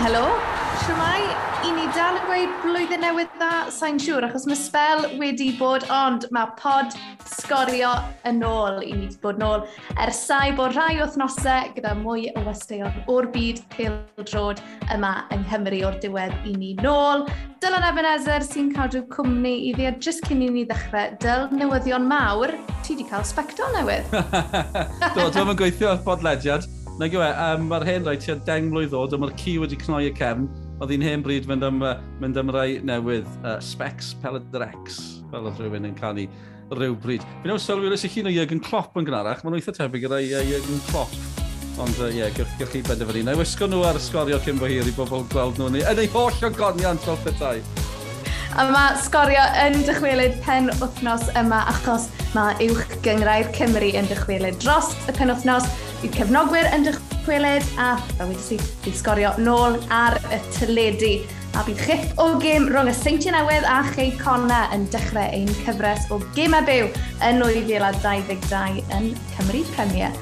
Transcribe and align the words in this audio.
helo. 0.00 0.24
Siwmai, 0.80 1.20
i 1.68 1.70
ni 1.76 1.82
dal 1.92 2.16
yn 2.16 2.22
gweud 2.24 2.52
blwyddyn 2.62 3.02
newydd 3.04 3.34
dda, 3.36 3.50
sa'n 3.74 3.98
siŵr, 4.00 4.24
achos 4.30 4.46
mae 4.48 4.56
spel 4.56 5.02
wedi 5.20 5.50
bod, 5.58 5.84
ond 5.92 6.24
mae 6.32 6.48
pod 6.56 6.96
sgorio 7.28 7.90
yn 8.28 8.40
ôl. 8.46 8.78
I 8.80 8.94
ni 8.94 9.10
wedi 9.10 9.20
bod 9.20 9.36
yn 9.36 9.44
ôl 9.44 9.66
ersau 10.00 10.54
bod 10.56 10.72
rhai 10.72 10.96
wythnosau 11.02 11.74
gyda 11.76 11.92
mwy 12.00 12.30
o 12.32 12.46
westeion 12.48 12.96
o'r 13.12 13.28
byd 13.34 13.60
pêl-drod 13.76 14.64
yma 14.96 15.12
yng 15.36 15.44
Nghymru 15.50 15.82
o'r 15.90 16.00
diwedd 16.00 16.48
i 16.48 16.56
ni 16.56 16.72
nôl. 16.80 17.26
Dylan 17.60 17.84
Ebenezer 17.90 18.46
sy'n 18.46 18.72
cadw 18.72 19.04
cwmni 19.12 19.56
i 19.68 19.76
fi 19.76 19.92
jyst 20.00 20.24
cyn 20.30 20.46
i 20.46 20.52
ni 20.54 20.64
ddechrau, 20.64 21.12
dyl 21.20 21.50
newyddion 21.52 22.08
mawr, 22.08 22.56
ti 22.80 22.96
wedi 22.96 23.10
cael 23.12 23.26
sbectol 23.28 23.76
newydd. 23.76 24.08
Do, 25.16 25.28
dwi'n 25.28 25.56
gweithio 25.60 25.92
o'r 25.92 26.06
bodlediad. 26.08 26.70
Na 27.00 27.06
gywe, 27.08 27.24
um, 27.32 27.62
mae'r 27.70 27.86
hen 27.88 28.02
rhaid 28.04 28.20
tua 28.20 28.34
10 28.44 28.66
mlynedd 28.68 28.92
oed, 28.92 29.14
ond 29.16 29.22
mae'r 29.22 29.30
ci 29.40 29.54
wedi 29.56 29.78
cnoi 29.80 30.02
y 30.04 30.12
cefn, 30.18 30.42
oedd 30.84 30.90
hi'n 30.92 31.04
hen 31.06 31.22
bryd 31.24 31.46
mynd 31.48 31.64
am, 31.64 31.78
mynd 32.20 32.36
am 32.36 32.52
rai 32.52 32.74
newydd, 32.84 33.30
uh, 33.40 33.54
Specs 33.64 34.10
Peledrex, 34.20 34.98
fel 35.30 35.48
oedd 35.48 35.62
rhywun 35.62 35.88
yn 35.88 35.94
canu 35.96 36.26
rhyw 36.76 36.98
bryd. 37.00 37.24
Fi 37.40 37.54
awr 37.54 37.62
sylwi 37.64 37.88
wnes 37.88 38.04
i 38.04 38.10
chi 38.12 38.20
o 38.20 38.34
Jürgen 38.34 38.60
Klopp 38.66 39.00
yn 39.00 39.08
gynharach, 39.08 39.40
mae'n 39.46 39.56
eitha 39.56 39.72
tebyg 39.78 40.04
gyda 40.04 40.20
uh, 40.20 40.44
Jürgen 40.50 40.84
Klopp. 40.90 41.16
Ond 41.80 42.02
ie, 42.02 42.10
uh, 42.10 42.12
yeah, 42.18 42.34
gyrch 42.36 42.74
chi 42.74 42.84
benderfynu. 42.84 43.24
Na 43.30 43.32
i 43.32 43.40
wisgo 43.40 43.70
nhw 43.70 43.80
ar 43.88 43.96
y 43.96 44.04
sgorio 44.04 44.42
cyn 44.44 44.60
bo 44.60 44.68
hir 44.68 44.84
i 44.84 44.92
bobl 44.98 45.24
gweld 45.32 45.56
nhw 45.56 45.72
ni. 45.72 45.80
Yn 45.80 46.04
ei 46.04 46.12
holl 46.12 46.36
o 46.44 46.52
goniant 46.52 47.08
fel 47.08 47.16
petai. 47.24 47.62
A 48.58 48.64
mae 48.66 48.96
sgorio 48.98 49.42
yn 49.62 49.76
dychwelyd 49.86 50.40
pen 50.42 50.66
wythnos 50.80 51.28
yma 51.38 51.60
achos 51.70 52.08
mae 52.34 52.56
uwch 52.66 52.96
gyngrau'r 53.04 53.46
Cymru 53.54 53.92
yn 53.94 54.08
dychwelyd 54.10 54.56
dros 54.62 54.88
y 55.06 55.12
pen 55.14 55.30
wythnos. 55.30 55.68
Yw 56.02 56.10
cefnogwyr 56.16 56.66
yn 56.74 56.82
dychwelyd 56.88 57.68
a 57.78 57.92
fel 58.16 58.32
wedi 58.32 58.42
si, 58.42 58.58
bydd 58.82 58.96
sgorio 58.98 59.30
nôl 59.38 59.78
ar 59.94 60.18
y 60.34 60.40
tyledu. 60.56 61.12
A 61.54 61.62
bydd 61.66 61.84
chyff 61.86 62.18
o 62.22 62.26
gêm 62.42 62.66
rhwng 62.72 62.90
y 62.90 62.94
Seintiau 62.98 63.36
Newydd 63.36 63.68
a 63.70 63.84
Chei 63.92 64.10
Conna 64.18 64.64
yn 64.74 64.88
dechrau 64.90 65.30
ein 65.30 65.50
cyfres 65.60 66.10
o 66.10 66.18
gymau 66.34 66.66
byw 66.66 66.90
yn 67.28 67.38
2022 67.44 68.82
yn 68.98 69.12
Cymru 69.36 69.62
Premier. 69.76 70.18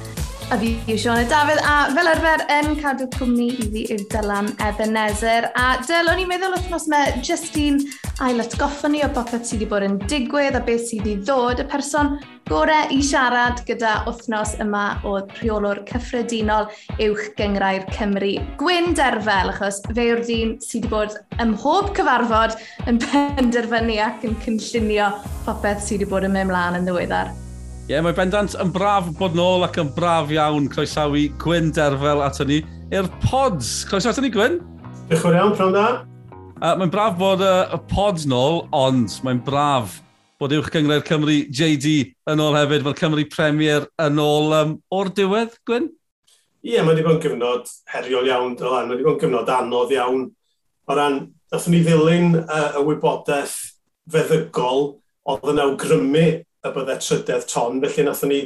A 0.53 0.57
fi 0.61 0.75
yw 0.89 1.01
Siona 1.01 1.25
Dafydd, 1.29 1.61
a 1.61 1.89
fel 1.97 2.09
arfer 2.13 2.45
yn 2.53 2.77
cadw 2.81 3.09
cwmni 3.17 3.51
i 3.53 3.71
fi 3.73 3.87
yw 3.97 4.05
Dylan 4.13 4.53
Ebenezer. 4.65 5.49
A 5.61 5.75
Dyl, 5.85 6.09
o'n 6.13 6.23
i'n 6.23 6.31
meddwl 6.31 6.57
wrthnos 6.57 6.89
yma, 6.89 7.03
Justine 7.21 7.85
ail 8.21 8.41
atgoffa 8.43 8.89
ni 8.91 8.99
o 9.07 9.09
bopeth 9.15 9.45
sydd 9.47 9.61
wedi 9.61 9.67
bod 9.71 9.85
yn 9.87 9.93
digwydd 10.11 10.57
a 10.59 10.61
beth 10.67 10.89
sydd 10.89 11.05
wedi 11.05 11.21
ddod 11.23 11.61
y 11.63 11.67
person 11.71 12.17
gorau 12.51 12.91
i 12.91 12.99
siarad 13.07 13.61
gyda 13.69 13.93
wythnos 14.09 14.57
yma 14.65 14.83
o 15.07 15.13
rheolwr 15.37 15.85
cyffredinol 15.87 16.67
uwch 17.05 17.29
gyngrair 17.39 17.87
Cymru. 17.95 18.33
Gwyn 18.59 18.97
Derfel, 18.99 19.53
achos 19.53 19.79
fe 19.93 20.09
yw'r 20.09 20.25
dyn 20.27 20.57
sydd 20.65 20.89
wedi 20.89 20.93
bod 20.97 21.15
ym 21.45 21.55
mhob 21.55 21.93
cyfarfod 21.95 22.59
yn 22.91 22.99
penderfynu 23.07 24.01
ac 24.09 24.27
yn 24.27 24.35
cynllunio 24.43 25.13
popeth 25.47 25.87
sydd 25.87 26.01
wedi 26.01 26.11
bod 26.17 26.27
yn 26.27 26.35
mynd 26.35 26.51
mlaen 26.51 26.81
yn 26.81 26.91
ddiweddar. 26.91 27.31
Ie, 27.31 27.95
yeah, 27.95 28.03
mae 28.03 28.19
bendant 28.19 28.59
yn 28.59 28.75
braf 28.75 29.15
bod 29.23 29.39
nôl 29.39 29.63
ac 29.69 29.79
yn 29.79 29.95
braf 29.95 30.35
iawn 30.35 30.67
croesawu 30.75 31.29
Gwyn 31.39 31.71
Derfel 31.71 32.27
ato 32.27 32.51
ni 32.51 32.65
i'r 32.91 33.07
pods. 33.31 33.85
Croesawu 33.87 34.17
ato 34.17 34.27
ni, 34.27 34.35
Gwyn? 34.35 34.63
Diolch 35.07 35.31
yn 35.31 35.39
iawn, 35.39 35.55
prawn 35.55 35.77
da. 35.79 35.91
Uh, 36.59 36.73
mae'n 36.75 36.91
braf 36.91 37.13
bod 37.15 37.43
y 37.45 37.49
uh, 37.71 37.77
pod 37.87 38.25
nôl, 38.27 38.65
ond 38.75 39.13
mae'n 39.23 39.39
braf 39.47 40.01
bod 40.43 40.51
uwch 40.57 40.73
gyngred 40.75 41.05
Cymru 41.07 41.37
JD 41.55 41.93
yn 42.33 42.41
ôl 42.43 42.57
hefyd. 42.59 42.83
Mae'r 42.83 42.97
Cymru 42.99 43.25
Premier 43.31 43.85
yn 44.03 44.19
ôl 44.19 44.51
um, 44.57 44.73
o'r 44.91 45.13
diwedd, 45.15 45.55
Gwyn? 45.69 45.87
Ie, 46.65 46.73
yeah, 46.73 46.83
mae 46.83 46.97
wedi 46.97 47.05
bod 47.07 47.21
yn 47.21 47.23
gyfnod 47.23 47.71
heriol 47.93 48.27
iawn, 48.27 48.57
Dylan. 48.59 48.89
Mae 48.89 48.97
wedi 48.97 49.07
bod 49.07 49.15
yn 49.15 49.21
gyfnod 49.23 49.53
anodd 49.55 49.95
iawn. 49.95 50.25
O 50.91 50.97
ran, 50.99 51.21
nathon 51.55 51.77
ni 51.77 51.85
ddilyn 51.87 52.35
uh, 52.41 52.73
y 52.81 52.83
wybodaeth 52.89 53.55
feddygol 54.11 54.85
oedd 55.31 55.55
yn 55.55 55.63
awgrymu 55.63 56.27
y 56.43 56.75
byddai 56.75 56.99
trydedd 57.05 57.47
ton, 57.53 57.79
felly 57.87 58.09
nathon 58.09 58.35
ni 58.35 58.43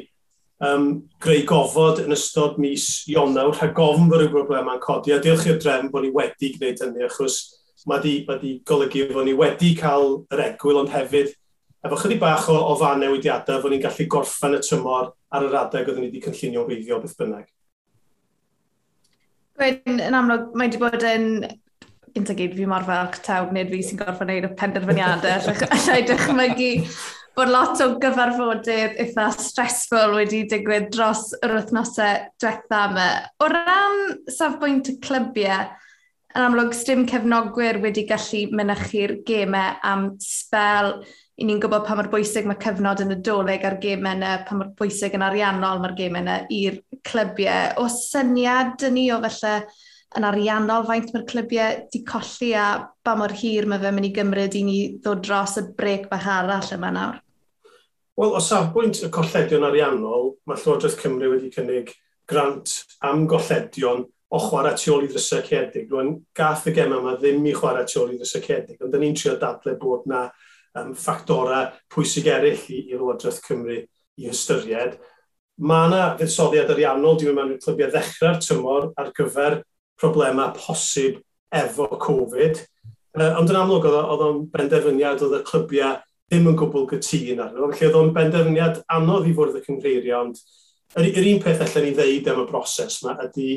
um, 0.60 0.86
greu 1.22 1.46
gofod 1.48 2.04
yn 2.04 2.12
ystod 2.12 2.60
mis 2.60 3.06
Ionawr, 3.08 3.56
rhag 3.56 3.72
gofn 3.80 4.12
bod 4.12 4.28
y 4.28 4.28
broblemau'n 4.36 4.84
codi, 4.84 5.16
a 5.16 5.20
diolch 5.24 5.48
i'r 5.48 5.64
drefn 5.64 5.88
bod 5.88 6.04
ni 6.04 6.12
wedi 6.12 6.52
gwneud 6.58 6.84
hynny, 6.84 7.08
achos 7.08 7.40
mae 7.90 8.02
di, 8.02 8.16
mae 8.28 8.38
di 8.42 8.52
golygu 8.68 9.08
fod 9.12 9.26
ni 9.26 9.36
wedi 9.38 9.72
cael 9.78 10.20
yr 10.32 10.44
egwyl, 10.50 10.82
ond 10.82 10.92
hefyd 10.92 11.32
efo 11.82 11.98
chydig 11.98 12.20
bach 12.22 12.46
o, 12.52 12.58
o 12.72 12.76
fan 12.78 13.02
newidiadau, 13.02 13.62
fod 13.62 13.74
ni'n 13.74 13.82
gallu 13.82 14.06
gorffan 14.10 14.58
y 14.58 14.62
tymor 14.62 15.10
ar 15.34 15.48
yr 15.48 15.58
adeg 15.64 15.88
oeddwn 15.90 16.06
ni 16.06 16.12
wedi 16.12 16.22
cynllunio 16.26 16.66
reiddio 16.68 17.00
beth 17.02 17.16
bynnag. 17.18 17.48
Gwyn, 19.58 19.98
yn 19.98 20.16
amlwg, 20.16 20.52
mae 20.54 20.70
wedi 20.70 20.80
bod 20.82 21.06
yn 21.06 21.26
gyntaf 22.12 22.38
gyd 22.38 22.54
fi 22.58 22.68
mor 22.68 22.86
fel 22.86 23.10
taw, 23.24 23.48
nid 23.56 23.72
fi 23.72 23.82
sy'n 23.86 24.00
gorfod 24.00 24.28
wneud 24.28 24.46
y 24.46 24.52
penderfyniadau, 24.60 25.50
allai 25.74 25.98
dychmygu 26.08 26.70
bod 27.36 27.48
lot 27.48 27.80
o 27.80 27.86
gyfarfodydd 28.00 28.98
eitha 29.00 29.30
stressful 29.32 30.18
wedi 30.18 30.42
digwydd 30.50 30.90
dros 30.92 31.30
yr 31.40 31.56
wythnosau 31.56 32.26
diwetha 32.42 32.82
yma. 32.90 33.06
O 33.40 33.48
ran 33.48 34.02
safbwynt 34.30 34.90
y 34.92 34.98
clybiau, 35.04 35.70
yn 36.32 36.46
amlwg, 36.46 36.72
stym 36.76 37.04
cefnogwyr 37.08 37.78
wedi 37.82 38.06
gallu 38.08 38.46
mynychu'r 38.56 39.18
gemau 39.28 39.76
am 39.84 40.08
spel. 40.22 40.94
I 41.40 41.46
ni'n 41.48 41.60
gwybod 41.60 41.86
pa 41.86 41.96
mor 41.98 42.08
bwysig 42.12 42.46
mae 42.48 42.60
cyfnod 42.60 43.02
yn 43.04 43.14
y 43.14 43.18
doleg 43.24 43.64
ar 43.66 43.78
gemau 43.82 44.16
yna, 44.16 44.34
pa 44.46 44.56
mor 44.56 44.70
bwysig 44.78 45.16
yn 45.16 45.24
ariannol 45.26 45.80
mae'r 45.82 45.96
gemau 45.98 46.22
yna 46.24 46.36
i'r 46.52 46.78
clybiau. 47.08 47.74
O 47.82 47.88
syniad 47.92 48.84
yn 48.88 48.96
ni 48.96 49.08
o 49.12 49.18
felly 49.24 49.56
yn 50.18 50.28
ariannol 50.28 50.86
faint 50.88 51.12
mae'r 51.12 51.26
clybiau 51.28 51.82
di 51.92 52.02
colli 52.08 52.52
a 52.56 52.68
ba 53.04 53.16
mor 53.18 53.32
hir 53.42 53.68
mae 53.68 53.80
fe 53.82 53.92
mynd 53.92 54.08
i 54.08 54.14
gymryd 54.16 54.56
i 54.56 54.64
ni 54.68 54.78
ddod 55.00 55.24
dros 55.24 55.58
y 55.60 55.66
brec 55.76 56.08
bach 56.12 56.28
arall 56.28 56.72
yma 56.76 56.92
nawr? 56.94 57.20
Wel, 58.20 58.34
o 58.36 58.40
safbwynt 58.44 59.00
y 59.04 59.08
colledion 59.12 59.64
ariannol, 59.64 60.34
mae 60.46 60.60
Llywodraeth 60.60 60.98
Cymru 61.00 61.32
wedi 61.32 61.48
cynnig 61.52 61.94
grant 62.28 62.74
am 63.08 63.24
golledion 63.28 64.04
o 64.32 64.40
chwarae 64.40 64.76
tu 64.80 64.94
ôl 64.94 65.04
i 65.04 65.10
ddrysau 65.10 65.42
cedig. 65.44 65.90
Rwy'n 65.90 66.14
gath 66.36 66.66
y 66.70 66.72
gem 66.76 66.94
yma 66.96 67.16
ddim 67.20 67.44
i 67.48 67.54
chwarae 67.56 67.84
tu 67.88 68.00
ôl 68.00 68.14
i 68.14 68.18
ddrysau 68.18 68.44
cedig, 68.44 68.78
ond 68.80 68.92
da 68.92 69.00
ni'n 69.00 69.16
trio 69.18 69.34
dadle 69.40 69.74
bod 69.80 70.06
na 70.08 70.22
um, 70.78 70.94
ffactorau 70.96 71.72
pwysig 71.92 72.30
eraill 72.32 72.62
i, 72.72 72.78
i 72.88 72.96
Lywodraeth 72.96 73.42
Cymru 73.44 73.82
i 73.82 74.28
hystyried. 74.28 74.96
Mae 75.62 75.90
yna 75.90 76.06
fuddsoddiad 76.20 76.72
ariannol, 76.72 77.18
dwi'n 77.20 77.36
meddwl, 77.36 77.60
clybiau 77.60 77.92
ddechrau'r 77.92 78.40
tymor 78.42 78.88
ar 78.98 79.12
gyfer 79.18 79.58
problemau 80.00 80.54
posib 80.56 81.20
efo 81.52 81.90
Covid. 82.00 82.62
Uh, 83.12 83.34
ond 83.36 83.52
yn 83.52 83.60
amlwg, 83.60 83.84
oedd 83.90 84.24
o'n 84.24 84.40
benderfyniad 84.54 85.20
oedd 85.26 85.42
y 85.42 85.44
clybiau 85.50 86.00
ddim 86.32 86.48
yn 86.48 86.56
gwbl 86.56 86.88
gytun 86.88 87.44
arno. 87.44 87.68
Felly 87.68 87.90
oedd 87.90 88.00
o'n 88.00 88.16
benderfyniad 88.16 88.80
anodd 88.96 89.28
i 89.28 89.36
fwrdd 89.36 89.60
y 89.60 89.64
cyngreirio, 89.66 90.24
ond 90.24 90.40
yr, 90.96 91.12
yr 91.12 91.30
un 91.34 91.44
peth 91.44 91.60
allan 91.66 91.84
ni 91.84 91.94
ddeud 91.98 92.32
am 92.32 92.40
y 92.46 92.48
broses 92.48 93.02
yma 93.02 93.18
ydy 93.26 93.48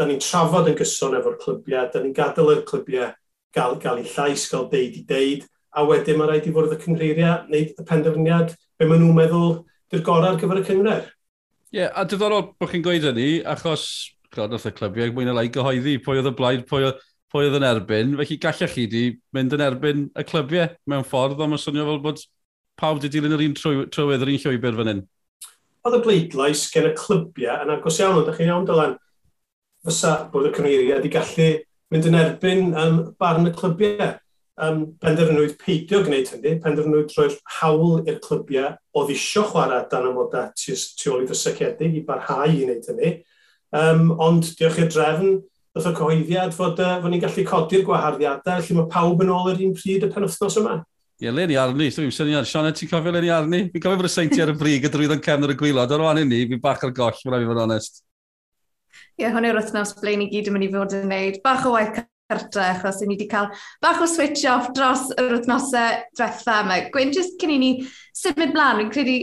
da 0.00 0.06
ni'n 0.08 0.22
trafod 0.24 0.70
yn 0.70 0.78
gyson 0.78 1.16
efo'r 1.18 1.36
clybiau, 1.42 1.88
da 1.92 2.00
ni'n 2.00 2.16
gadael 2.16 2.54
i'r 2.54 2.62
clybiau 2.68 3.10
gael, 3.52 3.74
gael 3.82 4.00
eu 4.00 4.06
llais, 4.08 4.46
gael 4.48 4.68
deud 4.70 4.96
i 4.96 5.02
deud, 5.06 5.42
a 5.76 5.84
wedyn 5.86 6.16
mae 6.18 6.30
rhaid 6.30 6.46
i 6.48 6.52
fwrdd 6.54 6.76
y 6.76 6.78
cynghreiriau 6.84 7.44
wneud 7.50 7.74
y 7.76 7.84
penderfyniad 7.86 8.54
be 8.80 8.88
maen 8.88 9.04
nhw'n 9.04 9.18
meddwl 9.18 9.52
dy'r 9.92 10.04
gorau 10.06 10.32
ar 10.32 10.40
gyfer 10.40 10.62
y 10.62 10.64
cyngreir. 10.70 11.04
Ie, 11.70 11.82
yeah, 11.82 11.92
a 11.94 12.06
diddorol 12.08 12.48
bod 12.56 12.72
chi'n 12.72 12.86
gweud 12.86 13.06
hynny, 13.10 13.28
achos 13.46 13.84
clod 14.32 14.56
oedd 14.56 14.66
y 14.70 14.74
clybiau 14.78 15.12
mwy 15.14 15.28
na 15.28 15.36
lai 15.36 15.50
gyhoeddi 15.52 15.98
pwy 16.02 16.22
oedd 16.22 16.30
y 16.30 16.34
blaid, 16.38 16.64
pwy 16.70 16.88
oedd, 16.88 17.04
pwy 17.30 17.46
oedd 17.46 17.60
yn 17.60 17.68
erbyn, 17.68 18.16
felly 18.18 18.40
gallech 18.42 18.74
chi 18.74 18.88
di 18.90 19.04
mynd 19.36 19.54
yn 19.58 19.66
erbyn 19.66 20.08
y 20.18 20.26
clybiau 20.26 20.72
mewn 20.90 21.06
ffordd, 21.06 21.38
ond 21.38 21.52
mae'n 21.52 21.62
swnio 21.62 21.86
fel 21.90 22.02
bod 22.08 22.24
pawb 22.80 22.98
wedi 22.98 23.12
dilyn 23.12 23.36
yr 23.36 23.44
un 23.44 23.56
trywydd, 23.58 24.24
yr 24.24 24.32
un 24.32 24.42
llwybr 24.46 24.80
fan 24.80 24.92
hyn. 24.94 25.04
Oedd 25.86 26.00
y 26.00 26.02
bleidlais 26.06 26.64
gen 26.72 26.88
y 26.90 26.96
clybiau 26.96 27.66
yn 27.66 27.74
agos 27.76 28.00
iawn, 28.02 28.18
ydych 28.24 28.40
chi'n 28.40 28.50
iawn 28.50 28.66
dylan, 28.68 28.96
fysa 29.86 30.16
bod 30.32 30.48
y 30.50 30.54
cymeriad 30.56 31.06
i 31.06 31.12
gallu 31.12 31.50
mynd 31.90 32.08
yn 32.10 32.18
erbyn 32.18 32.74
um, 32.78 32.98
barn 33.20 33.48
y 33.50 33.54
clybiau. 33.56 34.16
Um, 34.60 34.82
penderfynwyd 35.00 35.54
peidio 35.56 36.02
gwneud 36.04 36.28
hynny, 36.34 36.58
penderfynwyd 36.60 37.14
roi'r 37.16 37.36
hawl 37.62 38.02
i'r 38.02 38.18
clybiau 38.20 38.74
o 38.92 39.04
ddisio 39.08 39.46
chwarae 39.48 39.86
dan 39.88 40.10
amodau 40.10 40.50
tu, 40.52 40.74
tu 40.76 41.14
ôl 41.14 41.22
i 41.24 41.28
ddysgiedig 41.30 41.96
i 41.96 42.02
barhau 42.04 42.44
i 42.44 42.66
wneud 42.66 42.90
hynny. 42.90 43.14
Um, 43.72 44.10
ond 44.20 44.50
diolch 44.58 44.82
i'r 44.82 44.90
drefn, 44.92 45.38
ddoth 45.72 45.88
y 45.88 45.94
cyhoeddiad 45.96 46.52
fod, 46.52 46.82
uh, 46.82 46.98
fod 47.00 47.14
ni'n 47.14 47.24
gallu 47.24 47.46
codi'r 47.48 47.86
gwaharddiadau, 47.88 48.60
lle 48.66 48.76
mae 48.76 48.92
pawb 48.92 49.24
yn 49.24 49.32
ôl 49.32 49.48
yr 49.54 49.64
un 49.64 49.72
pryd 49.78 50.04
y 50.04 50.12
penwthnos 50.12 50.60
yma. 50.60 50.76
Ie, 51.20 51.26
yeah, 51.28 51.36
Lenny 51.36 51.56
arni, 51.60 51.88
dwi'n 51.88 52.10
fi'n 52.10 52.16
syniad. 52.16 52.46
Sianed, 52.48 52.76
ti'n 52.76 52.92
cofio 52.92 53.16
Lenny 53.16 53.32
arni? 53.32 53.64
Fi'n 53.72 53.82
cofio 53.84 54.02
bod 54.02 54.08
y 54.08 54.12
seinti 54.12 54.44
ar 54.44 54.52
y 54.52 54.58
brig 54.60 54.84
y 54.84 54.92
drwydd 54.92 55.16
yn 55.16 55.24
cefn 55.24 55.48
ar 55.48 55.52
y 55.52 55.56
gwylod, 55.60 55.96
ar 55.96 56.04
oan 56.04 56.20
i 56.20 56.28
ni, 56.28 56.44
fi'n 56.52 56.62
bach 56.64 56.84
ar 56.84 56.94
goll, 56.96 57.16
mae'n 57.24 57.34
rhaid 57.36 57.44
i 57.44 57.50
fod 57.50 57.64
onest. 57.64 58.04
Ie, 59.20 59.26
yeah, 59.26 59.34
hwn 59.36 59.44
yw'r 59.44 59.58
wythnos 59.58 59.90
ble 60.00 60.14
ni 60.16 60.30
gyd 60.32 60.46
yn 60.48 60.54
mynd 60.56 60.64
i 60.64 60.68
fod 60.72 60.94
yn 60.96 61.02
gwneud 61.04 61.34
bach 61.44 61.66
o 61.68 61.74
waith 61.74 61.90
cartre, 61.92 62.62
achos 62.70 63.02
ni 63.02 63.10
wedi 63.10 63.26
cael 63.28 63.50
bach 63.84 64.00
o 64.00 64.06
switch 64.08 64.46
off 64.48 64.70
dros 64.72 65.10
yr 65.20 65.34
wythnosau 65.34 65.98
diwetha 66.16 66.54
yma. 66.62 66.78
Gwyn, 66.94 67.12
jyst 67.12 67.36
cyn 67.42 67.52
i 67.52 67.58
ni 67.60 67.68
symud 68.16 68.54
blaen, 68.54 68.80
fi'n 68.80 68.94
credu 68.94 69.18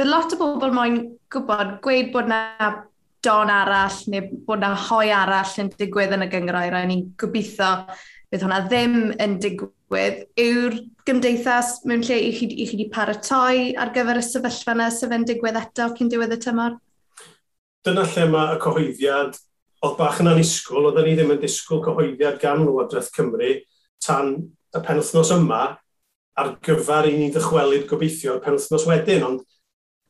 bydd 0.00 0.08
lot 0.08 0.32
o 0.32 0.40
bobl 0.40 0.72
moyn 0.72 0.96
gwybod 1.28 1.74
gweud 1.84 2.08
bod 2.16 2.32
na 2.32 2.40
don 3.28 3.52
arall 3.52 4.00
neu 4.14 4.32
bod 4.48 4.64
na 4.64 4.72
hoi 4.86 5.12
arall 5.12 5.54
yn 5.60 5.68
digwydd 5.76 6.16
yn 6.16 6.24
y 6.24 6.32
gyngroer 6.32 6.80
a 6.80 6.82
ni'n 6.88 7.04
gobeithio 7.20 7.70
bydd 8.32 8.48
hwnna 8.48 8.64
ddim 8.64 8.98
yn 9.20 9.38
digwydd 9.44 10.24
yw'r 10.40 10.80
gymdeithas 11.04 11.82
mewn 11.84 12.08
lle 12.08 12.22
i 12.30 12.32
chi, 12.32 12.48
i 12.48 12.64
chi 12.64 12.78
wedi 12.78 12.88
paratoi 12.96 13.74
ar 13.76 13.92
gyfer 13.92 14.24
y 14.24 14.28
sefyllfa 14.32 14.80
yna 14.80 14.88
sef 14.96 15.12
yn 15.12 15.28
digwydd 15.28 15.60
eto 15.66 15.92
cyn 16.00 16.16
diwedd 16.16 16.38
y 16.40 16.44
tymor? 16.48 16.80
dyna 17.88 18.04
lle 18.04 18.28
mae 18.28 18.54
y 18.54 18.62
cyhoeddiad, 18.62 19.36
oedd 19.84 19.98
bach 19.98 20.20
yn 20.22 20.28
anisgwl, 20.32 20.88
oedden 20.90 21.06
ni 21.08 21.16
ddim 21.16 21.34
yn 21.34 21.42
disgwyl 21.42 21.82
cyhoeddiad 21.86 22.40
gan 22.42 22.64
Lywodraeth 22.66 23.12
Cymru 23.14 23.54
tan 24.04 24.34
y 24.74 24.82
penwthnos 24.84 25.30
yma 25.34 25.62
ar 26.38 26.50
gyfer 26.64 27.08
i 27.08 27.14
ni 27.16 27.30
ddychwelyd 27.34 27.86
gobeithio 27.90 28.36
y 28.36 28.42
penwthnos 28.44 28.86
wedyn, 28.88 29.24
ond 29.26 29.44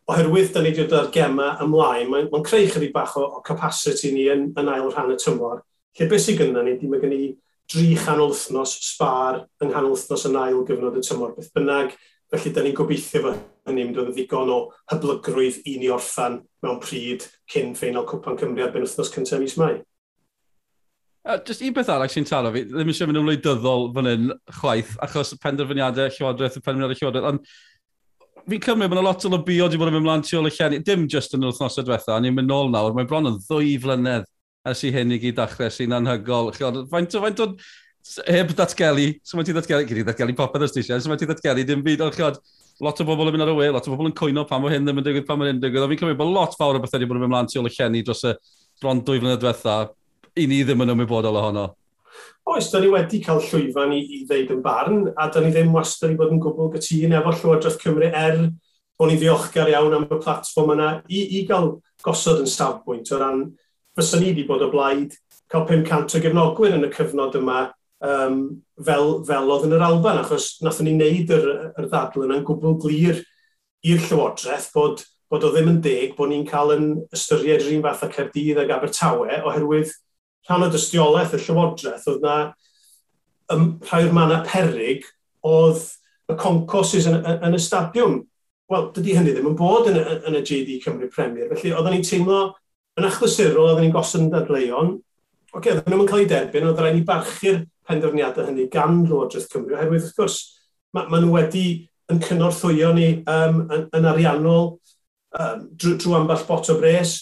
oherwydd 0.09 0.51
da 0.55 0.63
ni 0.65 0.73
wedi 0.73 0.87
dod 0.89 0.99
ar 0.99 1.11
gema 1.13 1.51
ymlaen, 1.63 2.09
mae'n 2.11 2.31
ma 2.33 2.41
creu 2.45 2.67
chydig 2.69 2.95
bach 2.95 3.15
o, 3.21 3.27
o 3.39 3.43
capacity 3.45 4.13
ni 4.15 4.27
yn, 4.33 4.49
yn 4.59 4.73
ail 4.73 4.89
rhan 4.91 5.13
y 5.15 5.19
tymor, 5.21 5.63
lle 5.99 6.09
beth 6.11 6.25
sydd 6.25 6.41
gyda 6.41 6.65
ni, 6.65 6.79
dim 6.81 6.93
mae 6.93 7.03
gen 7.05 7.15
i 7.15 7.23
dri 7.69 7.93
chanol 8.01 8.33
wythnos 8.33 8.73
sbar 8.89 9.43
yng 9.61 9.71
nghanol 9.71 9.93
wythnos 9.95 10.25
yn 10.31 10.41
ail 10.41 10.63
gyfnod 10.69 10.97
y 10.97 11.05
tymor, 11.05 11.37
beth 11.37 11.53
bynnag, 11.57 11.93
felly 12.33 12.55
da 12.57 12.65
ni'n 12.65 12.77
gobeithio 12.77 13.25
fo 13.27 13.35
hynny, 13.71 13.85
mynd 13.89 14.01
oedd 14.03 14.15
ddigon 14.17 14.51
o 14.53 14.59
hyblygrwydd 14.93 15.61
i 15.69 15.77
ni 15.81 15.93
orffan 15.93 16.41
mewn 16.65 16.81
pryd 16.83 17.27
cyn 17.53 17.75
ffeinal 17.79 18.07
Cwpan 18.09 18.39
Cymru 18.41 18.67
ar 18.67 18.75
ben 18.75 18.87
wythnos 18.87 19.13
cyntaf 19.15 19.43
mis 19.43 19.57
mai. 19.61 19.79
Uh, 21.29 21.37
just 21.45 21.61
un 21.61 21.75
peth 21.77 21.91
arall 21.93 22.09
sy'n 22.09 22.25
taro 22.29 22.53
fi, 22.55 22.63
ddim 22.65 22.89
eisiau 22.89 23.11
mynd 23.11 23.21
yn 23.21 23.27
wleidyddol 23.27 23.91
fan 23.97 24.07
hyn 24.09 24.31
chwaith, 24.61 24.95
achos 25.05 25.35
penderfyniadau 25.43 26.09
Llywodraeth 26.15 26.57
y 26.57 26.63
penderfyniadau 26.65 27.01
Llywodraeth, 27.03 27.27
ond 27.33 28.49
fi'n 28.49 28.63
cymryd 28.65 28.89
bod 28.89 28.97
yna 28.97 29.05
lot 29.05 29.27
o 29.29 29.33
lobio 29.35 29.67
wedi 29.67 29.81
bod 29.81 29.91
yn 29.91 29.99
mynd 29.99 30.07
mlaen 30.07 30.25
tu 30.25 30.39
ôl 30.39 30.49
y 30.49 30.55
llenni, 30.55 30.79
dim 30.87 31.05
just 31.11 31.37
yn 31.37 31.45
yr 31.45 31.53
wythnosau 31.53 31.85
diwetha, 31.85 32.17
a 32.17 32.23
ni'n 32.25 32.39
mynd 32.39 32.49
nôl 32.49 32.73
nawr, 32.73 32.97
mae 32.97 33.09
bron 33.11 33.29
yn 33.29 33.37
ddwy 33.45 33.75
flynedd 33.83 34.25
ers 34.69 34.85
i 34.89 34.93
hyn 34.95 35.13
i 35.13 35.21
gyd 35.21 35.37
dachrau 35.37 35.69
sy'n 35.75 35.99
anhygol. 35.99 36.49
Faint 36.57 37.19
o, 37.19 37.23
faint 37.27 37.45
o, 37.45 37.51
heb 38.31 38.55
datgelu, 38.57 39.11
so 39.27 39.37
mae 39.37 39.45
ti 39.45 39.57
datgelu, 39.57 39.85
gyd 39.89 40.01
i 40.01 40.07
datgelu 40.09 40.37
popeth 40.39 40.65
os 40.65 40.75
ti 40.75 40.81
eisiau, 40.81 41.03
so 41.03 41.13
mae 41.13 41.21
ti 41.21 41.29
datgelu 41.29 41.67
dim 41.69 41.85
byd, 41.85 42.07
ond 42.07 42.17
chiod, 42.17 42.41
lot 42.85 43.01
o 43.03 43.07
bobl 43.09 43.31
yn 43.31 43.35
mynd 43.35 43.47
ar 43.47 43.53
y 43.53 43.57
we, 43.59 43.69
lot 43.75 43.89
o 43.89 43.95
bobl 43.95 44.11
yn 44.11 44.17
coino 44.19 44.45
pan 44.49 44.63
mae 44.63 44.77
hyn 44.77 44.87
ddim 44.87 45.01
yn 45.01 45.07
digwydd, 45.07 45.27
pan 45.27 45.41
mae 45.41 45.51
hyn 45.51 45.57
yn 45.57 45.63
digwydd. 45.65 45.85
A 45.85 45.91
fi'n 45.91 46.01
cymryd 46.03 46.21
bod 46.21 46.31
lot 46.35 46.55
fawr 46.59 46.79
o 46.79 46.83
bethau 46.83 46.99
wedi 46.99 47.11
bod 47.11 47.19
yn 47.19 47.25
mynd 47.25 47.35
mlaen 47.35 47.51
tu 47.51 47.59
ôl 47.61 47.71
y 47.71 47.75
llenni 47.75 48.05
dros 48.07 48.25
y 48.29 48.35
bron 48.83 49.03
dwy 49.07 49.19
flynedd 49.23 49.43
diwetha, 49.43 49.77
i 50.39 50.47
ni 50.47 50.63
ddim 50.63 50.85
yn 50.87 50.95
ymwybodol 50.95 51.41
ohono. 51.41 51.67
Oes, 52.49 52.71
da 52.73 52.81
ni 52.81 52.89
wedi 52.93 53.21
cael 53.25 53.43
llwyfan 53.45 53.93
i, 53.93 54.01
i 54.19 54.23
ddeud 54.29 54.55
yn 54.55 54.63
barn, 54.65 55.03
a 55.19 55.29
da 55.33 55.43
ni 55.43 55.51
ddim 55.53 55.75
wastad 55.75 56.15
i 56.15 56.19
bod 56.19 56.33
yn 56.35 56.41
gwbl 56.43 56.71
gytun 56.77 57.17
efo 57.19 57.35
Llywodraeth 57.35 57.81
Cymru 57.83 58.09
er 58.09 58.39
bod 58.99 59.11
ni 59.11 59.19
ddiolchgar 59.19 59.71
iawn 59.71 59.95
am 59.99 60.07
y 60.09 60.21
platform 60.23 60.75
yna 60.75 60.91
i, 61.07 61.25
i 61.39 61.45
gael 61.49 61.77
gosod 62.05 62.43
yn 62.43 62.51
safbwynt 62.51 63.13
o 63.15 63.21
ran 63.21 63.45
fysa 63.99 64.21
ni 64.21 64.33
wedi 64.33 64.47
bod 64.49 64.65
o 64.65 64.71
blaid 64.73 65.15
cael 65.51 65.67
500 65.69 66.17
o 66.19 66.23
gefnogwyr 66.25 66.79
yn 66.79 66.89
y 66.89 66.91
cyfnod 66.95 67.37
yma 67.39 67.61
um, 68.05 68.41
fel, 68.85 69.13
fel 69.27 69.53
oedd 69.53 69.69
yn 69.69 69.77
yr 69.79 69.85
Alban, 69.89 70.21
achos 70.23 70.57
nath 70.65 70.81
ni 70.85 70.95
wneud 70.97 71.33
yr, 71.35 71.49
yr 71.79 71.89
ddadl 71.91 72.27
yna'n 72.27 72.45
gwbl 72.47 72.79
glir 72.83 73.23
i'r 73.87 74.03
Llywodraeth 74.05 74.71
bod, 74.75 75.03
bod 75.29 75.45
o 75.45 75.53
ddim 75.53 75.73
yn 75.75 75.81
deg 75.85 76.15
bod 76.19 76.33
ni'n 76.33 76.47
cael 76.49 76.75
yn 76.77 76.87
ystyried 77.15 77.67
yr 77.67 77.75
un 77.77 77.85
fath 77.85 78.07
o 78.07 78.11
Cerdydd 78.15 78.63
ag 78.63 78.73
Abertawe 78.75 79.43
oherwydd 79.45 79.93
rhan 80.49 80.65
o 80.65 80.71
dystiolaeth 80.73 81.37
y 81.37 81.43
Llywodraeth 81.43 82.09
oedd 82.11 82.25
na 82.25 82.37
ym, 83.55 83.71
rhai 83.85 84.07
o'r 84.07 84.17
manna 84.17 84.41
perig 84.47 85.07
oedd 85.47 85.85
y 86.29 86.37
concosys 86.39 87.09
yn, 87.09 87.21
yn, 87.21 87.43
yn 87.49 87.57
y 87.57 87.61
stadiwm. 87.63 88.19
Wel, 88.69 88.89
dydy 88.97 89.15
hynny 89.17 89.33
ddim 89.33 89.51
yn 89.53 89.57
bod 89.57 89.89
yn, 89.89 89.97
yn 90.29 90.37
y 90.37 90.43
JD 90.45 90.81
Cymru 90.85 91.09
Premier. 91.13 91.49
Felly, 91.55 91.73
oedden 91.73 91.97
ni'n 91.97 92.05
teimlo 92.05 92.41
yn 92.99 93.07
achlysurol, 93.09 93.71
oedden 93.71 93.87
ni'n 93.87 93.95
gosod 93.95 94.27
yn 94.27 94.33
dadleuon. 94.35 94.91
Oce, 95.49 95.57
okay, 95.57 95.77
oedden 95.77 95.95
nhw'n 95.95 96.11
cael 96.11 96.25
ei 96.25 96.29
derbyn, 96.29 96.69
ond 96.69 96.83
rhaid 96.83 96.99
ni 96.99 97.07
barchu'r 97.09 97.63
penderfyniadau 97.89 98.49
hynny 98.49 98.69
gan 98.73 99.03
Llywodraeth 99.07 99.49
Cymru, 99.53 99.77
oherwydd 99.77 100.05
wrth 100.05 100.19
gwrs, 100.19 100.39
maen 100.95 101.11
ma 101.13 101.21
nhw 101.23 101.33
wedi 101.35 101.65
yn 102.13 102.21
cynorthwyo 102.25 102.93
ni 102.97 103.09
um, 103.29 103.65
yn, 103.67 103.89
yn 103.97 104.09
ariannol 104.09 104.71
um, 105.39 105.65
drwy, 105.77 105.97
drwy 106.01 106.17
amball 106.21 106.45
bot 106.49 106.71
o 106.73 106.79
bres. 106.81 107.17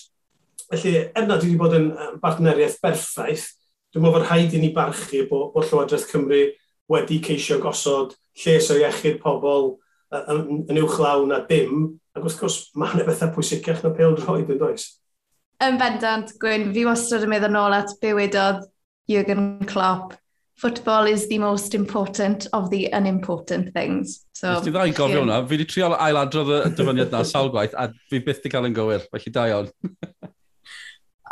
Felly, 0.67 0.95
er 1.07 1.27
nad 1.27 1.43
wedi 1.43 1.59
bod 1.59 1.75
yn 1.79 1.89
bartneriaeth 2.23 2.79
berffaith, 2.83 3.49
dwi'n 3.95 4.05
meddwl 4.05 4.19
bod 4.19 4.29
rhaid 4.29 4.55
i 4.55 4.63
ni 4.63 4.73
barchu 4.75 5.25
bod, 5.31 5.51
bod 5.55 5.67
Llywodraeth 5.69 6.09
Cymru 6.11 6.45
wedi 6.93 7.19
ceisio 7.23 7.59
gosod 7.63 8.15
lles 8.43 8.71
o 8.71 8.79
iechyd 8.79 9.19
pobl 9.23 9.73
yn, 10.15 10.63
yn 10.71 10.83
uwchlaw 10.83 11.25
na 11.27 11.41
dim, 11.49 11.89
ac 12.15 12.27
wrth 12.27 12.39
gwrs 12.43 12.61
mae 12.79 12.93
hynny 12.93 13.07
bethau 13.09 13.33
pwysicach 13.35 13.83
na 13.83 13.95
pel 13.95 14.15
droed 14.19 14.53
yn 14.55 14.61
does. 14.61 14.91
Yn 15.65 15.79
bendant, 15.81 16.35
Gwyn, 16.41 16.69
fi 16.75 16.85
wastad 16.87 17.25
yn 17.25 17.33
meddwl 17.33 17.55
nôl 17.55 17.75
at 17.75 17.95
bywyd 18.03 18.37
oedd 18.39 18.65
Jürgen 19.11 19.67
Klopp 19.67 20.15
football 20.57 21.07
is 21.07 21.29
the 21.29 21.39
most 21.39 21.75
important 21.75 22.47
of 22.53 22.71
the 22.71 22.89
unimportant 22.93 23.73
things. 23.75 24.25
So, 24.33 24.55
Nes 24.55 24.65
ti 24.65 24.73
ddau 24.73 24.93
gofio 24.97 25.23
hwnna, 25.23 25.43
fi 25.45 25.57
wedi 25.57 25.69
trio 25.69 25.91
ailadrodd 25.93 26.53
y 26.57 26.61
dyfyniad 26.79 27.13
na 27.13 27.23
sawl 27.29 27.53
gwaith, 27.53 27.77
a 27.77 27.91
fi 28.11 28.23
byth 28.25 28.41
wedi 28.41 28.53
cael 28.55 28.69
yn 28.71 28.77
gywir, 28.77 29.05
felly 29.13 29.33
da 29.37 29.47
iawn. 29.53 29.71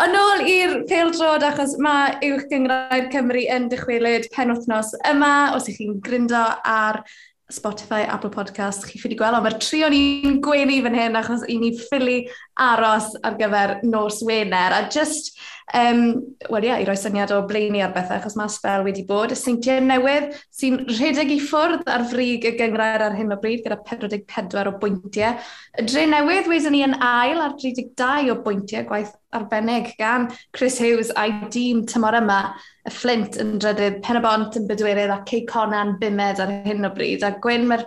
Yn 0.02 0.16
ôl 0.18 0.40
i'r 0.50 0.72
peildrod, 0.90 1.44
achos 1.46 1.76
mae 1.78 2.16
uwch 2.26 2.48
gyngrair 2.50 3.04
Cymru 3.12 3.44
yn 3.54 3.68
dychwelyd 3.70 4.26
penwthnos 4.34 4.90
yma, 5.06 5.54
os 5.54 5.68
ych 5.70 5.78
chi'n 5.78 6.00
gryndo 6.02 6.40
ar 6.66 7.04
Spotify, 7.52 8.06
Apple 8.08 8.30
Podcast, 8.30 8.86
chi 8.88 8.96
ffili 8.96 9.18
gweld, 9.20 9.36
ond 9.36 9.44
mae'r 9.44 9.58
tri 9.60 9.82
o'n 9.84 9.92
i'n 9.92 10.38
gwenu 10.44 10.78
fan 10.86 10.96
hyn 10.96 11.18
achos 11.18 11.42
i 11.52 11.58
ni 11.60 11.74
ffili 11.76 12.22
aros 12.56 13.10
ar 13.20 13.36
gyfer 13.36 13.74
nos 13.84 14.22
Wener. 14.24 14.72
A 14.72 14.88
just, 14.88 15.34
um, 15.76 16.00
wel 16.48 16.64
ie, 16.64 16.70
yeah, 16.70 16.80
i 16.80 16.86
roi 16.88 16.96
syniad 16.96 17.34
o 17.36 17.42
blaenu 17.44 17.82
ar 17.84 17.92
bethau, 17.92 18.16
achos 18.16 18.38
mae 18.40 18.48
spel 18.48 18.86
wedi 18.86 19.04
bod 19.08 19.34
y 19.34 19.38
seintiau 19.38 19.84
newydd 19.84 20.32
sy'n 20.56 20.80
rhedeg 20.88 21.34
i 21.36 21.38
ffwrdd 21.44 21.84
ar 21.92 22.06
frig 22.08 22.48
y 22.48 22.54
gyngrair 22.56 23.04
ar 23.10 23.18
hyn 23.18 23.36
o 23.36 23.40
bryd 23.42 23.60
gyda 23.66 23.76
44 23.92 24.72
o 24.72 24.76
bwyntiau. 24.80 25.36
Y 25.76 25.84
dre 25.84 26.06
newydd 26.14 26.48
wedyn 26.48 26.72
ni 26.72 26.80
yn 26.88 26.96
ail 26.96 27.44
ar 27.44 27.58
32 27.60 28.32
o 28.32 28.40
bwyntiau 28.46 28.88
gwaith 28.88 29.12
arbennig 29.36 29.92
gan 30.00 30.30
Chris 30.56 30.80
Hughes 30.80 31.12
a'i 31.12 31.44
dîm 31.52 31.84
tymor 31.92 32.16
yma 32.24 32.40
y 32.84 32.92
Flint 32.92 33.38
yn 33.40 33.54
drydydd, 33.62 34.02
Pen 34.04 34.18
y 34.18 34.24
Bont 34.24 34.58
yn 34.58 34.66
bydwyrydd 34.68 35.12
a 35.12 35.22
Cey 35.28 35.44
Conan 35.48 35.94
bimed 36.00 36.42
ar 36.42 36.52
hyn 36.66 36.84
o 36.84 36.90
bryd. 36.94 37.24
A 37.24 37.32
Gwyn, 37.40 37.64
mae'r 37.70 37.86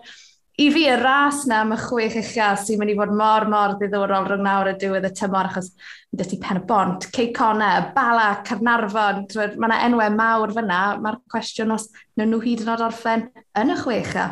i 0.57 0.71
fi 0.73 0.87
y 0.89 0.95
ras 0.97 1.43
na 1.45 1.59
am 1.61 1.75
y 1.75 1.77
chwech 1.77 2.15
uchia 2.17 2.47
sy'n 2.57 2.79
mynd 2.81 2.95
i 2.95 2.95
fod 2.97 3.13
mor, 3.13 3.45
mor 3.51 3.75
ddiddorol 3.77 4.25
rhwng 4.25 4.41
nawr 4.47 4.71
y 4.71 4.73
diwedd 4.81 5.05
y 5.05 5.11
tymor 5.19 5.51
achos 5.51 5.69
mynd 5.75 6.23
dyty 6.23 6.39
Pen 6.41 6.61
y 6.61 6.65
Bont, 6.71 7.05
ceicona, 7.13 7.69
Bala, 7.93 8.31
Carnarfon, 8.47 9.27
mae 9.35 9.69
yna 9.69 9.79
enwau 9.85 10.15
mawr 10.17 10.55
fyna, 10.55 10.81
mae'r 11.03 11.21
cwestiwn 11.29 11.75
os 11.77 11.91
nhw'n 12.17 12.33
nhw 12.33 12.41
hyd 12.47 12.65
yn 12.65 12.73
oed 12.73 12.85
orffen 12.87 13.27
yn 13.61 13.75
y 13.75 13.77
chwecha. 13.83 14.25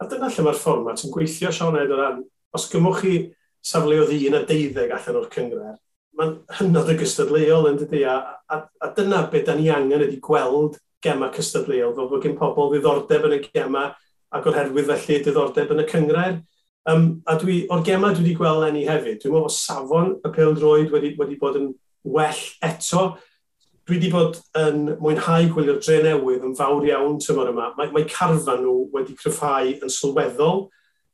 A 0.00 0.08
dyna 0.08 0.32
lle 0.32 0.46
mae'r 0.46 0.62
fformat 0.62 1.04
yn 1.04 1.12
gweithio, 1.12 1.52
Sean 1.52 1.76
Ed, 1.76 1.92
o 1.92 2.00
ran, 2.00 2.24
os 2.56 2.68
gymwch 2.72 3.04
chi 3.04 3.14
safleoedd 3.60 4.16
un 4.16 4.40
a 4.40 4.44
deuddeg 4.48 4.96
allan 4.96 5.20
o'r 5.20 5.28
cyngor, 5.36 5.76
mae'n 6.20 6.36
hynod 6.58 6.92
y 6.92 6.98
gystadleuol 7.00 7.70
yn 7.70 7.80
dydy, 7.80 8.04
a, 8.04 8.18
a, 8.52 8.60
a 8.84 8.92
dyna 8.96 9.24
beth 9.32 9.46
da 9.48 9.56
ni 9.56 9.70
angen 9.72 10.04
ydy 10.04 10.20
gweld 10.22 10.76
gema 11.04 11.30
cystadleuol, 11.32 11.94
fel 11.96 12.10
bod 12.10 12.24
gen 12.24 12.36
pobl 12.38 12.70
ddiddordeb 12.74 13.26
yn 13.30 13.38
y 13.38 13.42
gema 13.46 13.88
ac 14.30 14.46
oherwydd 14.50 14.90
felly 14.92 15.20
diddordeb 15.24 15.72
yn 15.74 15.82
y 15.82 15.86
cyngrair. 15.90 16.40
Um, 16.88 17.22
a 17.28 17.36
dwi, 17.40 17.62
o'r 17.72 17.82
gema 17.84 18.12
dwi 18.14 18.24
wedi 18.24 18.36
gweld 18.38 18.66
enni 18.68 18.86
hefyd, 18.86 19.18
dwi'n 19.20 19.34
meddwl 19.34 19.48
bod 19.48 19.56
safon 19.56 20.14
y 20.24 20.32
pildroed 20.34 20.92
wedi, 20.94 21.14
wedi 21.18 21.38
bod 21.40 21.58
yn 21.60 21.72
well 22.04 22.44
eto. 22.64 23.04
Dwi 23.88 23.98
wedi 23.98 24.12
bod 24.12 24.38
yn 24.60 24.86
mwynhau 25.00 25.48
gwylio'r 25.54 25.80
dre 25.82 25.98
newydd 26.06 26.46
yn 26.48 26.56
fawr 26.58 26.86
iawn 26.88 27.18
tymor 27.20 27.50
yma. 27.52 27.72
Mae, 27.78 27.90
mae 27.94 28.08
carfan 28.08 28.62
nhw 28.64 28.76
wedi 28.94 29.16
cryfhau 29.18 29.74
yn 29.76 29.92
sylweddol. 29.92 30.68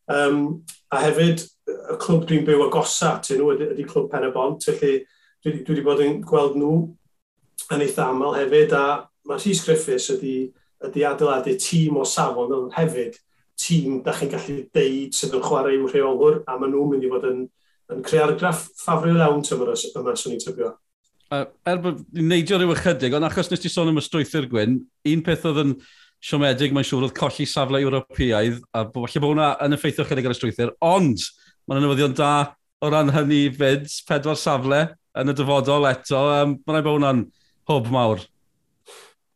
Um, 0.06 0.62
a 0.94 1.00
hefyd, 1.02 1.42
y 1.66 1.96
clwb 1.98 2.26
dwi'n 2.28 2.46
byw 2.46 2.66
agosa 2.68 3.16
atyn 3.16 3.40
nhw 3.40 3.52
ydy, 3.56 3.70
ydy 3.74 3.86
clwb 3.88 4.10
Pen 4.12 4.28
y 4.28 4.30
Bont, 4.34 4.66
felly 4.68 5.00
dwi, 5.42 5.58
dwi 5.58 5.74
wedi 5.74 5.84
bod 5.86 6.02
yn 6.04 6.20
gweld 6.26 6.54
nhw 6.60 6.76
yn 7.74 7.82
eitha 7.82 8.06
aml 8.12 8.36
hefyd, 8.36 8.74
a 8.76 8.84
mae 9.26 9.40
Rhys 9.40 9.64
Griffiths 9.66 10.12
ydy, 10.14 10.36
ydy 10.86 11.06
adeiladu 11.08 11.56
tîm 11.58 11.98
o 11.98 12.06
safon 12.06 12.54
ond 12.54 12.76
hefyd 12.76 13.18
tîm 13.58 14.00
da 14.04 14.14
chi'n 14.14 14.30
gallu 14.30 14.56
deud 14.76 15.16
sydd 15.16 15.36
yn 15.38 15.44
chwarae 15.44 15.76
i'w 15.78 15.90
rheolwr, 15.90 16.42
a 16.46 16.58
maen 16.60 16.74
nhw'n 16.74 16.90
mynd 16.92 17.06
i 17.06 17.12
fod 17.12 17.28
yn, 17.30 17.44
yn 17.94 18.02
creu 18.06 18.24
argraff 18.26 18.66
ffafrio 18.78 19.16
iawn 19.18 19.44
tymor 19.46 19.72
yma, 19.74 20.14
swn 20.14 20.36
i'n 20.36 20.42
tybio. 20.44 20.74
Er 21.34 21.80
bod 21.82 22.04
ni'n 22.14 22.28
neidio 22.30 22.60
rhyw 22.60 22.76
ychydig, 22.76 23.16
ond 23.16 23.26
achos 23.26 23.50
nes 23.50 23.62
ti 23.62 23.72
sôn 23.72 23.90
am 23.90 23.98
y 23.98 24.04
strwythyr 24.04 24.46
Gwyn, 24.52 24.78
un 25.10 25.24
peth 25.26 25.48
oedd 25.48 25.62
yn 25.64 25.72
siomedig, 26.22 26.72
mae'n 26.74 26.86
siŵr 26.86 27.08
oedd 27.08 27.16
colli 27.16 27.46
safle 27.48 27.80
Ewropeaidd, 27.84 28.62
a 28.72 28.84
falle 28.92 29.22
bod 29.22 29.32
hwnna 29.32 29.50
yn 29.66 29.76
effeithio 29.76 30.06
chydig 30.08 30.28
ar 30.28 30.34
y 30.34 30.38
strwythyr, 30.38 30.72
ond 30.84 31.24
mae'n 31.66 31.84
newyddion 31.84 32.16
da 32.16 32.30
o 32.82 32.90
ran 32.92 33.12
hynny 33.14 33.46
fyd, 33.56 33.88
pedwar 34.08 34.38
safle 34.40 34.82
yn 35.16 35.32
y 35.32 35.36
dyfodol 35.36 35.88
eto, 35.90 36.22
um, 36.42 36.56
mae'n 36.66 36.84
bod 36.86 36.98
hwnna'n 36.98 37.22
hwb 37.70 37.90
mawr. 37.94 38.24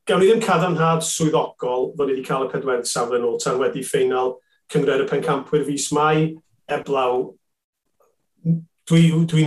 Gawn 0.09 0.23
ni 0.23 0.31
ddim 0.31 0.43
cadarnhad 0.45 1.05
swyddogol 1.07 1.91
fod 1.97 2.09
ni 2.09 2.17
wedi 2.17 2.27
cael 2.27 2.47
y 2.49 2.53
pedwedd 2.53 2.89
safle 2.89 3.21
yn 3.21 3.27
ôl 3.29 3.39
tan 3.43 3.61
wedi 3.61 3.85
ffeinal 3.87 4.37
cyngred 4.73 5.05
y 5.05 5.09
pencampwyr 5.11 5.67
fus 5.69 5.91
mai, 5.95 6.37
er 6.71 6.81
eblaw, 6.81 7.29
dwi'n 8.91 9.27
dwi, 9.31 9.45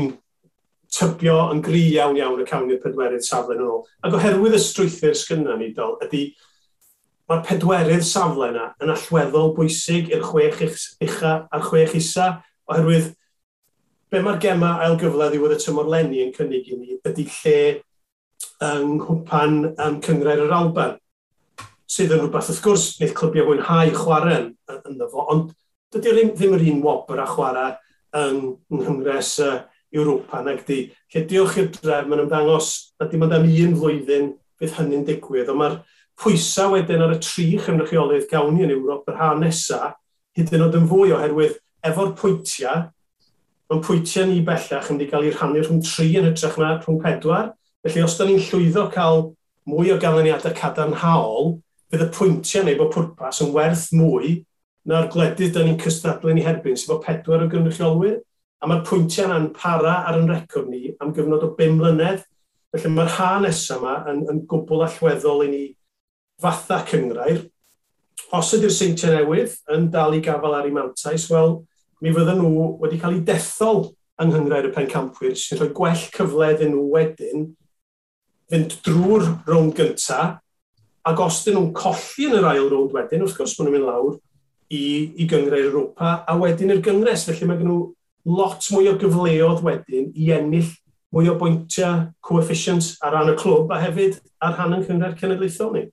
tybio 0.94 1.38
yn 1.52 1.62
gri 1.66 1.84
iawn 1.96 2.18
iawn 2.20 2.42
y 2.44 2.48
cawn 2.48 2.72
i'r 2.72 2.82
pedwerydd 2.84 3.26
safle 3.26 3.58
yn 3.58 3.66
ôl. 3.66 3.84
Ac 4.06 4.18
oherwydd 4.18 4.58
y 4.58 4.62
strwythyr 4.62 5.16
sgynna 5.18 5.56
ni, 5.58 5.72
dol, 5.76 5.96
ydy 6.06 6.28
Mae'r 7.34 7.48
pedwerydd 7.48 8.04
safle 8.06 8.52
yna 8.52 8.68
yn 8.84 8.92
allweddol 8.94 9.56
bwysig 9.58 10.12
i'r 10.14 10.22
chwech 10.22 10.60
ucha 11.02 11.32
a'r 11.50 11.64
chwech 11.66 11.96
isa, 11.98 12.28
oherwydd 12.70 13.08
be 14.14 14.20
mae'r 14.22 14.38
gema 14.44 14.76
ail 14.86 15.00
gyfle 15.02 15.32
ddiwedd 15.32 15.56
y 15.56 15.58
tymor 15.64 15.88
lenni 15.90 16.20
yn 16.22 16.30
cynnig 16.36 16.68
i 16.70 16.78
ni 16.78 17.00
ydy 17.10 17.26
lle 17.26 17.56
yng 18.68 18.92
nghwpan 19.00 19.56
um, 19.72 19.96
cyngrair 20.06 20.44
yr 20.44 20.54
Alban, 20.54 20.94
sydd 21.90 22.14
yn 22.14 22.22
rhywbeth 22.22 22.52
wrth 22.54 22.62
gwrs 22.68 22.86
wneud 23.00 23.16
clybiau 23.18 23.50
mwynhau 23.50 23.96
chwarae 23.98 24.38
ynddo 24.76 25.10
fo, 25.10 25.26
ond 25.34 25.50
dydy 25.96 26.14
ddim, 26.14 26.32
ddim 26.38 26.54
yr 26.60 26.68
un 26.70 26.86
wobr 26.86 27.24
a 27.24 27.26
chwarae 27.32 27.74
yng 28.22 28.44
Nghymres 28.78 29.34
uh, 29.42 29.56
Ewropa 29.90 30.44
nag 30.46 30.62
di. 30.70 30.84
Lle 31.10 31.26
diolch 31.34 31.58
i'r 31.64 31.74
dref, 31.80 32.06
mae'n 32.06 32.28
ymddangos 32.28 32.70
na 33.02 33.10
dim 33.10 33.26
ond 33.26 33.40
am 33.40 33.50
un 33.50 33.76
flwyddyn 33.82 34.32
fydd 34.62 34.78
hynny'n 34.78 35.10
digwydd, 35.10 35.50
ond 35.50 35.64
mae'r 35.64 35.82
pwysau 36.20 36.74
wedyn 36.76 37.04
ar 37.04 37.16
y 37.16 37.20
tri 37.24 37.46
chymrychiolydd 37.66 38.30
gawn 38.32 38.54
ni 38.56 38.66
yn 38.68 38.74
Ewrop 38.76 39.10
yr 39.10 39.20
haf 39.20 39.38
nesaf, 39.40 39.96
hyd 40.38 40.54
yn 40.54 40.66
oed 40.66 40.78
yn 40.78 40.90
fwy 40.90 41.14
oherwydd 41.16 41.58
efo'r 41.90 42.14
pwyntiau, 42.20 42.88
mae'n 43.70 43.84
pwyntiau 43.86 44.30
ni 44.30 44.42
bellach 44.46 44.90
yn 44.92 45.00
wedi 45.00 45.10
cael 45.12 45.28
ei 45.28 45.34
rhannu 45.34 45.64
rhwng 45.64 45.84
tri 45.86 46.10
yn 46.20 46.30
hytrach 46.30 46.58
na 46.62 46.76
rhwng 46.78 47.02
pedwar. 47.04 47.52
Felly 47.84 48.04
os 48.06 48.18
da 48.20 48.28
ni'n 48.28 48.42
llwyddo 48.42 48.88
cael 48.94 49.24
mwy 49.70 49.94
o 49.94 50.00
ganlyniadau 50.00 50.56
cadarnhaol, 50.58 51.56
fydd 51.92 52.06
y 52.06 52.10
pwyntiau 52.18 52.68
neu 52.68 52.80
bod 52.80 52.92
pwrpas 52.94 53.42
yn 53.44 53.54
werth 53.56 53.90
mwy 53.96 54.36
na'r 54.90 55.10
gledydd 55.12 55.54
da 55.56 55.64
ni'n 55.64 55.80
cystadlu 55.80 56.34
ni 56.36 56.44
herbyn, 56.46 56.78
sef 56.80 56.96
o 56.96 57.00
pedwar 57.04 57.46
o 57.46 57.50
gynrychiolwyr, 57.52 58.20
a 58.64 58.70
mae'r 58.70 58.84
pwyntiau 58.88 59.28
yna'n 59.28 59.50
para 59.56 60.00
ar 60.08 60.20
yn 60.20 60.30
record 60.32 60.70
ni 60.72 60.94
am 61.04 61.14
gyfnod 61.16 61.46
o 61.46 61.54
5 61.60 61.78
mlynedd. 61.78 62.24
Felly 62.74 62.92
mae'r 62.96 63.16
ha 63.18 63.30
nesaf 63.44 63.80
yma 63.80 63.96
yn, 64.12 64.24
yn 64.32 64.44
gwbl 64.50 64.86
allweddol 64.88 65.46
i 65.46 65.50
ni 65.52 65.64
fatha 66.44 66.84
cyngrair, 66.90 67.46
os 68.34 68.54
ydy'r 68.58 68.74
seintiau 68.74 69.16
newydd 69.16 69.56
yn 69.74 69.90
dal 69.94 70.16
i 70.18 70.22
gafel 70.24 70.56
ar 70.58 70.68
ei 70.68 70.76
mantais, 70.76 71.30
wel, 71.32 71.62
mi 72.04 72.12
fydden 72.14 72.42
nhw 72.42 72.70
wedi 72.84 73.00
cael 73.02 73.18
eu 73.18 73.26
dethol 73.26 73.86
yng 74.22 74.30
Nghyngrair 74.30 74.68
y 74.70 74.72
Pencampwyr 74.76 75.36
sy'n 75.40 75.60
rhoi 75.60 75.72
gwell 75.76 76.06
cyfle 76.14 76.50
iddyn 76.54 76.74
nhw 76.76 76.84
wedyn 76.94 77.46
fynd 78.52 78.76
drwy'r 78.86 79.30
rownd 79.48 79.74
gyntaf 79.78 80.40
ac 81.10 81.24
os 81.24 81.42
dyn 81.46 81.58
nhw'n 81.58 81.74
colli 81.76 82.28
yn 82.28 82.38
yr 82.38 82.48
ail 82.52 82.70
rownd 82.72 82.94
wedyn, 82.96 83.24
wrth 83.26 83.36
gwrs, 83.40 83.56
maen 83.58 83.70
nhw'n 83.70 83.76
mynd 83.78 83.90
lawr 83.90 84.14
i, 84.70 84.84
i 85.20 85.28
gyngrair 85.30 85.68
Europa 85.70 86.14
a 86.28 86.38
wedyn 86.40 86.76
i'r 86.76 86.84
gyngres. 86.86 87.26
Felly 87.28 87.50
mae 87.50 87.60
gen 87.60 87.72
nhw 87.72 87.80
lot 88.38 88.70
mwy 88.72 88.92
o 88.92 88.96
gyfleoedd 89.02 89.66
wedyn 89.66 90.12
i 90.14 90.30
ennill 90.38 90.70
mwy 91.14 91.28
o 91.30 91.36
bwyntiau 91.40 92.08
coefficients 92.26 92.94
ar 93.04 93.18
ran 93.18 93.34
y 93.34 93.36
clwb 93.40 93.74
a 93.74 93.82
hefyd 93.84 94.22
ar 94.44 94.56
rhan 94.56 94.78
yn 94.80 94.88
cyngrair 94.88 95.18
cenedlaethol 95.20 95.76
ni. 95.76 95.84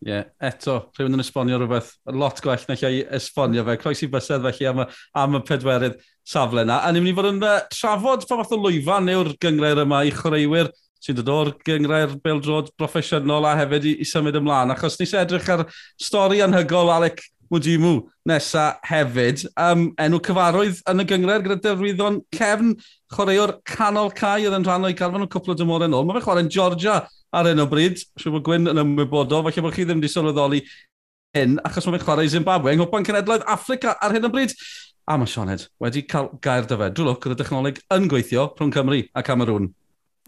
Ie, 0.00 0.08
yeah. 0.08 0.28
eto, 0.48 0.78
rhywun 0.96 1.18
yn 1.18 1.20
esbonio 1.20 1.58
rhywbeth, 1.60 1.90
lot 2.16 2.38
gwell 2.40 2.62
na 2.70 2.76
lle 2.80 2.90
i 2.96 3.00
esbonio 3.18 3.66
fe. 3.66 3.74
Croes 3.82 4.00
i 4.00 4.08
bysedd 4.08 4.46
felly 4.46 4.68
am 4.70 4.78
y, 4.80 4.86
am 5.20 5.36
y 5.36 5.40
pedwerydd 5.44 5.98
safle 6.24 6.64
yna. 6.64 6.78
A 6.86 6.92
ni'n 6.92 7.04
mynd 7.04 7.12
i 7.12 7.16
fod 7.18 7.28
yn 7.34 7.42
uh, 7.44 7.58
trafod 7.74 8.24
pa 8.28 8.38
fath 8.40 8.54
o 8.56 8.60
lwyfan 8.62 9.10
neu'r 9.10 9.34
gyngrair 9.44 9.82
yma 9.84 10.00
i 10.08 10.14
chwaraewyr 10.16 10.72
sy'n 11.04 11.18
dod 11.18 11.32
o'r 11.34 11.52
gyngrair 11.68 12.16
beldrod 12.24 12.72
broffesiynol 12.80 13.48
a 13.48 13.52
hefyd 13.60 13.90
i, 13.90 13.94
i 14.00 14.08
symud 14.08 14.40
ymlaen. 14.40 14.72
Achos 14.72 14.96
nes 15.00 15.12
edrych 15.20 15.52
ar 15.52 15.66
stori 16.00 16.40
anhygol 16.44 16.92
Alec 16.96 17.20
Mwdimu 17.50 17.94
nesa 18.30 18.76
hefyd. 18.86 19.42
Um, 19.58 19.88
enw 19.98 20.20
cyfarwydd 20.22 20.84
yn 20.90 21.02
y 21.02 21.08
gyngrair 21.12 21.44
gyda 21.44 21.56
defnyddon 21.64 22.20
cefn 22.36 22.76
chwaraewr 23.12 23.56
canol 23.66 24.12
cae 24.14 24.44
oedd 24.44 24.60
yn 24.60 24.66
rhan 24.68 24.86
o'i 24.86 24.96
galfan 24.96 25.26
o 25.26 25.30
cwpl 25.30 25.56
o 25.56 25.56
dymor 25.58 25.84
yn 25.88 25.96
ôl. 25.98 26.06
Mae 26.06 26.20
fe 26.20 26.28
chwarae'n 26.28 26.52
Georgia 26.52 27.00
ar 27.32 27.50
enw 27.50 27.66
bryd. 27.70 28.02
Siw 28.20 28.34
bod 28.34 28.46
Gwyn 28.46 28.70
yn 28.70 28.82
ymwybodol, 28.82 29.44
falle 29.46 29.64
bod 29.66 29.76
chi 29.76 29.86
ddim 29.86 30.02
wedi 30.02 30.12
sylweddoli 30.12 30.62
hyn, 31.36 31.58
achos 31.66 31.86
mae'n 31.86 32.02
chwarae 32.02 32.30
Zimbabwe 32.30 32.74
yng 32.74 32.82
Nghymru 32.82 33.04
Cenedlaeth 33.06 33.46
Africa 33.46 33.96
ar 34.02 34.16
hyn 34.16 34.26
o 34.26 34.32
bryd. 34.32 34.54
A 35.10 35.18
mae 35.18 35.30
Sioned 35.30 35.68
wedi 35.82 36.04
cael 36.06 36.30
gair 36.44 36.66
dyfed. 36.70 36.96
Drwy 36.96 37.10
lwc, 37.10 37.22
gyda 37.24 37.38
dechnoleg 37.42 37.78
yn 37.96 38.08
gweithio 38.10 38.50
rhwng 38.54 38.74
Cymru 38.74 39.04
a 39.14 39.22
Cameroon. 39.26 39.72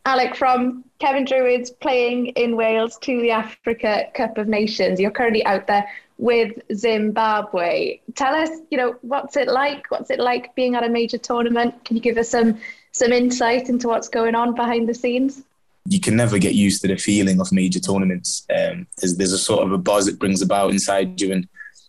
Alec, 0.05 0.35
from 0.35 0.83
Kevin 0.99 1.25
Druids 1.25 1.71
playing 1.71 2.29
in 2.29 2.57
Wales 2.57 2.99
to 3.03 3.21
the 3.21 3.31
Africa 3.31 4.07
Cup 4.15 4.37
of 4.37 4.49
Nations, 4.49 4.99
you're 4.99 5.13
currently 5.13 5.45
out 5.47 5.69
there 5.69 5.87
with 6.19 6.53
Zimbabwe. 6.75 8.01
Tell 8.17 8.35
us, 8.35 8.51
you 8.71 8.79
know, 8.79 8.97
what's 9.03 9.37
it 9.37 9.47
like? 9.47 9.89
What's 9.91 10.11
it 10.11 10.19
like 10.19 10.57
being 10.57 10.75
at 10.75 10.83
a 10.83 10.89
major 10.89 11.19
tournament? 11.19 11.85
Can 11.85 11.97
you 11.97 12.03
give 12.03 12.19
us 12.19 12.31
some 12.31 12.59
some 12.91 13.13
insight 13.13 13.69
into 13.69 13.89
what's 13.89 14.09
going 14.09 14.35
on 14.35 14.55
behind 14.55 14.89
the 14.89 14.95
scenes? 14.95 15.43
You 15.85 16.01
can 16.01 16.17
never 16.17 16.39
get 16.39 16.55
used 16.55 16.83
to 16.83 16.89
the 16.89 16.97
feeling 16.97 17.41
of 17.41 17.53
major 17.53 17.81
tournaments. 17.81 18.47
Um, 18.51 18.87
there's, 18.99 19.17
there's 19.17 19.33
a 19.33 19.39
sort 19.39 19.65
of 19.65 19.73
a 19.73 19.79
buzz 19.79 20.09
it 20.09 20.19
brings 20.19 20.43
about 20.43 20.71
inside 20.71 21.21
you 21.21 21.33
and 21.33 21.49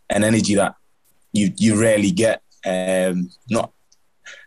an 0.09 0.23
energy 0.23 0.55
that 0.55 0.75
you 1.31 1.51
you 1.57 1.79
rarely 1.79 2.11
get. 2.11 2.41
Um, 2.65 3.29
not 3.49 3.71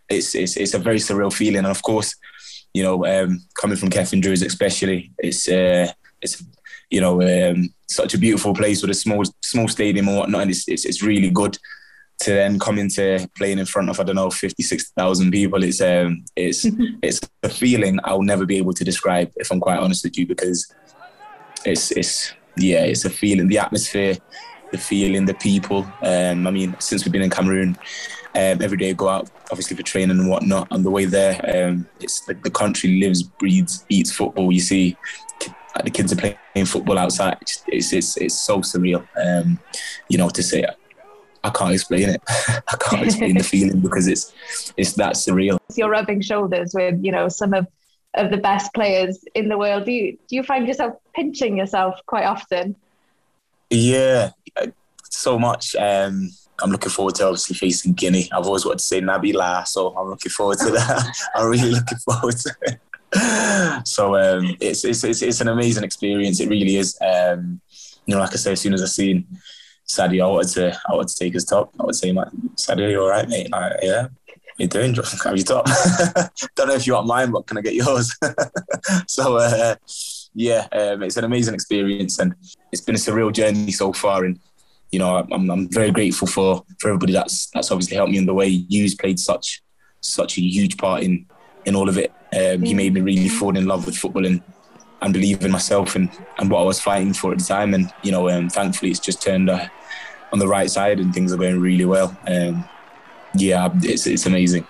it's, 0.08 0.34
it's 0.34 0.56
it's 0.56 0.74
a 0.74 0.78
very 0.78 0.98
surreal 0.98 1.32
feeling, 1.32 1.58
and 1.58 1.66
of 1.66 1.82
course, 1.82 2.14
you 2.74 2.82
know, 2.82 3.04
um, 3.06 3.42
coming 3.60 3.76
from 3.76 3.90
Kevin 3.90 4.20
Drews 4.20 4.42
especially, 4.42 5.12
it's 5.18 5.48
uh, 5.48 5.90
it's 6.20 6.42
you 6.90 7.00
know 7.00 7.20
um, 7.22 7.72
such 7.88 8.14
a 8.14 8.18
beautiful 8.18 8.54
place 8.54 8.82
with 8.82 8.90
a 8.90 8.94
small 8.94 9.24
small 9.42 9.68
stadium 9.68 10.08
and 10.08 10.16
whatnot, 10.16 10.42
and 10.42 10.50
it's 10.50 10.68
it's, 10.68 10.84
it's 10.84 11.02
really 11.02 11.30
good 11.30 11.58
to 12.18 12.30
then 12.30 12.58
come 12.58 12.78
into 12.78 13.28
playing 13.36 13.58
in 13.58 13.66
front 13.66 13.90
of 13.90 14.00
I 14.00 14.02
don't 14.02 14.16
know 14.16 14.30
50 14.30 14.62
60,000 14.62 15.30
people 15.30 15.62
it's 15.62 15.80
um 15.80 16.24
it's 16.34 16.64
it's 17.02 17.20
a 17.42 17.48
feeling 17.48 17.98
I'll 18.04 18.22
never 18.22 18.46
be 18.46 18.56
able 18.56 18.72
to 18.72 18.84
describe 18.84 19.30
if 19.36 19.50
I'm 19.50 19.60
quite 19.60 19.78
honest 19.78 20.04
with 20.04 20.16
you 20.16 20.26
because 20.26 20.72
it's 21.64 21.90
it's 21.90 22.32
yeah 22.56 22.84
it's 22.84 23.04
a 23.04 23.10
feeling 23.10 23.48
the 23.48 23.58
atmosphere 23.58 24.16
the 24.72 24.78
feeling 24.78 25.26
the 25.26 25.34
people. 25.34 25.86
Um 26.02 26.46
I 26.46 26.50
mean 26.50 26.74
since 26.80 27.04
we've 27.04 27.12
been 27.12 27.22
in 27.22 27.30
Cameroon 27.30 27.76
um, 28.34 28.60
every 28.60 28.76
day 28.76 28.90
I 28.90 28.92
go 28.92 29.08
out 29.08 29.30
obviously 29.50 29.76
for 29.76 29.82
training 29.82 30.18
and 30.18 30.28
whatnot 30.28 30.68
on 30.70 30.82
the 30.82 30.90
way 30.90 31.04
there 31.04 31.68
um 31.68 31.86
it's 32.00 32.24
the, 32.26 32.34
the 32.34 32.50
country 32.50 32.98
lives 33.00 33.22
breathes 33.22 33.84
eats 33.90 34.12
football. 34.12 34.50
You 34.52 34.60
see 34.60 34.96
the 35.84 35.90
kids 35.90 36.10
are 36.14 36.16
playing 36.16 36.66
football 36.66 36.96
outside. 36.96 37.36
It's 37.42 37.92
it's, 37.92 38.16
it's 38.16 38.40
so 38.40 38.60
surreal 38.60 39.06
um 39.22 39.58
you 40.08 40.16
know 40.16 40.30
to 40.30 40.42
say 40.42 40.64
I 41.46 41.50
can't 41.50 41.72
explain 41.72 42.08
it. 42.08 42.22
I 42.28 42.76
can't 42.80 43.04
explain 43.04 43.38
the 43.38 43.44
feeling 43.44 43.80
because 43.80 44.08
it's 44.08 44.32
it's 44.76 44.94
that 44.94 45.14
surreal. 45.14 45.58
You're 45.76 45.90
rubbing 45.90 46.20
shoulders 46.20 46.72
with 46.74 47.02
you 47.04 47.12
know 47.12 47.28
some 47.28 47.54
of 47.54 47.66
of 48.14 48.30
the 48.30 48.38
best 48.38 48.74
players 48.74 49.24
in 49.34 49.48
the 49.48 49.56
world. 49.56 49.84
Do 49.84 49.92
you 49.92 50.18
do 50.28 50.34
you 50.36 50.42
find 50.42 50.66
yourself 50.66 50.96
pinching 51.14 51.56
yourself 51.56 52.00
quite 52.06 52.24
often? 52.24 52.74
Yeah, 53.70 54.30
so 55.04 55.38
much. 55.38 55.76
Um, 55.76 56.30
I'm 56.62 56.70
looking 56.70 56.90
forward 56.90 57.14
to 57.16 57.26
obviously 57.26 57.54
facing 57.54 57.92
Guinea. 57.92 58.28
I've 58.32 58.46
always 58.46 58.64
wanted 58.64 58.78
to 58.78 58.84
say 58.84 59.00
Nabila, 59.00 59.66
so 59.66 59.96
I'm 59.96 60.08
looking 60.08 60.30
forward 60.30 60.58
to 60.58 60.70
that. 60.70 61.16
I'm 61.34 61.48
really 61.48 61.70
looking 61.70 61.98
forward 61.98 62.36
to 62.38 62.54
it. 62.62 63.86
So 63.86 64.16
um, 64.16 64.56
it's, 64.60 64.84
it's, 64.84 65.04
it's 65.04 65.22
it's 65.22 65.40
an 65.40 65.48
amazing 65.48 65.84
experience. 65.84 66.40
It 66.40 66.48
really 66.48 66.76
is. 66.76 66.98
Um, 67.00 67.60
you 68.06 68.14
know, 68.14 68.20
like 68.20 68.32
I 68.32 68.36
say, 68.36 68.52
as 68.52 68.60
soon 68.60 68.74
as 68.74 68.82
I 68.82 68.86
seen 68.86 69.26
Sadio, 69.88 70.24
I 70.24 70.28
wanted 70.28 70.52
to, 70.54 70.80
I 70.88 70.94
wanted 70.94 71.08
to 71.08 71.16
take 71.16 71.34
his 71.34 71.44
top. 71.44 71.72
I 71.78 71.84
would 71.84 71.94
say, 71.94 72.12
man, 72.12 72.30
Sadio, 72.56 72.90
you 72.90 73.00
all 73.00 73.08
right, 73.08 73.28
mate? 73.28 73.50
Like, 73.50 73.72
yeah. 73.82 74.08
you 74.58 74.66
doing? 74.66 74.94
Have 74.94 75.36
your 75.36 75.44
top? 75.44 75.66
Don't 76.56 76.68
know 76.68 76.74
if 76.74 76.86
you 76.86 76.94
want 76.94 77.06
mine, 77.06 77.30
but 77.30 77.46
can 77.46 77.58
I 77.58 77.60
get 77.60 77.74
yours? 77.74 78.16
so, 79.06 79.36
uh, 79.36 79.76
yeah, 80.34 80.66
um, 80.72 81.02
it's 81.02 81.16
an 81.16 81.24
amazing 81.24 81.54
experience, 81.54 82.18
and 82.18 82.34
it's 82.72 82.82
been 82.82 82.94
a 82.94 82.98
surreal 82.98 83.32
journey 83.32 83.72
so 83.72 83.92
far. 83.92 84.24
And 84.24 84.38
you 84.90 84.98
know, 84.98 85.16
I'm, 85.16 85.50
I'm 85.50 85.68
very 85.70 85.90
grateful 85.90 86.28
for 86.28 86.64
for 86.78 86.88
everybody 86.88 87.12
that's 87.12 87.46
that's 87.50 87.70
obviously 87.70 87.96
helped 87.96 88.12
me 88.12 88.18
in 88.18 88.26
the 88.26 88.34
way. 88.34 88.48
You's 88.48 88.94
played 88.94 89.18
such 89.18 89.62
such 90.00 90.36
a 90.36 90.42
huge 90.42 90.76
part 90.76 91.02
in 91.02 91.26
in 91.64 91.74
all 91.74 91.88
of 91.88 91.96
it. 91.96 92.12
Um, 92.36 92.62
he 92.62 92.74
made 92.74 92.92
me 92.92 93.00
really 93.00 93.28
fall 93.28 93.56
in 93.56 93.66
love 93.66 93.86
with 93.86 93.96
football 93.96 94.26
and 94.26 94.42
and 95.02 95.12
believe 95.12 95.44
in 95.44 95.50
myself 95.50 95.94
and, 95.94 96.10
and 96.38 96.50
what 96.50 96.60
I 96.60 96.64
was 96.64 96.80
fighting 96.80 97.12
for 97.12 97.32
at 97.32 97.38
the 97.38 97.44
time. 97.44 97.74
And 97.74 97.92
you 98.02 98.12
know, 98.12 98.28
um, 98.28 98.48
thankfully, 98.48 98.90
it's 98.90 99.00
just 99.00 99.22
turned 99.22 99.50
uh, 99.50 99.68
on 100.32 100.38
the 100.38 100.48
right 100.48 100.70
side, 100.70 101.00
and 101.00 101.14
things 101.14 101.32
are 101.32 101.36
going 101.36 101.60
really 101.60 101.84
well. 101.84 102.16
Um, 102.26 102.64
yeah, 103.34 103.68
it's 103.82 104.06
it's 104.06 104.26
amazing. 104.26 104.66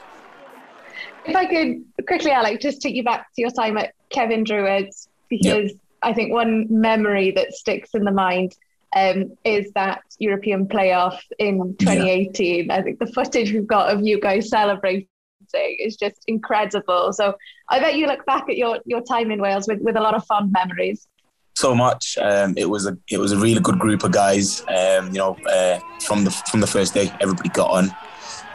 If 1.25 1.35
I 1.35 1.47
could 1.47 2.07
quickly, 2.07 2.31
Alec, 2.31 2.61
just 2.61 2.81
take 2.81 2.95
you 2.95 3.03
back 3.03 3.27
to 3.35 3.41
your 3.41 3.51
time 3.51 3.77
at 3.79 3.95
Kevin 4.11 4.45
Druids, 4.45 5.09
because 5.29 5.71
yep. 5.71 5.81
I 6.03 6.13
think 6.13 6.33
one 6.33 6.67
memory 6.71 7.33
that 7.33 7.53
sticks 7.53 7.91
in 7.95 8.05
the 8.05 8.13
mind 8.13 8.55
um, 8.95 9.37
is 9.45 9.71
that 9.75 10.03
European 10.19 10.67
playoff 10.67 11.19
in 11.39 11.77
2018. 11.79 12.67
Yeah. 12.67 12.75
I 12.77 12.83
think 12.83 12.99
the 12.99 13.07
footage 13.07 13.53
we've 13.53 13.67
got 13.67 13.93
of 13.93 14.03
you 14.03 14.21
guys 14.21 14.49
celebrating 14.49 15.09
is 15.57 15.97
just 15.97 16.23
incredible. 16.27 17.13
So 17.13 17.35
I 17.69 17.81
bet 17.81 17.97
you 17.97 18.07
look 18.07 18.25
back 18.27 18.49
at 18.49 18.57
your, 18.57 18.81
your 18.85 19.03
time 19.03 19.31
in 19.31 19.41
Wales 19.41 19.67
with, 19.69 19.81
with 19.81 19.97
a 19.97 20.01
lot 20.01 20.15
of 20.15 20.25
fond 20.27 20.53
memories 20.53 21.07
so 21.57 21.75
much. 21.75 22.19
Um, 22.19 22.53
it 22.57 22.69
was 22.69 22.87
a 22.87 22.97
it 23.11 23.19
was 23.19 23.33
a 23.33 23.37
really 23.39 23.61
good 23.61 23.79
group 23.79 24.05
of 24.05 24.13
guys. 24.13 24.61
Um, 24.69 25.07
you 25.07 25.19
know, 25.19 25.37
uh, 25.51 25.81
from 26.01 26.25
the 26.25 26.31
from 26.31 26.61
the 26.61 26.67
first 26.67 26.93
day, 26.93 27.11
everybody 27.21 27.49
got 27.49 27.71
on, 27.71 27.97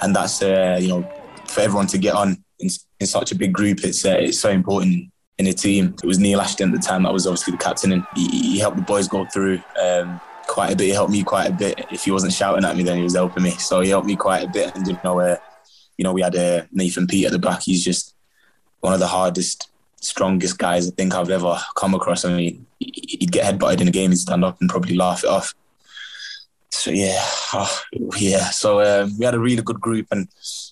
and 0.01 0.15
that's 0.15 0.41
uh, 0.41 0.77
you 0.79 0.89
know 0.89 1.12
for 1.48 1.62
everyone 1.62 1.88
to 1.88 1.98
get 1.98 2.13
on 2.13 2.38
in, 2.60 2.70
in 3.00 3.08
such 3.08 3.31
a 3.31 3.36
big 3.36 3.53
group, 3.53 3.84
it's 3.84 4.05
uh, 4.05 4.17
it's 4.20 4.39
so 4.39 4.50
important 4.50 5.12
in 5.38 5.48
a 5.48 5.53
team. 5.53 5.96
It 6.01 6.05
was 6.05 6.20
Neil 6.20 6.39
Ashton 6.39 6.74
at 6.74 6.79
the 6.79 6.88
time 6.88 7.03
that 7.03 7.13
was 7.13 7.27
obviously 7.27 7.51
the 7.51 7.58
captain, 7.58 7.91
and 7.91 8.05
he, 8.15 8.27
he 8.29 8.60
helped 8.60 8.77
the 8.77 8.84
boys 8.84 9.08
go 9.08 9.25
through 9.25 9.62
um, 9.81 10.22
quite 10.48 10.72
a 10.72 10.75
bit. 10.75 10.86
He 10.86 10.91
helped 10.91 11.12
me 11.12 11.24
quite 11.24 11.50
a 11.50 11.53
bit. 11.53 11.86
If 11.91 12.03
he 12.03 12.12
wasn't 12.12 12.34
shouting 12.34 12.63
at 12.63 12.77
me, 12.77 12.84
then 12.84 12.98
he 12.98 13.03
was 13.03 13.15
helping 13.15 13.43
me. 13.43 13.51
So 13.51 13.81
he 13.81 13.89
helped 13.89 14.08
me 14.08 14.15
quite 14.15 14.43
a 14.43 14.48
bit. 14.48 14.75
And 14.75 14.88
you 14.88 14.98
know, 15.03 15.20
uh, 15.20 15.38
you 16.01 16.03
know, 16.03 16.13
we 16.13 16.24
had 16.24 16.36
uh, 16.36 16.63
Nathan 16.72 17.05
Pete 17.05 17.27
at 17.27 17.31
the 17.31 17.38
back. 17.38 17.62
He's 17.62 17.86
just 17.86 18.15
one 18.79 18.91
of 18.91 19.00
the 19.00 19.05
hardest, 19.05 19.70
strongest 19.98 20.58
guys 20.58 20.88
I 20.88 20.91
think 20.91 21.13
I've 21.13 21.29
ever 21.29 21.60
come 21.75 21.93
across. 21.93 22.25
I 22.25 22.36
mean, 22.36 22.65
he'd 22.79 23.31
get 23.31 23.46
headbutted 23.46 23.81
in 23.81 23.88
a 23.88 23.91
game, 23.91 24.10
he'd 24.10 24.17
stand 24.17 24.43
up 24.43 24.60
and 24.60 24.67
probably 24.67 24.96
laugh 24.96 25.24
it 25.24 25.29
off. 25.29 25.53
So 26.72 26.89
yeah, 26.89 27.24
oh, 27.53 27.84
yeah. 28.17 28.50
So 28.50 28.81
um, 28.81 29.15
we 29.20 29.25
had 29.25 29.36
a 29.36 29.39
really 29.39 29.62
good 29.62 29.79
group, 29.79 30.08
and 30.10 30.27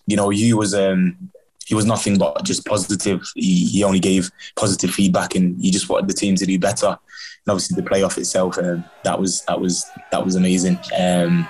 you 0.07 0.17
know, 0.17 0.31
you 0.31 0.57
was 0.57 0.74
um, 0.74 1.29
he 1.67 1.75
was 1.75 1.86
nothing 1.86 2.17
but 2.17 2.43
just 2.43 2.65
positive. 2.65 3.21
He, 3.36 3.67
he 3.67 3.83
only 3.83 4.00
gave 4.00 4.31
positive 4.55 4.89
feedback, 4.89 5.36
and 5.36 5.62
he 5.62 5.69
just 5.69 5.89
wanted 5.89 6.09
the 6.09 6.15
team 6.15 6.33
to 6.38 6.45
do 6.48 6.57
better. 6.57 6.98
And 7.46 7.51
obviously, 7.51 7.81
the 7.81 7.89
playoff 7.89 8.17
itself, 8.17 8.58
um, 8.58 8.84
that 9.03 9.19
was 9.19 9.43
that 9.48 9.60
was 9.60 9.86
that 10.12 10.24
was 10.24 10.36
amazing. 10.36 10.79
Um, 11.00 11.48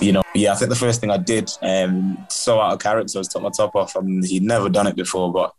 you 0.00 0.12
know, 0.12 0.22
yeah, 0.34 0.52
I 0.52 0.54
think 0.56 0.70
the 0.70 0.76
first 0.76 1.00
thing 1.00 1.10
I 1.10 1.16
did, 1.16 1.50
um, 1.62 2.26
so 2.28 2.60
out 2.60 2.74
of 2.74 2.78
character, 2.80 3.18
was 3.18 3.28
took 3.28 3.42
my 3.42 3.50
top 3.50 3.74
off. 3.74 3.96
I 3.96 4.00
mean, 4.00 4.22
he'd 4.22 4.42
never 4.42 4.68
done 4.68 4.86
it 4.86 4.96
before, 4.96 5.32
but 5.32 5.54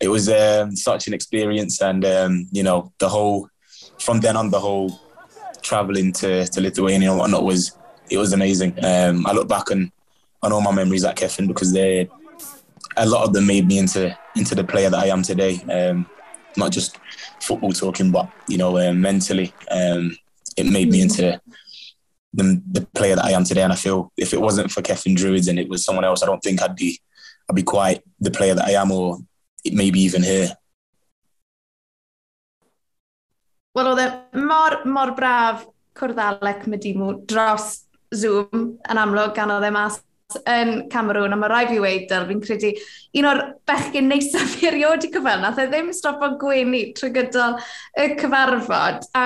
it 0.00 0.08
was 0.08 0.28
um, 0.28 0.76
such 0.76 1.06
an 1.06 1.14
experience, 1.14 1.80
and 1.80 2.04
um, 2.04 2.48
you 2.52 2.62
know, 2.62 2.92
the 2.98 3.08
whole 3.08 3.48
from 3.98 4.20
then 4.20 4.36
on, 4.36 4.50
the 4.50 4.60
whole 4.60 5.00
traveling 5.62 6.12
to, 6.12 6.46
to 6.46 6.60
Lithuania 6.60 7.10
and 7.10 7.18
whatnot 7.18 7.44
was 7.44 7.76
it 8.10 8.18
was 8.18 8.32
amazing. 8.32 8.72
Um, 8.84 9.26
I 9.26 9.32
look 9.32 9.48
back 9.48 9.70
on 9.70 9.92
on 10.42 10.52
all 10.52 10.60
my 10.60 10.72
memories 10.72 11.04
at 11.04 11.16
Kevin 11.16 11.46
because 11.46 11.72
they 11.72 12.08
a 12.96 13.06
lot 13.06 13.24
of 13.24 13.32
them 13.32 13.46
made 13.46 13.66
me 13.66 13.78
into 13.78 14.16
into 14.36 14.54
the 14.54 14.64
player 14.64 14.90
that 14.90 15.02
I 15.02 15.06
am 15.08 15.22
today. 15.22 15.60
Um, 15.64 16.06
not 16.56 16.72
just 16.72 16.98
football 17.40 17.72
talking, 17.72 18.10
but 18.10 18.30
you 18.48 18.58
know, 18.58 18.76
uh, 18.76 18.92
mentally, 18.92 19.52
um, 19.70 20.16
it 20.56 20.66
made 20.66 20.90
me 20.90 21.00
into 21.02 21.40
the, 22.32 22.62
the 22.70 22.86
player 22.94 23.16
that 23.16 23.24
I 23.24 23.32
am 23.32 23.44
today. 23.44 23.62
And 23.62 23.72
I 23.72 23.76
feel 23.76 24.12
if 24.16 24.32
it 24.32 24.40
wasn't 24.40 24.70
for 24.70 24.82
Kevin 24.82 25.14
Druids 25.14 25.48
and 25.48 25.58
it 25.58 25.68
was 25.68 25.84
someone 25.84 26.04
else, 26.04 26.22
I 26.22 26.26
don't 26.26 26.42
think 26.42 26.62
I'd 26.62 26.76
be 26.76 27.00
I'd 27.48 27.56
be 27.56 27.62
quite 27.62 28.02
the 28.20 28.30
player 28.30 28.54
that 28.54 28.66
I 28.66 28.72
am, 28.72 28.90
or 28.90 29.18
maybe 29.64 30.00
even 30.00 30.22
here. 30.22 30.50
Wel, 33.76 33.90
oedd 33.92 34.00
e 34.00 34.40
mor, 34.40 34.80
mor 34.88 35.12
braf 35.14 35.66
cwrdd 35.96 36.20
Alec 36.24 36.64
Medimw 36.64 37.10
dros 37.28 37.84
Zoom 38.14 38.48
yn 38.88 39.00
amlwg 39.02 39.34
gan 39.36 39.52
oedd 39.52 39.66
e 39.68 39.70
mas 39.74 39.98
yn 40.34 40.88
Cameroon, 40.90 41.32
a 41.32 41.36
mae 41.38 41.50
rai 41.50 41.66
fi 41.70 41.78
weid 41.82 42.08
dyl, 42.10 42.26
fi'n 42.28 42.42
credu 42.42 42.72
un 43.20 43.28
o'r 43.30 43.42
bechgyn 43.68 44.08
neisaf 44.10 44.56
fi 44.56 44.68
erioed 44.70 45.06
i 45.06 45.10
cyfan, 45.14 45.44
nath 45.44 45.60
e 45.62 45.68
ddim 45.70 45.92
stop 45.94 46.24
o 46.26 46.32
gwenu 46.40 46.82
trwy 46.96 47.12
gydol 47.14 47.56
y 48.02 48.08
cyfarfod, 48.18 49.06
a 49.14 49.24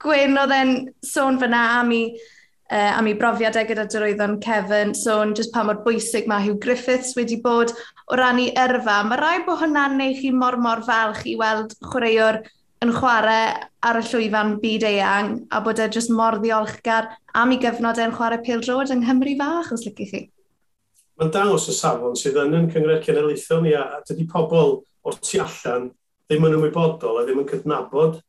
gwen 0.00 0.40
oedd 0.40 0.54
e'n 0.56 0.74
sôn 1.04 1.40
fyna 1.42 1.62
am 1.78 1.92
i 1.92 2.02
uh, 2.16 2.92
am 2.96 3.10
i 3.10 3.16
brofiadau 3.18 3.68
gyda 3.68 3.84
dyrwyddon 3.92 4.38
Kevin, 4.44 4.94
sôn 4.96 5.34
jyst 5.36 5.52
pa 5.54 5.66
mor 5.68 5.82
bwysig 5.84 6.28
mae 6.30 6.46
Hugh 6.46 6.60
Griffiths 6.64 7.12
wedi 7.18 7.40
bod 7.44 7.74
o 8.08 8.16
ran 8.16 8.40
ei 8.40 8.54
yrfa. 8.56 9.02
Mae 9.04 9.20
rai 9.20 9.34
bod 9.46 9.60
hwnna'n 9.62 9.98
neu 10.00 10.16
chi 10.16 10.32
mor 10.32 10.56
mor 10.64 10.84
falch 10.86 11.26
i 11.28 11.36
weld 11.40 11.76
chwaraewr 11.90 12.40
yn 12.84 12.94
chwarae 12.94 13.44
ar 13.84 13.98
y 13.98 14.04
llwyfan 14.06 14.56
byd 14.62 14.84
eang 14.86 15.32
a 15.50 15.60
bod 15.60 15.80
e 15.82 15.88
jyst 15.92 16.12
mor 16.14 16.38
ddiolchgar 16.40 17.12
am 17.36 17.52
i 17.52 17.60
gyfnod 17.60 18.00
e'n 18.00 18.14
chwarae 18.16 18.40
pêl 18.44 18.64
drod 18.64 18.94
yng 18.94 19.04
Nghymru 19.04 19.36
fach, 19.40 19.72
os 19.74 19.84
lygu 19.84 20.08
chi. 20.08 20.26
Mae'n 21.18 21.32
dangos 21.34 21.64
y 21.66 21.74
safon 21.74 22.14
sydd 22.14 22.36
yn 22.38 22.52
yn 22.54 22.68
cyngred 22.70 23.02
cenedlaethol 23.02 23.64
ni, 23.64 23.72
a 23.74 23.98
dydy 24.06 24.26
pobl 24.30 24.76
o 24.78 25.14
tu 25.18 25.40
allan 25.42 25.88
ddim 26.28 26.44
yn 26.46 26.58
ymwybodol 26.58 27.18
a 27.18 27.24
ddim 27.26 27.40
yn 27.42 27.48
cydnabod 27.48 28.20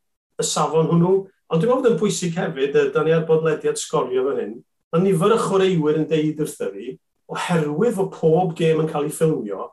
y 0.42 0.46
safon 0.48 0.90
hwnnw. 0.90 1.12
Ond 1.50 1.62
dwi'n 1.62 1.70
meddwl 1.70 1.84
bod 1.84 1.92
yn 1.92 2.00
bwysig 2.02 2.40
hefyd, 2.40 2.74
y 2.74 2.88
da 2.96 3.04
ni 3.06 3.14
ar 3.14 3.28
bodlediad 3.30 3.78
sgorio 3.78 4.24
fan 4.26 4.42
hyn, 4.42 4.56
mae 4.90 5.04
nifer 5.04 5.36
y 5.36 5.38
chwaraewyr 5.44 6.00
yn 6.02 6.10
deud 6.10 6.42
wrtho 6.42 6.72
fi, 6.74 6.96
oherwydd 7.30 8.02
o 8.02 8.08
pob 8.14 8.56
gêm 8.58 8.82
yn 8.82 8.90
cael 8.90 9.06
ei 9.06 9.14
ffilmio, 9.14 9.70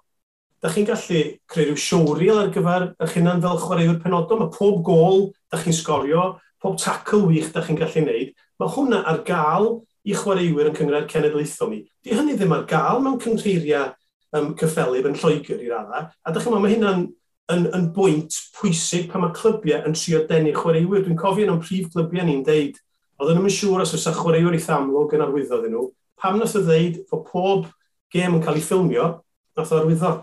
da 0.61 0.73
chi'n 0.73 0.89
gallu 0.89 1.23
creu 1.49 1.71
rhyw 1.71 1.81
siwriel 1.81 2.43
ar 2.43 2.53
gyfer 2.53 2.89
eich 3.01 3.17
hunan 3.17 3.41
fel 3.45 3.61
chwaraewyr 3.65 4.01
penodol. 4.03 4.41
Mae 4.43 4.53
pob 4.53 4.81
gol 4.85 5.29
da 5.53 5.61
chi'n 5.63 5.77
sgorio, 5.77 6.35
pob 6.61 6.77
tackle 6.81 7.25
wych 7.31 7.53
da 7.55 7.65
chi'n 7.65 7.81
gallu 7.81 8.05
wneud. 8.05 8.33
Mae 8.61 8.73
hwnna 8.77 9.03
ar 9.09 9.21
gael 9.25 9.71
i 10.07 10.15
chwaraewyr 10.15 10.71
yn 10.71 10.77
cyngred 10.77 11.09
cenedlaethol 11.11 11.73
ni. 11.73 11.83
Di 12.05 12.15
hynny 12.15 12.37
ddim 12.39 12.55
ar 12.55 12.67
gael 12.71 13.03
mewn 13.03 13.19
cynghreiriau 13.23 13.91
um, 14.37 14.53
cyffelib 14.59 15.09
yn 15.11 15.17
Lloegr 15.19 15.63
i'r 15.63 15.79
adda. 15.81 16.03
A 16.23 16.33
dych 16.35 16.45
chi'n 16.45 16.55
meddwl, 16.55 16.65
mae 16.65 16.75
hynna'n 16.77 17.07
yn, 17.55 17.67
yn 17.75 17.89
bwynt 17.95 18.39
pwysig 18.57 19.09
pan 19.11 19.25
mae 19.25 19.35
clybiau 19.37 19.87
yn 19.89 19.97
trio 19.99 20.23
denu 20.31 20.55
chwaraewyr. 20.57 21.05
Dwi'n 21.07 21.19
cofio 21.21 21.49
yn 21.51 21.63
prif 21.63 21.91
clybiau 21.95 22.27
ni'n 22.29 22.45
deud, 22.47 22.79
oedden 23.19 23.41
nhw'n 23.41 23.57
siŵr 23.57 23.83
os 23.85 23.97
oes 23.97 24.07
chwaraewyr 24.21 24.57
i 24.59 24.63
thamlwg 24.63 25.17
yn 25.17 25.27
arwyddo 25.27 25.61
ddyn 25.63 25.77
nhw, 25.77 25.91
pam 26.21 26.41
nath 26.41 26.57
o 26.59 26.63
ddeud 26.67 27.03
fod 27.11 27.27
pob 27.31 27.69
gêm 28.15 28.39
yn 28.39 28.45
cael 28.45 28.61
ei 28.61 28.65
ffilmio, 28.65 29.11
nath 29.59 29.75
o 29.75 29.81
arwyddo. 29.81 30.15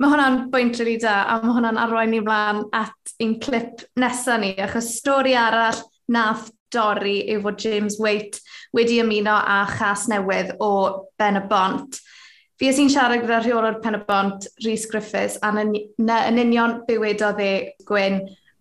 Mae 0.00 0.10
hwnna'n 0.10 0.38
bwynt 0.50 0.78
rili 0.80 0.96
da, 1.02 1.22
a 1.28 1.38
mae 1.42 1.54
hwnna'n 1.58 1.78
arwain 1.78 2.10
ni 2.14 2.22
flaen 2.24 2.64
at 2.74 3.14
un 3.22 3.36
clip 3.42 3.84
nesaf 4.00 4.40
ni, 4.40 4.54
achos 4.64 4.94
stori 4.96 5.36
arall 5.38 5.80
nath 6.12 6.48
dorri 6.74 7.18
yw 7.32 7.42
fod 7.44 7.60
James 7.62 7.98
Waite 8.02 8.40
wedi 8.76 9.00
ymuno 9.02 9.34
â 9.36 9.62
chas 9.76 10.08
newydd 10.10 10.56
o 10.60 10.72
Ben 11.20 11.40
y 11.40 11.44
Bont. 11.50 12.00
Fi 12.60 12.70
sy'n 12.70 12.92
siarad 12.92 13.24
gyda 13.24 13.40
rheol 13.42 13.66
o'r 13.66 13.80
Pen 13.82 13.98
y 13.98 14.02
Bont, 14.06 14.46
Rhys 14.62 14.84
Griffiths, 14.90 15.38
a 15.42 15.50
yn, 15.62 15.74
yn 15.98 16.38
union 16.38 16.80
bywedodd 16.86 17.40
e 17.42 17.52
gwyn 17.88 18.20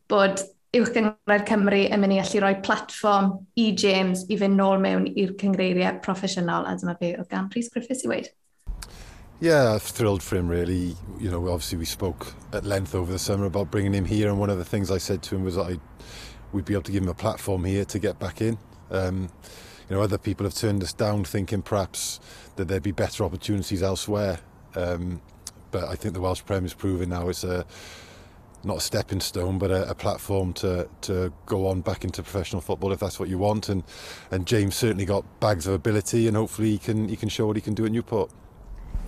bod 0.10 0.41
uwch 0.74 0.93
gyngredd 0.95 1.43
Cymru 1.50 1.82
yn 1.91 2.00
mynd 2.02 2.15
i 2.15 2.21
allu 2.21 2.41
rhoi 2.41 2.56
platform 2.65 3.34
i 3.60 3.71
James 3.78 4.24
i 4.32 4.38
fynd 4.39 4.58
nôl 4.58 4.80
mewn 4.82 5.10
i'r 5.12 5.36
cyngreiriau 5.41 6.00
proffesiynol, 6.06 6.65
a 6.65 6.78
dyma 6.80 6.95
be 7.00 7.12
oedd 7.17 7.30
gan 7.30 7.52
Rhys 7.54 7.69
Griffiths 7.74 8.08
i 8.08 8.12
weid. 8.12 8.32
Yeah, 9.41 9.80
thrilled 9.80 10.24
for 10.24 10.38
him 10.38 10.47
really. 10.47 10.95
You 11.19 11.32
know, 11.32 11.50
obviously 11.50 11.80
we 11.80 11.86
spoke 11.86 12.34
at 12.54 12.63
length 12.63 12.93
over 12.93 13.12
the 13.12 13.19
summer 13.19 13.45
about 13.45 13.71
bringing 13.71 13.93
him 13.93 14.06
here 14.06 14.30
and 14.30 14.39
one 14.39 14.50
of 14.50 14.60
the 14.60 14.65
things 14.65 14.91
I 14.91 15.00
said 15.00 15.24
to 15.24 15.36
him 15.36 15.43
was 15.43 15.56
that 15.56 15.65
I 15.65 15.80
we'd 16.51 16.65
be 16.65 16.73
able 16.73 16.83
to 16.83 16.91
give 16.91 17.03
him 17.03 17.09
a 17.09 17.13
platform 17.13 17.63
here 17.65 17.85
to 17.85 17.99
get 17.99 18.19
back 18.19 18.41
in. 18.41 18.57
Um, 18.89 19.29
you 19.89 19.95
know, 19.95 20.01
other 20.01 20.17
people 20.17 20.45
have 20.45 20.53
turned 20.55 20.81
us 20.83 20.93
down, 20.93 21.25
thinking 21.25 21.61
perhaps 21.61 22.19
that 22.55 22.67
there'd 22.67 22.83
be 22.83 22.91
better 22.91 23.23
opportunities 23.23 23.83
elsewhere. 23.83 24.39
Um, 24.75 25.21
but 25.71 25.85
I 25.85 25.95
think 25.95 26.13
the 26.13 26.21
Welsh 26.21 26.43
Prem 26.45 26.65
is 26.65 26.73
proving 26.73 27.09
now 27.09 27.29
it's 27.29 27.43
a 27.43 27.65
not 28.63 28.77
a 28.77 28.81
stepping 28.81 29.19
stone, 29.19 29.57
but 29.57 29.71
a, 29.71 29.89
a 29.89 29.95
platform 29.95 30.53
to 30.53 30.87
to 31.01 31.33
go 31.45 31.67
on 31.67 31.81
back 31.81 32.03
into 32.03 32.21
professional 32.21 32.61
football 32.61 32.91
if 32.91 32.99
that's 32.99 33.19
what 33.19 33.29
you 33.29 33.37
want. 33.37 33.69
And 33.69 33.83
and 34.29 34.45
James 34.45 34.75
certainly 34.75 35.05
got 35.05 35.39
bags 35.39 35.67
of 35.67 35.73
ability, 35.73 36.27
and 36.27 36.37
hopefully 36.37 36.71
he 36.71 36.77
can 36.77 37.09
he 37.09 37.15
can 37.15 37.29
show 37.29 37.47
what 37.47 37.55
he 37.55 37.61
can 37.61 37.73
do 37.73 37.85
at 37.85 37.91
Newport. 37.91 38.31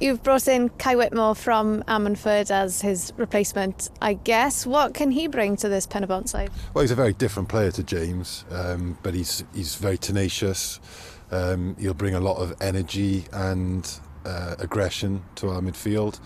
You've 0.04 0.22
brought 0.22 0.50
in 0.50 0.68
Kai 0.68 0.98
Whitmore 0.98 1.34
from 1.34 1.82
Ammanford 1.84 2.52
as 2.52 2.82
his 2.82 3.13
replacement, 3.16 3.89
I 4.02 4.16
guess. 4.16 4.66
What 4.66 4.94
can 4.94 5.12
he 5.12 5.28
bring 5.28 5.56
to 5.56 5.70
this 5.70 5.88
Penabont 5.88 6.28
side? 6.28 6.52
Well, 6.74 6.82
he's 6.82 6.92
a 6.92 6.96
very 6.96 7.13
different 7.13 7.48
player 7.48 7.72
to 7.72 7.84
James, 7.84 8.44
um, 8.52 8.98
but 9.02 9.13
he's 9.13 9.46
he's 9.54 9.76
very 9.76 9.98
tenacious. 9.98 10.82
Um, 11.32 11.78
he'll 11.80 11.94
bring 11.94 12.16
a 12.16 12.20
lot 12.20 12.36
of 12.36 12.54
energy 12.62 13.24
and 13.32 13.89
uh, 14.26 14.56
aggression 14.60 15.24
to 15.36 15.52
our 15.52 15.62
midfield. 15.62 16.20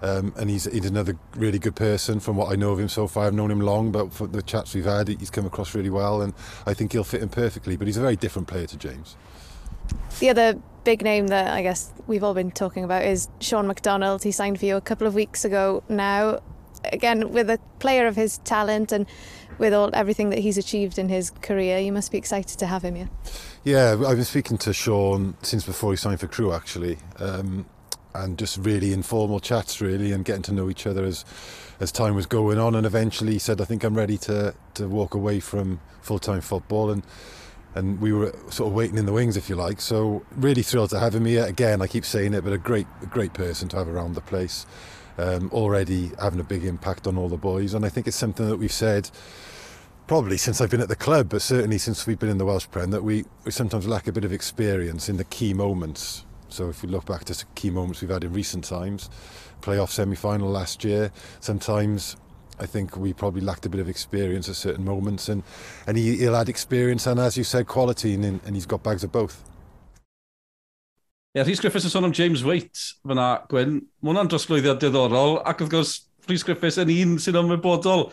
Um, 0.00 0.32
and 0.36 0.48
he's, 0.48 0.70
he's 0.70 0.84
another 0.84 1.16
really 1.34 1.58
good 1.58 1.74
person 1.74 2.20
from 2.20 2.36
what 2.36 2.52
I 2.52 2.54
know 2.54 2.70
of 2.70 2.78
him 2.78 2.88
so 2.88 3.08
far. 3.08 3.26
I've 3.26 3.34
known 3.34 3.50
him 3.50 3.60
long, 3.60 3.90
but 3.90 4.12
for 4.12 4.28
the 4.28 4.42
chats 4.42 4.74
we've 4.74 4.84
had, 4.84 5.08
he's 5.08 5.30
come 5.30 5.46
across 5.46 5.74
really 5.74 5.90
well, 5.90 6.22
and 6.22 6.34
I 6.66 6.74
think 6.74 6.92
he'll 6.92 7.02
fit 7.02 7.20
in 7.20 7.30
perfectly. 7.30 7.76
But 7.76 7.88
he's 7.88 7.96
a 7.96 8.02
very 8.02 8.14
different 8.14 8.46
player 8.46 8.68
to 8.68 8.76
James. 8.76 9.16
The 10.20 10.30
other 10.30 10.60
big 10.84 11.02
name 11.02 11.28
that 11.28 11.52
I 11.52 11.62
guess 11.62 11.92
we've 12.06 12.22
all 12.22 12.34
been 12.34 12.50
talking 12.50 12.84
about 12.84 13.04
is 13.04 13.28
Sean 13.40 13.66
McDonald. 13.66 14.22
He 14.22 14.32
signed 14.32 14.60
for 14.60 14.66
you 14.66 14.76
a 14.76 14.80
couple 14.80 15.06
of 15.06 15.14
weeks 15.14 15.44
ago 15.44 15.82
now. 15.88 16.40
Again, 16.92 17.32
with 17.32 17.48
a 17.48 17.58
player 17.78 18.06
of 18.06 18.14
his 18.14 18.38
talent 18.38 18.92
and 18.92 19.06
with 19.58 19.72
all 19.72 19.90
everything 19.94 20.30
that 20.30 20.40
he's 20.40 20.58
achieved 20.58 20.98
in 20.98 21.08
his 21.08 21.30
career, 21.30 21.78
you 21.78 21.92
must 21.92 22.12
be 22.12 22.18
excited 22.18 22.58
to 22.58 22.66
have 22.66 22.82
him 22.82 22.94
here. 22.94 23.08
Yeah, 23.62 23.92
I've 23.92 24.16
been 24.16 24.24
speaking 24.24 24.58
to 24.58 24.72
Sean 24.74 25.36
since 25.40 25.64
before 25.64 25.92
he 25.92 25.96
signed 25.96 26.20
for 26.20 26.26
Crew 26.26 26.52
actually, 26.52 26.98
um, 27.18 27.64
and 28.14 28.38
just 28.38 28.58
really 28.58 28.92
informal 28.92 29.40
chats 29.40 29.80
really, 29.80 30.12
and 30.12 30.24
getting 30.24 30.42
to 30.42 30.52
know 30.52 30.68
each 30.68 30.86
other 30.86 31.04
as 31.04 31.24
as 31.80 31.90
time 31.90 32.14
was 32.14 32.26
going 32.26 32.58
on. 32.58 32.74
And 32.74 32.86
eventually, 32.86 33.32
he 33.32 33.38
said, 33.38 33.60
"I 33.60 33.64
think 33.64 33.82
I'm 33.82 33.94
ready 33.94 34.18
to 34.18 34.54
to 34.74 34.88
walk 34.88 35.14
away 35.14 35.40
from 35.40 35.80
full 36.02 36.18
time 36.18 36.42
football." 36.42 36.90
and 36.90 37.02
and 37.74 38.00
we 38.00 38.12
were 38.12 38.34
sort 38.50 38.68
of 38.68 38.74
waiting 38.74 38.98
in 38.98 39.06
the 39.06 39.12
wings, 39.12 39.36
if 39.36 39.48
you 39.48 39.56
like. 39.56 39.80
So 39.80 40.24
really 40.36 40.62
thrilled 40.62 40.90
to 40.90 41.00
have 41.00 41.14
him 41.14 41.24
here. 41.24 41.44
Again, 41.44 41.82
I 41.82 41.86
keep 41.86 42.04
saying 42.04 42.34
it, 42.34 42.44
but 42.44 42.52
a 42.52 42.58
great, 42.58 42.86
great 43.10 43.34
person 43.34 43.68
to 43.68 43.76
have 43.76 43.88
around 43.88 44.14
the 44.14 44.20
place. 44.20 44.66
Um, 45.16 45.50
already 45.52 46.10
having 46.20 46.40
a 46.40 46.44
big 46.44 46.64
impact 46.64 47.06
on 47.06 47.16
all 47.16 47.28
the 47.28 47.36
boys, 47.36 47.74
and 47.74 47.84
I 47.84 47.88
think 47.88 48.08
it's 48.08 48.16
something 48.16 48.48
that 48.48 48.56
we've 48.56 48.72
said 48.72 49.10
probably 50.06 50.36
since 50.36 50.60
I've 50.60 50.70
been 50.70 50.80
at 50.80 50.88
the 50.88 50.96
club, 50.96 51.28
but 51.30 51.40
certainly 51.40 51.78
since 51.78 52.06
we've 52.06 52.18
been 52.18 52.28
in 52.28 52.38
the 52.38 52.44
Welsh 52.44 52.66
Prem, 52.70 52.90
that 52.90 53.02
we, 53.02 53.24
we 53.44 53.50
sometimes 53.50 53.86
lack 53.86 54.06
a 54.06 54.12
bit 54.12 54.24
of 54.24 54.32
experience 54.32 55.08
in 55.08 55.16
the 55.16 55.24
key 55.24 55.54
moments. 55.54 56.24
So 56.48 56.68
if 56.68 56.82
we 56.82 56.88
look 56.88 57.06
back 57.06 57.24
to 57.24 57.46
key 57.54 57.70
moments 57.70 58.00
we've 58.00 58.10
had 58.10 58.22
in 58.22 58.32
recent 58.32 58.64
times, 58.64 59.08
playoff 59.62 59.90
semi-final 59.90 60.48
last 60.48 60.84
year, 60.84 61.10
sometimes 61.40 62.16
I 62.60 62.66
think 62.66 62.96
we 62.96 63.12
probably 63.12 63.40
lacked 63.40 63.66
a 63.66 63.68
bit 63.68 63.80
of 63.80 63.88
experience 63.88 64.48
at 64.48 64.56
certain 64.56 64.84
moments, 64.84 65.28
and 65.28 65.42
and 65.86 65.96
he, 65.96 66.16
he'll 66.16 66.36
add 66.36 66.48
experience 66.48 67.06
and, 67.06 67.18
as 67.18 67.36
you 67.36 67.44
said, 67.44 67.66
quality, 67.66 68.14
and 68.14 68.24
and 68.24 68.54
he's 68.54 68.66
got 68.66 68.82
bags 68.82 69.04
of 69.04 69.12
both. 69.12 69.42
Ie, 71.34 71.40
yeah, 71.40 71.46
Rhys 71.48 71.58
Griffiths 71.58 71.88
yn 71.88 71.90
sôn 71.90 72.04
am 72.06 72.12
James 72.14 72.44
Waite 72.46 72.92
fyna, 73.02 73.42
Gwyn. 73.50 73.80
Mae 73.98 74.12
hwnna'n 74.12 74.28
drosglwyddiad 74.30 74.78
diddorol, 74.78 75.40
ac 75.42 75.64
wrth 75.64 75.72
gwrs, 75.72 75.94
Rhys 76.28 76.44
Griffiths 76.46 76.78
yn 76.78 76.92
un 76.94 77.16
sy'n 77.18 77.40
ymwybodol. 77.40 78.04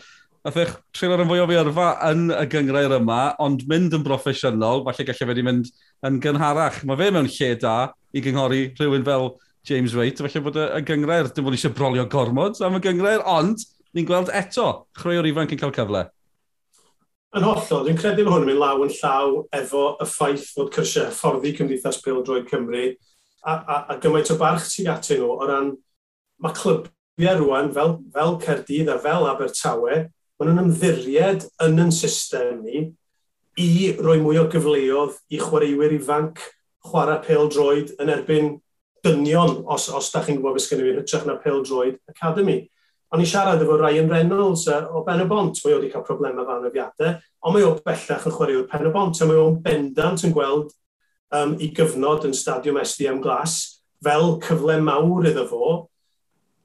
Nath 0.42 0.58
eich 0.58 0.72
treulo'r 0.90 1.22
yn 1.22 1.28
fwy 1.30 1.38
o 1.38 1.44
fiorfa 1.46 1.86
yn 2.08 2.32
y 2.34 2.40
gyngrair 2.50 2.96
yma, 2.96 3.20
ond 3.44 3.62
mynd 3.70 3.94
yn 3.94 4.02
broffesiynol, 4.02 4.82
falle 4.88 5.06
gallai 5.06 5.20
fe 5.20 5.28
wedi 5.30 5.44
mynd 5.46 5.70
yn 6.08 6.18
gynharach. 6.24 6.80
Mae 6.82 6.98
fe 6.98 7.12
mewn 7.14 7.30
lle 7.30 7.52
da 7.62 7.76
i 8.10 8.24
gynghori 8.24 8.64
rhywun 8.74 9.06
fel 9.06 9.28
James 9.70 9.94
Waite, 9.94 10.26
falle 10.26 10.42
bod 10.42 10.58
y 10.58 10.82
gyngrair, 10.88 11.30
dim 11.30 11.46
ond 11.46 11.54
eisiau 11.60 11.76
brolio 11.78 12.08
gormod 12.10 12.58
am 12.66 12.80
y 12.80 12.82
gyngrair, 12.82 13.22
ond 13.22 13.62
ni'n 13.92 14.08
gweld 14.08 14.32
eto 14.34 14.66
chreuo'r 14.98 15.28
ifanc 15.30 15.54
yn 15.54 15.60
cael 15.60 15.74
cyfle. 15.76 16.06
Yn 17.32 17.46
hollol, 17.48 17.86
dwi'n 17.86 17.96
credu 17.96 18.26
bod 18.26 18.34
hwn 18.34 18.44
yn 18.44 18.50
mynd 18.50 18.60
law 18.60 18.82
yn 18.84 18.92
llaw 18.92 19.38
efo 19.56 19.84
y 20.02 20.06
ffaith 20.08 20.50
fod 20.52 20.72
cyrsiau 20.74 21.12
fforddi 21.16 21.54
Cymdeithas 21.56 22.00
Pildroed 22.04 22.48
Cymru 22.50 22.90
a, 22.90 23.52
a, 23.52 23.76
a 23.94 23.98
gymaint 24.02 24.32
o 24.34 24.36
barch 24.40 24.66
sy'n 24.68 24.90
atyn 24.92 25.22
nhw 25.22 25.30
o 25.32 25.46
ran 25.48 25.70
mae 26.44 26.56
clybiau 26.58 27.38
rwan 27.40 27.70
fel, 27.72 27.96
fel 28.12 28.36
Cerdydd 28.42 28.90
a 28.92 28.98
fel 29.00 29.28
Abertawe, 29.30 30.02
maen 30.36 30.50
nhw'n 30.50 30.66
ymddiried 30.66 31.46
yn 31.64 31.80
yn 31.86 31.94
system 31.94 32.60
ni 32.66 32.84
i 33.60 33.92
roi 34.00 34.18
mwy 34.20 34.40
o 34.40 34.44
gyfleoedd 34.52 35.16
i 35.32 35.40
chwaraewyr 35.40 35.96
ifanc 35.96 36.40
chwarae 36.88 37.20
pel 37.24 37.48
droed 37.52 37.92
yn 38.02 38.12
erbyn 38.12 38.54
dynion, 39.04 39.62
os, 39.70 39.88
os 39.88 40.10
da 40.12 40.22
chi'n 40.24 40.38
gwybod 40.38 40.56
beth 40.56 40.66
sgynnu 40.66 40.86
fi, 40.86 40.94
hytrach 41.00 41.26
na 41.26 41.36
pel 41.42 41.62
droed 41.66 41.98
academy. 42.10 42.64
O'n 43.12 43.20
i 43.20 43.26
siarad 43.28 43.60
efo 43.60 43.76
Ryan 43.76 44.08
Reynolds 44.08 44.64
uh, 44.72 44.86
o 44.96 45.02
Ben 45.04 45.20
y 45.20 45.26
Bont, 45.28 45.58
mae 45.64 45.74
wedi 45.74 45.90
cael 45.92 46.04
problemau 46.06 46.46
fan 46.48 46.64
yfiadau, 46.64 47.18
ond 47.44 47.56
mae 47.56 47.66
o 47.68 47.74
bellach 47.84 48.24
yn 48.28 48.36
chwaraewr 48.38 48.68
Ben 48.70 48.88
y 48.88 48.92
Bont, 48.94 49.20
a 49.20 49.28
mae 49.28 49.40
o'n 49.40 49.58
bendant 49.64 50.24
yn 50.24 50.32
gweld 50.32 50.70
um, 51.36 51.52
i 51.60 51.68
gyfnod 51.76 52.24
yn 52.28 52.36
stadiwm 52.36 52.80
SDM 52.80 53.20
Glas 53.20 53.58
fel 54.02 54.38
cyfle 54.46 54.78
mawr 54.80 55.28
iddo 55.28 55.44
fo, 55.50 55.74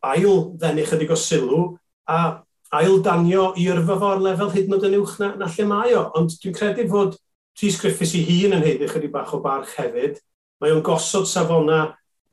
ail 0.07 0.53
ddenu 0.61 0.87
chydig 0.87 1.11
o 1.11 1.19
sylw, 1.19 1.61
a 2.07 2.39
ail 2.79 3.01
danio 3.03 3.51
i'r 3.59 3.83
fo'r 3.87 4.23
lefel 4.23 4.51
hyd 4.55 4.67
yn 4.67 4.77
oed 4.77 4.87
yn 4.87 4.97
uwch 5.01 5.19
na, 5.21 5.33
na 5.39 5.51
lle 5.51 5.67
mae 5.67 5.93
o. 5.99 6.07
Ond 6.19 6.35
dwi'n 6.41 6.55
credu 6.55 6.87
fod 6.91 7.15
Rhys 7.59 7.77
Griffiths 7.81 8.15
i 8.17 8.23
hun 8.27 8.57
yn 8.57 8.65
heiddi 8.65 8.89
chydig 8.91 9.11
bach 9.13 9.35
o 9.35 9.41
barch 9.43 9.75
hefyd. 9.79 10.19
Mae 10.61 10.73
o'n 10.73 10.83
gosod 10.85 11.27
safona 11.29 11.83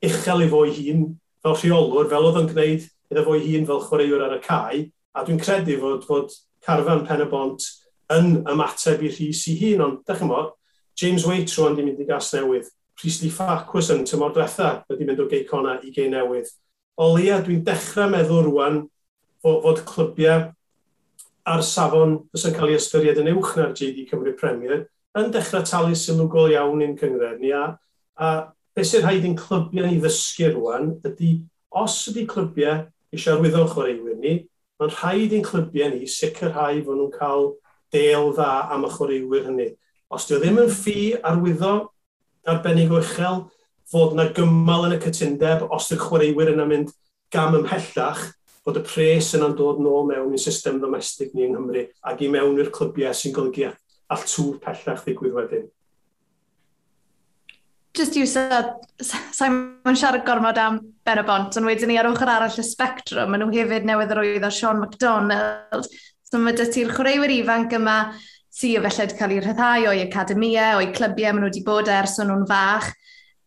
uchel 0.03 0.45
i 0.45 0.49
fo 0.51 0.65
ei 0.65 0.75
hun 0.79 1.07
fel 1.43 1.59
rheolwr, 1.59 2.09
fel 2.11 2.27
oedd 2.29 2.41
yn 2.43 2.51
gwneud 2.51 2.91
iddo 3.11 3.25
fo'i 3.25 3.43
hun 3.45 3.67
fel 3.69 3.81
chwaraewr 3.85 4.25
ar 4.25 4.37
y 4.37 4.41
cae, 4.45 4.83
a 5.15 5.23
dwi'n 5.25 5.41
credu 5.41 5.77
fod, 5.81 6.05
fod 6.07 6.35
carfan 6.65 7.05
pen 7.07 7.23
y 7.25 7.29
bont 7.31 7.67
yn 8.15 8.39
ymateb 8.51 9.03
i 9.05 9.11
rhys 9.11 9.45
i 9.51 9.55
hun, 9.61 9.83
ond 9.85 10.01
dych 10.07 10.21
chi'n 10.21 10.31
bod, 10.31 10.53
James 10.95 11.25
Waite 11.27 11.55
rwan 11.57 11.77
di 11.77 11.85
mynd 11.85 12.01
i 12.01 12.07
gas 12.07 12.31
newydd, 12.35 12.67
Priestley 12.95 13.31
Farquhar 13.33 13.95
yn 13.95 14.05
tymor 14.07 14.31
diwetha 14.35 14.69
wedi 14.89 15.07
mynd 15.07 15.19
o 15.19 15.27
geicona 15.31 15.79
i 15.83 15.91
gei 15.95 16.07
newydd. 16.11 16.47
O 16.95 17.09
leia, 17.11 17.41
dwi'n 17.43 17.63
dechrau 17.67 18.07
meddwl 18.13 18.45
rwan 18.47 18.85
fod, 19.43 19.59
fod 19.65 19.81
clybiau 19.89 20.45
ar 21.45 21.63
safon 21.65 22.17
fysa'n 22.33 22.55
cael 22.55 22.71
ei 22.71 22.79
ystyried 22.79 23.19
yn 23.21 23.33
uwch 23.35 23.53
na'r 23.59 23.73
JD 23.77 24.07
Cymru 24.09 24.33
Premier 24.39 24.85
yn 25.19 25.31
dechrau 25.33 25.65
talu 25.67 25.97
sylwgol 25.99 26.53
iawn 26.55 26.81
i'n 26.81 26.95
cyngred 26.99 27.43
ni 27.43 27.51
a, 27.55 27.67
a 28.17 28.29
beth 28.75 28.89
sy'n 28.89 29.05
rhaid 29.05 29.27
i'n 29.27 29.37
clybiau 29.39 29.91
i 29.91 29.99
ddysgu 30.01 30.49
rwan 30.55 30.95
ydy 31.05 31.35
os 31.83 31.99
ydy 32.11 32.25
clybiau 32.31 32.87
eisiau 33.15 33.39
arwyddo 33.39 33.65
chwaraewyr 33.71 34.19
ni, 34.21 34.35
mae'n 34.79 34.93
rhaid 34.93 35.33
i'n 35.35 35.45
clybiau 35.45 35.93
ni 35.93 36.09
sicrhau 36.11 36.81
fod 36.85 36.99
nhw'n 36.99 37.11
cael 37.15 37.49
del 37.95 38.31
dda 38.35 38.51
am 38.75 38.85
y 38.87 38.93
chwaraewyr 38.93 39.49
hynny. 39.49 39.67
Os 40.13 40.27
dio 40.29 40.39
ddim 40.41 40.61
yn 40.61 40.71
ffi 40.71 41.13
arwyddo 41.25 41.73
arbennig 42.51 42.93
o 42.93 42.99
uchel, 43.01 43.45
fod 43.89 44.15
yna 44.15 44.29
gymal 44.35 44.87
yn 44.87 44.97
y 44.97 45.01
cytundeb 45.03 45.65
os 45.69 45.91
yw'r 45.93 46.01
chwaraewyr 46.03 46.53
yna'n 46.55 46.71
mynd 46.71 46.93
gam 47.33 47.57
ymhellach, 47.57 48.23
bod 48.65 48.79
y 48.79 48.83
pres 48.85 49.31
yna'n 49.37 49.55
dod 49.57 49.81
nôl 49.83 50.07
mewn 50.09 50.33
i'n 50.33 50.41
system 50.41 50.79
domestig 50.81 51.33
ni 51.33 51.45
yng 51.45 51.53
Nghymru 51.53 51.85
ac 52.09 52.21
i 52.25 52.29
mewn 52.33 52.57
i'r 52.61 52.71
clybiau 52.73 53.13
sy'n 53.13 53.35
golygu 53.35 53.69
all 53.69 54.25
tŵr 54.25 54.57
pellach 54.63 55.03
ddigwydd 55.05 55.37
wedyn 55.37 55.67
just 57.95 58.15
Iwsa, 58.19 58.75
Simon 59.31 59.95
siarad 59.95 60.25
gormod 60.27 60.57
am 60.59 60.79
Ben 61.05 61.21
y 61.21 61.25
Bont, 61.27 61.55
ond 61.57 61.67
wedyn 61.67 61.91
ni 61.91 61.97
ar 61.99 62.09
ochr 62.09 62.29
arall 62.29 62.59
y 62.59 62.65
spectrum, 62.65 63.31
maen 63.31 63.45
nhw 63.45 63.53
hefyd 63.55 63.87
newydd 63.87 64.13
yr 64.15 64.21
oedd 64.23 64.47
o 64.47 64.51
Sean 64.53 64.81
MacDonald. 64.81 65.89
So 66.25 66.41
mae 66.41 66.57
dy 66.57 66.67
ti'r 66.73 66.93
chwaraewyr 66.95 67.33
ifanc 67.37 67.75
yma 67.77 67.97
sy 68.55 68.75
efallai 68.79 69.05
wedi 69.05 69.19
cael 69.19 69.35
ei 69.35 69.41
rhyddhau 69.43 69.89
o'i 69.91 70.03
academiau, 70.05 70.79
o'i 70.79 70.91
clybiau 70.95 71.35
maen 71.35 71.45
nhw 71.45 71.51
wedi 71.51 71.65
bod 71.67 71.91
ers 71.91 72.19
o'n 72.23 72.31
nhw'n 72.31 72.47
fach, 72.49 72.91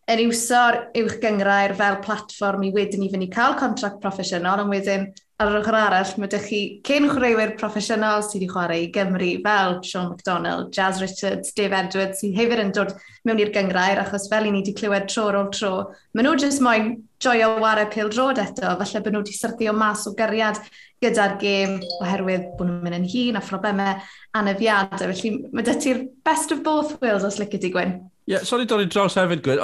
yn 0.09 0.23
iwso'r 0.25 0.79
uwch 1.03 1.17
gyngrair 1.21 1.75
fel 1.77 1.99
platfform 2.05 2.65
i 2.65 2.73
wedyn 2.73 3.05
i 3.05 3.11
fynd 3.13 3.27
i 3.27 3.31
cael 3.33 3.57
contract 3.59 4.01
proffesiynol, 4.01 4.65
ond 4.65 4.73
wedyn 4.73 5.09
ar 5.39 5.53
yr 5.53 5.61
ochr 5.61 5.75
arall, 5.79 6.09
mae 6.19 6.27
ydych 6.27 6.47
chi 6.49 6.57
cyn 6.83 7.05
chwaraewyr 7.07 7.53
proffesiynol 7.59 8.25
sydd 8.25 8.41
wedi 8.41 8.47
chwarae 8.51 8.79
i 8.83 8.89
Gymru 8.91 9.29
fel 9.45 9.77
Sean 9.87 10.09
McDonald, 10.09 10.73
Jazz 10.75 10.99
Richards, 10.99 11.53
Dave 11.55 11.77
Edwards, 11.77 12.19
sydd 12.19 12.35
hefyd 12.35 12.63
yn 12.65 12.73
dod 12.75 12.91
mewn 13.23 13.39
i'r 13.39 13.53
gyngrair, 13.55 14.01
achos 14.01 14.27
fel 14.31 14.49
i 14.49 14.51
ni 14.51 14.59
wedi 14.59 14.73
clywed 14.75 15.07
tro 15.07 15.29
ar 15.29 15.37
ôl 15.39 15.47
tro, 15.55 15.71
maen 16.11 16.27
nhw 16.27 16.35
jyst 16.43 16.63
moyn 16.65 16.91
joio 17.23 17.53
wario 17.63 17.87
pil 17.93 18.11
drod 18.11 18.41
eto, 18.43 18.73
falle 18.81 19.03
bod 19.05 19.15
nhw 19.15 19.23
wedi 19.23 19.37
syrthio 19.37 19.75
mas 19.79 20.03
o 20.11 20.13
gariad 20.19 20.59
gyda'r 20.99 21.37
gêm 21.39 21.79
oherwydd 22.01 22.51
bod 22.59 22.67
nhw'n 22.67 22.83
mynd 22.83 22.99
yn 22.99 23.07
hun 23.13 23.39
a 23.39 23.45
phroblemau 23.45 24.03
anafiadau. 24.35 25.07
Felly 25.07 25.33
mae 25.55 25.67
dy 25.69 25.79
ti'r 25.85 26.03
best 26.27 26.51
of 26.51 26.65
both 26.67 26.97
worlds 26.99 27.27
os 27.27 27.39
lycyd 27.39 27.69
i 27.69 27.73
gwyn. 27.77 27.97
Ie, 28.27 28.35
yeah, 28.35 28.43
sori 28.43 28.67
dod 28.67 28.83
i 28.83 28.91
draws 28.91 29.15
hefyd 29.19 29.45
gwyn 29.45 29.63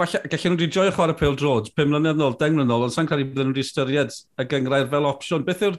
falle, 0.00 0.20
gallen 0.30 0.54
nhw 0.54 0.60
wedi 0.60 0.72
joio 0.76 0.92
chwarae 0.94 1.16
Pil 1.18 1.36
Drones, 1.38 1.72
5 1.76 1.90
mlynedd 1.90 2.20
nôl, 2.20 2.36
10 2.40 2.54
mlynedd 2.54 2.72
nôl, 2.72 2.84
ond 2.86 2.94
sa'n 2.94 3.08
cael 3.08 3.22
ei 3.22 3.28
bod 3.30 3.42
nhw 3.42 3.54
wedi 3.54 3.64
ystyried 3.64 4.12
y 4.12 4.46
gyngrair 4.50 4.90
fel 4.92 5.08
opsiwn. 5.08 5.46
Beth 5.46 5.64
yw'r, 5.66 5.78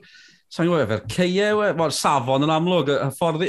sa'n 0.54 0.70
gwybod, 0.70 0.84
efo'r 0.88 1.06
ceie, 1.14 1.52
mae'r 1.78 1.96
safon 1.96 2.48
yn 2.48 2.54
amlwg, 2.56 2.92
y 2.96 3.12
ffordd, 3.18 3.46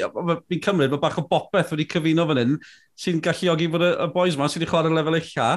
fi'n 0.51 0.63
cymryd, 0.69 0.95
mae 0.95 1.03
bach 1.03 1.19
o 1.21 1.27
bopeth 1.31 1.75
wedi 1.75 1.89
cyfuno 1.95 2.29
fan 2.31 2.43
hyn, 2.43 2.55
sy'n 2.99 3.25
galluogi 3.25 3.71
bod 3.73 3.87
y, 3.87 3.91
y 4.05 4.09
boys 4.15 4.39
ma 4.39 4.51
sydd 4.51 4.65
wedi 4.65 4.71
chwarae 4.73 4.95
lefel 4.95 5.19
ucha, 5.21 5.49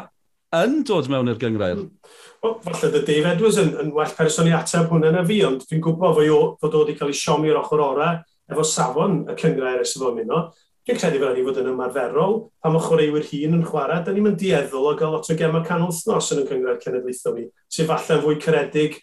yn 0.62 0.82
dod 0.88 1.08
mewn 1.12 1.32
i'r 1.32 1.40
gyngrair. 1.40 1.80
Hmm. 1.80 2.18
Wel, 2.44 2.58
falle 2.66 2.92
dy 2.92 3.04
Dave 3.08 3.36
Edwards 3.36 3.60
yn, 3.62 3.72
yn 3.84 3.94
well 3.96 4.18
person 4.18 4.50
i 4.50 4.56
ateb 4.58 4.92
hwnna 4.92 5.14
na 5.16 5.24
fi, 5.28 5.40
ond 5.48 5.64
dwi'n 5.68 5.84
gwybod 5.84 6.20
fod 6.62 6.76
o 6.76 6.84
wedi 6.84 6.98
cael 7.00 7.14
ei 7.14 7.18
siomi 7.18 7.52
o'r 7.52 7.62
ochr 7.62 7.84
ora 7.86 8.12
efo 8.52 8.66
safon 8.68 9.22
y 9.32 9.38
cyngrair 9.40 9.84
y 9.84 9.88
sydd 9.88 10.08
o'n 10.10 10.18
mynd. 10.18 10.34
Fi'n 10.88 10.98
credu 10.98 11.20
fel 11.22 11.36
ni 11.38 11.44
fod 11.46 11.60
yn 11.62 11.70
ymarferol, 11.76 12.38
pam 12.64 12.78
y 12.78 12.82
chwaraewyr 12.82 13.26
hun 13.30 13.58
yn 13.60 13.66
chwarae, 13.68 14.02
da 14.02 14.14
ni'n 14.14 14.26
mynd 14.26 14.40
dieddol 14.42 14.88
o 14.90 14.94
gael 14.98 15.12
lot 15.14 15.30
o 15.30 15.36
gemau 15.38 15.62
canol 15.68 15.92
thnos 15.94 16.32
yn 16.34 16.42
y 16.42 16.46
cyngred 16.50 16.80
cenedlaethol 16.82 17.36
ni, 17.38 17.44
sydd 17.70 17.90
falle'n 17.92 18.24
fwy 18.24 18.40
caredig 18.42 18.98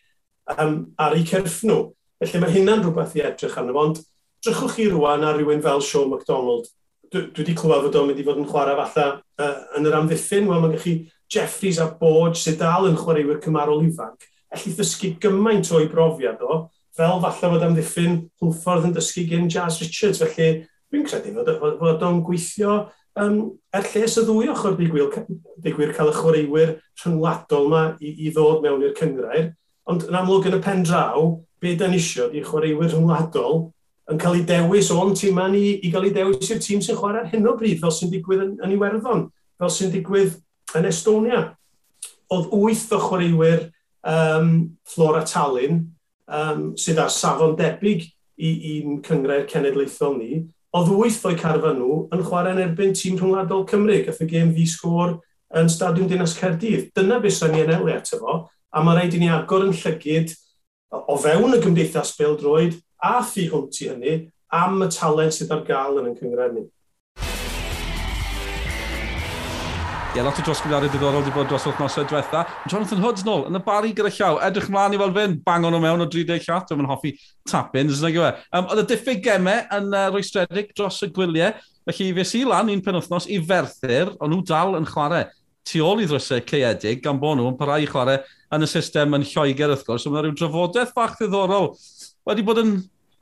um, 0.56 0.80
ar 0.98 1.14
eu 1.14 1.22
cyrff 1.28 1.60
nhw. 1.68 1.84
Felly 2.18 2.40
mae 2.42 2.54
hynna'n 2.56 2.82
rhywbeth 2.82 3.14
i 3.14 3.22
edrych 3.28 3.54
arno, 3.60 3.76
ond 3.78 4.00
drychwch 4.42 4.74
chi 4.74 4.88
rwan 4.90 5.26
ar 5.26 5.38
rywun 5.38 5.62
fel 5.62 5.84
Sean 5.86 6.10
MacDonald. 6.10 6.66
Dwi, 7.12 7.22
dwi 7.30 7.44
wedi 7.44 7.54
clywed 7.56 7.86
fod 7.86 7.98
o'n 8.00 8.10
mynd 8.10 8.18
i 8.20 8.24
fod 8.26 8.40
yn 8.42 8.48
chwarae 8.48 8.74
falle 8.80 9.06
uh, 9.38 9.60
yn 9.78 9.86
yr 9.88 9.96
amddiffyn. 10.00 10.48
Wel, 10.50 10.58
mae 10.64 10.72
gennych 10.72 10.84
chi 10.84 10.96
Jeffries 11.30 11.78
a 11.78 11.86
Bodge 12.00 12.40
sydd 12.42 12.58
dal 12.60 12.88
yn 12.88 12.98
chwaraewyr 12.98 13.38
cymarol 13.44 13.86
ifanc. 13.86 14.26
Elli 14.54 14.74
ddysgu 14.74 15.12
gymaint 15.22 15.70
o'i 15.76 15.86
brofiad 15.92 16.42
o, 16.42 16.58
fel 16.98 17.22
falle 17.22 17.52
fod 17.54 17.64
amddiffyn 17.68 18.18
Hwffordd 18.42 18.90
yn 18.90 18.96
dysgu 18.96 19.24
gen 19.30 19.48
Jazz 19.52 19.78
Richards. 19.82 20.22
Felly, 20.24 20.66
Dwi'n 20.88 21.04
credu 21.04 21.34
fod, 21.36 21.50
fod, 21.60 21.74
fod 21.80 22.04
o'n 22.06 22.22
gweithio 22.24 22.74
um, 23.20 23.40
er 23.76 23.88
lles 23.92 24.16
y 24.20 24.24
ddwy 24.24 24.48
ochr 24.52 24.76
digwyl, 24.78 25.10
digwyr 25.64 25.92
cael 25.96 26.12
y 26.12 26.14
chwaraewyr 26.16 26.74
rhyngwladol 27.02 27.68
yma 27.68 27.82
i, 28.00 28.14
i 28.26 28.32
ddod 28.32 28.62
mewn 28.64 28.86
i'r 28.86 28.94
cyngrair. 28.96 29.50
Ond 29.88 30.06
yn 30.08 30.16
amlwg 30.16 30.48
yn 30.48 30.58
y 30.58 30.62
pen 30.64 30.84
draw, 30.86 31.34
be 31.60 31.74
da'n 31.76 31.96
isio 31.96 32.30
i 32.32 32.44
chwaraewyr 32.46 32.94
rhyngwladol 32.94 33.66
yn 34.08 34.20
cael 34.20 34.38
ei 34.38 34.46
dewis 34.48 34.88
o'n 34.94 35.12
tîm 35.18 35.40
ni 35.52 35.64
i 35.84 35.92
gael 35.92 36.08
ei 36.08 36.14
dewis 36.16 36.48
i'r 36.48 36.60
tîm 36.64 36.80
sy'n 36.84 36.96
chwarae 36.96 37.24
ar 37.24 37.30
hyn 37.32 37.48
o 37.48 37.56
bryd 37.58 37.80
fel 37.82 37.92
sy'n 37.92 38.12
digwydd 38.12 38.44
yn, 38.46 38.52
yn 38.64 38.76
Iwerddon, 38.78 39.26
fel 39.60 39.72
sy'n 39.74 39.92
digwydd 39.92 40.38
yn 40.78 40.88
Estonia. 40.88 41.42
Oedd 42.32 42.48
wyth 42.52 42.88
o 42.96 43.00
chwaraewyr 43.02 43.66
um, 44.08 44.54
Flora 44.88 45.24
Tallinn 45.28 45.82
um, 46.24 46.70
sydd 46.80 47.00
ar 47.02 47.12
safon 47.12 47.56
debyg 47.58 48.06
i'n 48.38 49.02
cyngrair 49.04 49.48
cenedlaethol 49.50 50.16
ni, 50.16 50.46
Oedd 50.78 50.90
wyth 50.94 51.24
o'i 51.26 51.34
carfan 51.34 51.80
nhw 51.80 51.94
yn 52.14 52.20
chwarae 52.22 52.52
yn 52.54 52.60
erbyn 52.62 52.92
tîm 52.94 53.16
rhwngwladol 53.18 53.64
Cymru, 53.66 53.96
gath 54.06 54.20
y 54.22 54.26
gêm 54.30 54.52
fi 54.54 54.66
sgwr 54.70 55.16
yn 55.58 55.70
Stadiwm 55.72 56.06
Dinas 56.10 56.36
Cerdydd. 56.38 56.92
Dyna 56.94 57.16
beth 57.24 57.34
sy'n 57.34 57.50
ni 57.54 57.64
yn 57.64 57.72
ewli 57.74 57.96
ato 57.96 58.20
fo, 58.20 58.36
a 58.70 58.82
mae 58.84 58.98
rhaid 58.98 59.16
i 59.16 59.22
ni 59.22 59.30
agor 59.32 59.64
yn 59.66 59.74
llygyd 59.74 60.34
o 60.94 61.16
fewn 61.18 61.56
y 61.56 61.60
gymdeithas 61.64 62.12
bildroed 62.20 62.76
a 63.02 63.16
thu 63.26 63.48
hwnt 63.50 63.80
i 63.82 63.88
hynny 63.90 64.14
am 64.60 64.84
y 64.84 64.90
talent 64.94 65.34
sydd 65.34 65.56
ar 65.56 65.64
gael 65.66 65.98
yn 66.02 66.12
yn 66.12 66.18
cyngred 66.20 66.54
ni. 66.54 66.64
Ie, 70.16 70.22
lot 70.24 70.38
o 70.40 70.42
drosgyfliadau 70.42 70.88
diddorol 70.88 71.20
wedi 71.20 71.32
bod 71.34 71.50
dros 71.50 71.66
wythnosau 71.68 72.06
diwetha. 72.08 72.46
Jonathan 72.64 73.02
Hoods 73.04 73.26
nôl 73.26 73.42
yn 73.50 73.58
y 73.58 73.60
bari 73.60 73.90
gyda 73.92 74.08
llaw. 74.16 74.38
Edrych 74.46 74.70
mlaen 74.72 74.94
i 74.96 75.00
weld 75.00 75.12
fynd, 75.12 75.40
bang 75.44 75.66
o'n 75.68 75.74
mewn 75.82 76.00
o 76.00 76.06
30 76.08 76.46
llat. 76.46 76.64
Dwi'n 76.70 76.88
hoffi 76.88 77.12
tap-ins, 77.50 78.00
nag 78.00 78.16
yw. 78.16 78.24
Um, 78.56 78.70
oedd 78.72 78.80
y 78.80 78.86
diffyg 78.94 79.20
gemau 79.26 79.66
yn 79.76 79.90
uh, 79.92 80.06
rwystredig 80.08 80.70
dros 80.72 81.02
y 81.04 81.10
gwyliau. 81.12 81.52
Felly 81.90 82.06
fe 82.16 82.24
si 82.30 82.40
lan 82.48 82.72
un 82.72 82.80
penwthnos 82.86 83.28
i 83.28 83.36
ferthyr, 83.50 84.14
ond 84.16 84.32
nhw 84.32 84.46
dal 84.48 84.78
yn 84.78 84.88
chwarae 84.88 85.26
tu 85.68 85.82
ôl 85.84 86.00
i 86.00 86.06
ddrysau 86.08 86.40
ceedig 86.48 87.02
gan 87.04 87.20
bod 87.20 87.36
nhw'n 87.36 87.58
parhau 87.58 87.84
i 87.84 87.88
chwarae 87.90 88.22
yn 88.56 88.64
y 88.64 88.68
system 88.70 89.12
yn 89.18 89.26
Lloegr 89.28 89.74
wrth 89.74 89.84
gwrs. 89.84 90.06
So 90.06 90.14
mae 90.14 90.24
rhyw 90.24 90.38
drafodaeth 90.40 90.94
bach 90.96 91.18
ddiddorol 91.18 91.74
wedi 92.28 92.46
bod 92.48 92.62
yn 92.62 92.72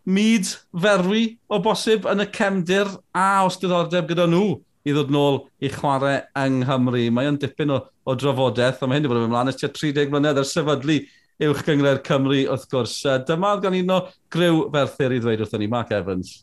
myd 0.06 0.52
ferwi 0.70 1.24
o 1.50 1.58
bosib 1.66 2.06
yn 2.12 2.22
y 2.22 2.28
cemdir 2.30 2.94
a 3.10 3.42
os 3.48 3.58
diddordeb 3.58 4.06
gyda 4.12 4.30
nhw 4.30 4.60
i 4.86 4.94
ddod 4.94 5.10
nôl 5.10 5.40
i 5.58 5.70
chwarae 5.72 6.22
yng 6.38 6.62
Nghymru. 6.62 7.04
Mae 7.14 7.30
o'n 7.32 7.38
dipyn 7.42 7.74
o, 7.74 7.82
o 8.06 8.14
drafodaeth, 8.14 8.82
a 8.82 8.88
mae 8.88 9.00
hyn 9.00 9.06
wedi 9.06 9.12
bod 9.12 9.22
yn 9.24 9.28
ymlaen 9.28 9.50
ystia 9.50 9.72
30 9.74 10.12
mlynedd 10.12 10.38
ar 10.42 10.46
sefydlu 10.46 11.00
uwch 11.46 11.62
gyngred 11.66 12.02
Cymru, 12.06 12.44
wrth 12.48 12.68
gwrs. 12.70 12.96
Dyma 13.28 13.56
oedd 13.56 13.64
gan 13.66 13.76
un 13.76 13.94
o 13.96 14.02
gryw 14.32 14.66
ferthyr 14.72 15.16
i 15.16 15.22
ddweud 15.22 15.42
wrthyn 15.44 15.64
ni, 15.64 15.70
Mark 15.72 15.90
Evans. 15.92 16.38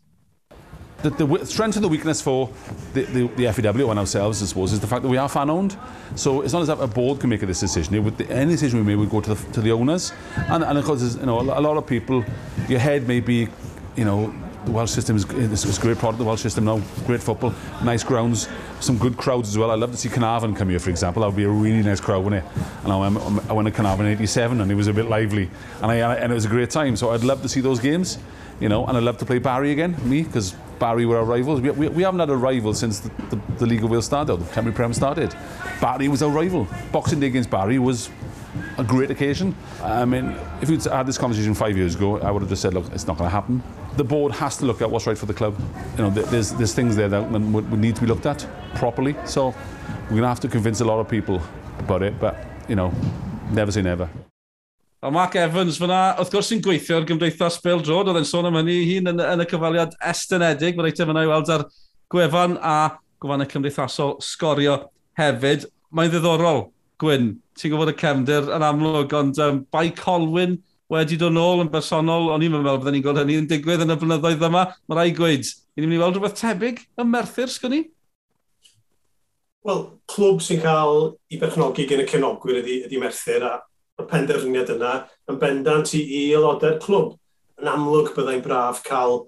The, 1.04 1.10
the, 1.10 1.46
strength 1.46 1.76
and 1.76 1.84
the 1.84 1.90
weakness 1.90 2.22
for 2.22 2.50
the, 2.94 3.02
the, 3.02 3.28
the 3.36 3.52
FEW 3.52 3.90
and 3.90 4.00
ourselves, 4.00 4.42
I 4.42 4.46
suppose, 4.46 4.72
is 4.72 4.80
the 4.80 4.88
fact 4.88 5.02
that 5.04 5.10
we 5.10 5.18
are 5.18 5.28
fan-owned. 5.28 5.76
So 6.16 6.42
it's 6.42 6.54
not 6.54 6.62
as 6.62 6.70
if 6.70 6.80
a 6.80 6.88
board 6.88 7.20
can 7.20 7.30
make 7.30 7.42
this 7.42 7.60
decision. 7.60 7.96
It 7.96 8.00
would, 8.00 8.22
any 8.32 8.52
decision 8.52 8.80
we 8.80 8.86
made 8.86 8.96
would 8.96 9.10
go 9.10 9.20
to 9.20 9.34
the, 9.34 9.52
to 9.52 9.60
the 9.60 9.72
owners. 9.74 10.14
And, 10.48 10.64
and 10.64 10.78
of 10.78 10.86
course, 10.86 11.18
you 11.18 11.26
know, 11.26 11.42
a 11.42 11.60
lot 11.60 11.76
of 11.76 11.86
people, 11.86 12.24
your 12.70 12.80
head 12.80 13.06
may 13.06 13.20
be, 13.20 13.50
you 13.98 14.06
know, 14.06 14.34
the 14.66 14.72
Welsh 14.72 14.92
system 14.92 15.16
is, 15.16 15.26
is 15.32 15.78
a 15.78 15.82
great 15.82 15.98
product, 15.98 16.20
the 16.20 16.24
Welsh 16.26 16.42
system 16.42 16.66
now, 16.66 16.82
great 17.06 17.22
football, 17.22 17.54
nice 17.84 18.04
grounds, 18.04 18.48
some 18.80 18.98
good 18.98 19.18
crowds 19.18 19.50
as 19.50 19.58
well. 19.58 19.72
I'd 19.72 19.80
love 19.80 19.92
to 19.92 19.98
see 19.98 20.10
Carnarvon 20.10 20.56
come 20.56 20.70
here, 20.70 20.80
for 20.80 20.90
example. 20.90 21.22
That 21.22 21.28
would 21.28 21.36
be 21.36 21.44
a 21.44 21.50
really 21.50 21.84
nice 21.84 22.00
crowd, 22.00 22.24
wouldn't 22.24 22.46
it? 22.46 22.52
And 22.84 22.94
I 22.94 22.98
went, 22.98 23.50
I 23.50 23.54
went 23.54 23.68
to 23.68 23.72
Carnarvon 23.72 24.06
in 24.06 24.14
87 24.14 24.62
and 24.62 24.72
it 24.72 24.76
was 24.76 24.88
a 24.88 24.94
bit 24.94 25.06
lively. 25.06 25.50
And, 25.82 25.92
I, 25.92 26.16
and 26.16 26.32
it 26.32 26.36
was 26.36 26.46
a 26.46 26.50
great 26.50 26.70
time. 26.70 26.96
So 26.96 27.12
I'd 27.12 27.24
love 27.24 27.42
to 27.42 27.50
see 27.50 27.62
those 27.62 27.80
games, 27.80 28.18
you 28.60 28.70
know, 28.70 28.86
and 28.86 28.98
I'd 28.98 29.04
love 29.04 29.18
to 29.20 29.26
play 29.26 29.40
Barry 29.40 29.72
again, 29.72 29.98
me, 30.08 30.24
because 30.24 30.56
Barry 30.80 31.06
were 31.06 31.18
our 31.18 31.26
rivals. 31.26 31.62
We, 31.62 31.72
we, 31.72 31.88
we 31.90 32.04
haven't 32.04 32.20
had 32.20 32.30
a 32.30 32.38
rival 32.38 32.74
since 32.74 33.00
the, 33.00 33.10
the, 33.30 33.42
the 33.60 33.66
League 33.66 33.84
of 33.84 33.90
Wales 33.90 34.06
started, 34.06 34.38
the 34.38 34.46
Cymru 34.46 34.74
Prem 34.74 34.94
started. 34.94 35.36
Barry 35.82 36.08
was 36.08 36.22
our 36.24 36.30
rival. 36.30 36.68
Boxing 36.92 37.20
Day 37.20 37.28
against 37.28 37.50
Barry 37.50 37.80
was 37.80 38.10
a 38.78 38.84
great 38.84 39.12
occasion. 39.12 39.56
I 39.82 40.06
mean, 40.06 40.36
if 40.62 40.70
we'd 40.70 40.84
had 40.84 41.06
this 41.06 41.18
conversation 41.18 41.54
five 41.54 41.78
years 41.78 41.96
ago, 41.96 42.20
I 42.20 42.32
would 42.32 42.42
have 42.42 42.50
just 42.50 42.62
said, 42.62 42.74
look, 42.74 42.86
it's 42.92 43.08
not 43.08 43.18
going 43.18 43.30
to 43.30 43.34
happen. 43.34 43.64
the 43.98 44.04
board 44.04 44.32
has 44.34 44.58
to 44.58 44.66
look 44.66 44.82
at 44.82 44.90
what's 44.90 45.06
right 45.06 45.18
for 45.18 45.26
the 45.26 45.34
club. 45.34 45.56
You 45.98 46.04
know, 46.04 46.10
there's, 46.10 46.52
there's 46.52 46.74
things 46.74 46.96
there 46.96 47.10
that 47.10 47.32
would 47.32 47.80
need 47.80 47.96
to 47.96 48.02
be 48.02 48.08
looked 48.08 48.26
at 48.26 48.46
properly. 48.76 49.16
So 49.26 49.48
we're 50.04 50.10
going 50.10 50.22
to 50.24 50.28
have 50.28 50.40
to 50.42 50.48
convince 50.48 50.82
a 50.82 50.86
lot 50.86 51.00
of 51.00 51.08
people 51.08 51.42
about 51.80 52.02
it, 52.02 52.20
but, 52.20 52.36
you 52.68 52.76
know, 52.76 52.92
never 53.52 53.72
say 53.72 53.82
never. 53.82 54.10
O 55.04 55.12
Mark 55.12 55.36
Evans 55.36 55.78
fyna, 55.78 56.16
wrth 56.16 56.30
gwrs 56.32 56.48
sy'n 56.48 56.62
gweithio 56.64 57.02
ar 57.02 57.06
gymdeithas 57.08 57.58
Bill 57.60 57.82
Road, 57.84 58.08
oedd 58.08 58.22
e'n 58.22 58.28
sôn 58.28 58.48
am 58.48 58.56
hynny 58.56 58.78
hun 58.88 59.12
yn, 59.12 59.18
yn 59.20 59.44
y 59.44 59.48
cyfaliad 59.52 59.98
estynedig, 60.00 60.78
mae'n 60.78 60.88
eitem 60.88 61.12
yna 61.12 61.26
i 61.26 61.28
weld 61.28 61.52
ar 61.52 61.66
gwefan 62.14 62.56
a 62.64 62.76
gwefan 63.20 63.44
y 63.44 63.50
cymdeithasol 63.52 64.14
sgorio 64.24 64.78
hefyd. 65.20 65.68
Mae'n 65.92 66.14
ddiddorol, 66.14 66.70
Gwyn, 67.04 67.34
ti'n 67.60 67.74
gwybod 67.74 67.92
y 67.92 67.98
cefndir 68.00 68.48
yn 68.56 68.64
amlwg, 68.64 69.12
ond 69.20 69.44
um, 69.44 69.60
Bai 69.76 69.90
Colwyn, 69.98 70.56
wedi 70.92 71.18
dod 71.20 71.34
nôl 71.36 71.64
yn 71.64 71.72
bersonol, 71.72 72.30
o'n 72.34 72.44
i'n 72.44 72.54
meddwl 72.54 72.80
byddwn 72.82 72.98
ni'n 72.98 73.06
gweld 73.06 73.22
hynny 73.22 73.38
yn 73.40 73.50
digwydd 73.50 73.86
yn 73.86 73.96
y 73.96 74.00
blynyddoedd 74.00 74.48
yma. 74.50 74.64
Mae 74.90 75.00
rai 75.00 75.12
gweud, 75.16 75.48
ni'n 75.76 75.88
mynd 75.88 75.98
i 75.98 76.02
weld 76.02 76.18
rhywbeth 76.18 76.40
tebyg 76.40 76.82
ym 77.02 77.12
Merthyr, 77.14 77.52
sgwn 77.52 77.76
ni? 77.76 77.82
Wel, 79.64 79.84
clwb 80.12 80.42
sy'n 80.44 80.60
cael 80.64 81.14
ei 81.32 81.40
berchnogi 81.40 81.88
gen 81.88 82.04
y 82.04 82.08
cenogwyr 82.10 82.60
ydy, 82.60 82.82
ydy 82.90 83.00
Merthyr, 83.00 83.48
a 83.48 83.54
y 84.02 84.08
penderfyniad 84.10 84.74
yna 84.74 84.94
yn 85.32 85.40
bendant 85.42 85.94
i, 85.96 86.02
i 86.04 86.22
aelodau'r 86.34 86.80
clwb. 86.84 87.16
Yn 87.62 87.70
amlwg 87.72 88.12
byddai'n 88.16 88.44
braf 88.44 88.84
cael 88.86 89.24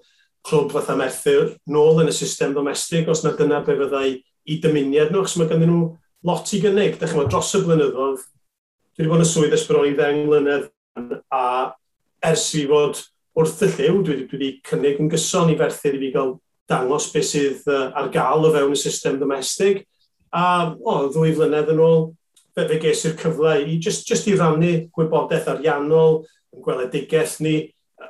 clwb 0.46 0.74
fatha 0.74 0.96
Merthyr 0.98 1.54
nôl 1.72 2.02
yn 2.02 2.10
y 2.12 2.14
system 2.14 2.54
domestig, 2.54 3.08
os 3.08 3.24
na 3.24 3.32
dyna 3.38 3.62
be 3.66 3.78
fyddai 3.78 4.16
i 4.46 4.58
dymuniad 4.62 5.12
nhw, 5.12 5.24
achos 5.24 5.38
mae 5.40 5.50
ganddyn 5.50 5.72
nhw 5.72 5.92
lot 6.26 6.52
i 6.52 6.60
gynnig. 6.62 6.98
Dych 7.00 7.14
chi'n 7.14 7.30
dros 7.30 7.54
y 7.56 7.62
blynyddoedd, 7.64 8.24
dwi 8.96 9.04
wedi 9.04 9.12
bod 9.12 9.24
yn 9.24 9.30
swydd 9.30 9.56
ysbryd 9.56 9.92
i 9.92 9.96
ddeng 9.96 10.26
mlynedd 10.26 10.68
a 10.96 11.44
ers 12.26 12.48
i 12.58 12.64
fod 12.70 13.00
wrth 13.36 13.64
y 13.66 13.70
lliw, 13.74 14.00
dwi 14.04 14.22
wedi 14.24 14.50
cynnig 14.66 15.00
yn 15.02 15.10
gyson 15.12 15.52
i 15.52 15.58
ferthyr 15.58 15.98
i 15.98 16.02
fi 16.06 16.12
gael 16.14 16.36
dangos 16.70 17.10
beth 17.12 17.28
sydd 17.28 17.66
ar 17.68 18.08
gael 18.14 18.48
o 18.48 18.52
fewn 18.54 18.74
y 18.74 18.80
system 18.80 19.20
domestig. 19.20 19.84
A 20.32 20.72
o, 20.72 21.06
ddwy 21.12 21.34
flynedd 21.36 21.70
yn 21.74 21.82
ôl, 21.84 22.08
fe, 22.56 22.66
fe 22.66 22.80
ges 22.82 23.04
i'r 23.06 23.18
cyfle 23.20 23.58
i 23.62 23.76
just, 23.82 24.08
just 24.08 24.26
i 24.30 24.34
rannu 24.38 24.72
gwybodaeth 24.96 25.50
ariannol, 25.52 26.22
yn 26.56 26.64
gweledigaeth 26.64 27.38
ni, 27.44 27.58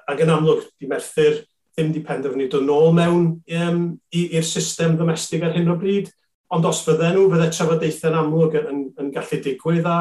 ac 0.07 0.22
yn 0.22 0.33
amlwg, 0.33 0.64
di 0.81 0.88
merthyr 0.90 1.42
ddim 1.77 1.90
di 1.92 2.01
penderfynu 2.07 2.46
dod 2.49 2.64
nôl 2.64 2.94
mewn 2.96 3.27
um, 3.61 3.81
i'r 4.14 4.46
system 4.46 4.94
domestig 4.96 5.42
ar 5.44 5.53
hyn 5.53 5.68
o 5.68 5.77
bryd, 5.77 6.09
ond 6.55 6.64
os 6.68 6.81
fydden 6.87 7.18
nhw, 7.18 7.27
fydde 7.35 7.51
trafodaethau'n 7.53 8.16
amlwg 8.22 8.57
yn, 8.62 8.70
yn, 8.70 8.81
yn 9.03 9.11
gallu 9.12 9.40
digwydd 9.44 9.90
a 9.90 9.99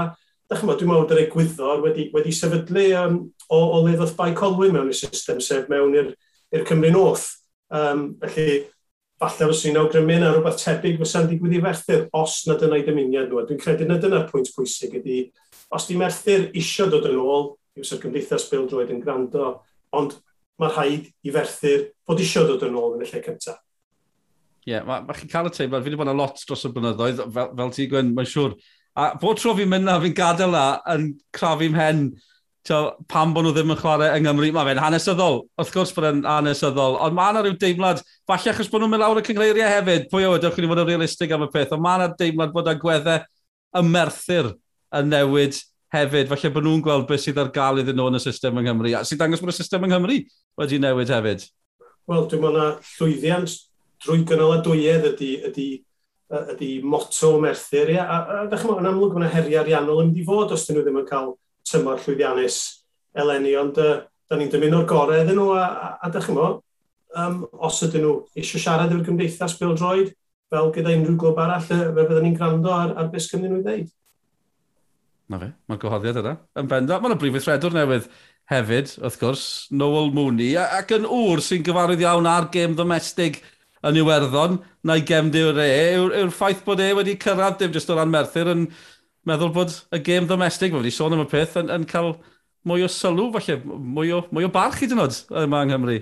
da 0.49 0.59
chymod, 0.59 0.77
dwi'n 0.77 0.91
meddwl 0.91 1.05
bod 1.05 1.15
yr 1.15 1.23
egwyddor 1.23 1.81
wedi, 1.85 2.09
wedi 2.13 2.33
sefydlu 2.35 2.85
um, 2.99 3.17
o, 3.49 3.57
o 3.57 3.81
leddodd 3.85 4.13
bai 4.17 4.31
colwyn 4.37 4.75
mewn 4.75 4.91
i'r 4.91 4.99
system, 4.99 5.41
sef 5.41 5.69
mewn 5.71 5.95
i'r 5.97 6.65
Cymru 6.69 6.91
North. 6.93 7.27
Um, 7.73 8.11
felly, 8.21 8.59
falle 9.21 9.49
fos 9.49 9.63
i'n 9.65 9.79
awgrymu 9.79 10.19
na 10.21 10.29
rhywbeth 10.33 10.61
tebyg 10.61 10.99
fysa'n 11.01 11.29
digwydd 11.31 11.57
i 11.57 11.63
ferthyr, 11.63 12.05
os 12.19 12.43
nad 12.49 12.63
yna'i 12.67 12.85
dymuniad 12.85 13.31
nhw. 13.31 13.45
Dwi'n 13.47 13.61
credu 13.61 13.87
nad 13.89 14.05
yna'r 14.05 14.27
pwynt 14.29 14.51
pwysig 14.55 14.93
ydy, 14.99 15.19
os 15.73 15.87
di 15.89 15.97
merthyr 15.99 16.49
isio 16.57 16.89
dod 16.91 17.07
yn 17.09 17.19
ôl, 17.21 17.53
yw 17.75 17.87
sy'r 17.87 18.03
gymdeithas 18.03 18.47
Bill 18.51 18.67
Droed 18.69 18.93
yn 18.93 19.01
gwrando, 19.03 19.55
ond 19.95 20.17
mae 20.61 20.71
rhaid 20.71 21.09
i 21.25 21.33
ferthyr 21.35 21.89
fod 22.07 22.21
isio 22.23 22.45
dod 22.47 22.67
yn 22.67 22.77
ôl 22.79 22.97
yn 22.99 23.05
y 23.07 23.09
lle 23.09 23.23
cyntaf. 23.25 23.59
Ie, 24.65 24.73
yeah, 24.73 24.85
mae 24.85 25.03
ma 25.05 25.13
chi'n 25.13 25.29
cael 25.29 25.49
y 25.49 25.53
teimlad, 25.53 25.83
fi 25.83 25.91
wedi 25.91 25.99
bod 25.99 26.09
yn 26.09 26.17
lot 26.17 26.39
dros 26.41 26.65
y 26.65 26.71
blynyddoedd, 26.73 27.19
fel, 27.35 27.51
fel 27.59 27.73
ti, 27.75 27.85
Gwen, 27.91 28.13
mae'n 28.17 28.29
siŵr, 28.31 28.55
A 28.95 29.09
bod 29.19 29.41
tro 29.41 29.51
fi'n 29.57 29.67
mynd 29.67 29.87
na, 29.89 29.97
fi'n 29.99 30.15
gadael 30.15 30.53
na, 30.55 30.65
yn 30.93 31.09
crafu'n 31.35 31.75
hen, 31.75 32.01
tio, 32.65 32.79
pam 33.11 33.33
bod 33.35 33.45
nhw 33.45 33.53
ddim 33.53 33.73
yn 33.73 33.79
chwarae 33.79 34.15
yng 34.15 34.23
Nghymru. 34.25 34.51
Mae 34.55 34.69
fe'n 34.69 34.81
hanesyddol, 34.81 35.41
wrth 35.59 35.73
gwrs 35.75 35.93
bod 35.95 36.07
yn 36.09 36.21
hanesyddol, 36.25 36.95
ond 37.03 37.17
mae 37.17 37.33
yna 37.33 37.43
rhyw 37.43 37.57
deimlad, 37.61 38.01
falle 38.29 38.53
achos 38.53 38.71
bod 38.71 38.83
nhw'n 38.83 38.93
mynd 38.95 39.03
lawr 39.03 39.19
y 39.19 39.25
cyngreiriau 39.27 39.73
hefyd, 39.73 40.07
pwy 40.13 40.27
o 40.29 40.33
ydych 40.37 40.55
chi'n 40.55 40.69
fod 40.71 40.83
yn 40.85 40.89
realistig 40.89 41.35
am 41.35 41.43
y 41.45 41.49
peth, 41.53 41.75
ond 41.75 41.83
mae 41.83 41.99
yna 41.99 42.09
deimlad 42.21 42.55
bod 42.55 42.71
y 42.71 42.75
gweddau 42.81 43.25
ymerthyr 43.81 44.51
yn 44.95 45.11
newid 45.11 45.59
hefyd, 45.95 46.31
falle 46.31 46.53
bod 46.55 46.67
nhw'n 46.69 46.85
gweld 46.87 47.07
beth 47.11 47.25
sydd 47.25 47.43
ar 47.43 47.51
gael 47.55 47.83
iddyn 47.83 47.99
nhw 47.99 48.07
yn 48.13 48.19
y 48.19 48.23
system 48.23 48.61
yng 48.61 48.69
Nghymru, 48.69 48.95
a 48.95 49.03
sydd 49.07 49.21
dangos 49.21 49.43
bod 49.43 49.51
y 49.51 49.57
system 49.59 49.85
yng 49.85 49.93
Nghymru 49.93 50.21
wedi 50.61 50.79
newid 50.81 51.11
hefyd. 51.11 51.45
Wel, 52.07 52.27
dwi'n 52.31 52.43
meddwl 52.47 52.61
na 52.61 52.69
llwyddiant 52.95 53.59
drwy 54.05 54.23
gynnal 54.29 54.55
a 54.55 54.61
dwyedd 54.65 55.07
ydy, 55.11 55.31
ydy 55.49 55.67
ydy 56.55 56.71
moto 56.83 57.35
Merthyr. 57.41 57.93
Ia, 57.95 58.03
a, 58.05 58.17
a, 58.17 58.41
a 58.43 58.49
ddech 58.49 58.65
chi'n 58.65 58.81
yn 58.81 58.89
amlwg 58.89 59.15
mae 59.15 59.25
yna 59.25 59.33
heriau 59.33 59.61
ariannol 59.61 60.03
yn 60.03 60.11
mynd 60.11 60.21
i 60.21 60.25
fod 60.27 60.53
os 60.55 60.65
dyn 60.67 60.79
nhw 60.79 60.85
ddim 60.85 61.01
yn 61.01 61.07
cael 61.09 61.33
tymor 61.69 62.01
llwyddiannus 62.01 62.59
eleni, 63.15 63.55
ond 63.59 63.79
uh, 63.81 63.97
da 64.29 64.37
ni'n 64.39 64.51
dymuno'r 64.53 64.87
gorau 64.89 65.21
iddyn 65.21 65.37
nhw, 65.37 65.51
a, 65.57 65.65
a, 65.65 65.91
a 66.01 66.11
ddech 66.13 66.29
chi'n 66.29 66.41
um, 67.15 67.41
os 67.63 67.81
ydyn 67.85 68.03
nhw 68.03 68.15
eisiau 68.35 68.61
siarad 68.61 68.91
efo'r 68.91 69.05
gymdeithas 69.07 69.57
bildroed, 69.59 70.13
fel 70.51 70.71
gyda 70.75 70.93
unrhyw 70.95 71.17
glwb 71.21 71.41
arall, 71.41 71.63
fe 71.63 71.79
fyddwn 71.95 72.27
ni'n 72.27 72.37
gwrando 72.37 72.73
ar, 72.73 72.95
ar 72.99 73.09
beth 73.13 73.29
gymryd 73.31 73.53
nhw 73.53 73.61
i 73.61 73.65
ddeud. 73.65 73.91
Na 75.31 75.41
fe, 75.41 75.49
mae'r 75.69 75.81
gwahoddiad 75.81 76.21
yna. 76.21 76.35
Yn 76.61 76.69
benda, 76.69 76.99
mae'n 77.01 77.17
brif 77.21 77.33
weithredwr 77.37 77.73
newydd 77.73 78.09
hefyd, 78.51 78.91
wrth 79.01 79.17
gwrs, 79.21 79.45
Noel 79.73 80.11
Mooney, 80.13 80.53
ac 80.61 80.93
yn 80.97 81.07
ŵr 81.09 81.41
sy'n 81.41 81.65
gyfarwydd 81.65 82.03
iawn 82.05 82.29
ar 82.29 82.49
gêm 82.53 82.75
domestig 82.77 83.41
yn 83.85 83.99
Iwerddon, 84.01 84.59
na'i 84.87 85.03
gefndir 85.05 85.59
e, 85.61 85.69
yw'r 85.95 86.15
yw 86.23 86.31
ffaith 86.33 86.63
bod 86.65 86.81
e 86.81 86.91
wedi 86.97 87.17
cyrraedd 87.21 87.59
dim 87.59 87.73
jyst 87.75 87.91
o 87.93 87.97
ran 87.97 88.11
Merthyr 88.13 88.49
yn 88.55 88.65
meddwl 89.29 89.53
bod 89.53 89.75
y 89.93 90.01
gêm 90.05 90.29
domestig, 90.29 90.73
fe 90.73 90.81
wedi 90.81 90.93
sôn 90.93 91.13
am 91.13 91.23
y 91.25 91.29
peth, 91.29 91.57
yn, 91.61 91.71
yn 91.73 91.85
cael 91.89 92.15
mwy 92.65 92.85
o 92.85 92.89
sylw, 92.89 93.29
falle, 93.35 93.59
mwy 93.65 94.11
o, 94.15 94.23
mwy 94.33 94.47
o 94.47 94.51
barch 94.53 94.81
i 94.85 94.89
dynod 94.89 95.17
yma 95.43 95.63
yng 95.65 95.73
Nghymru. 95.73 96.01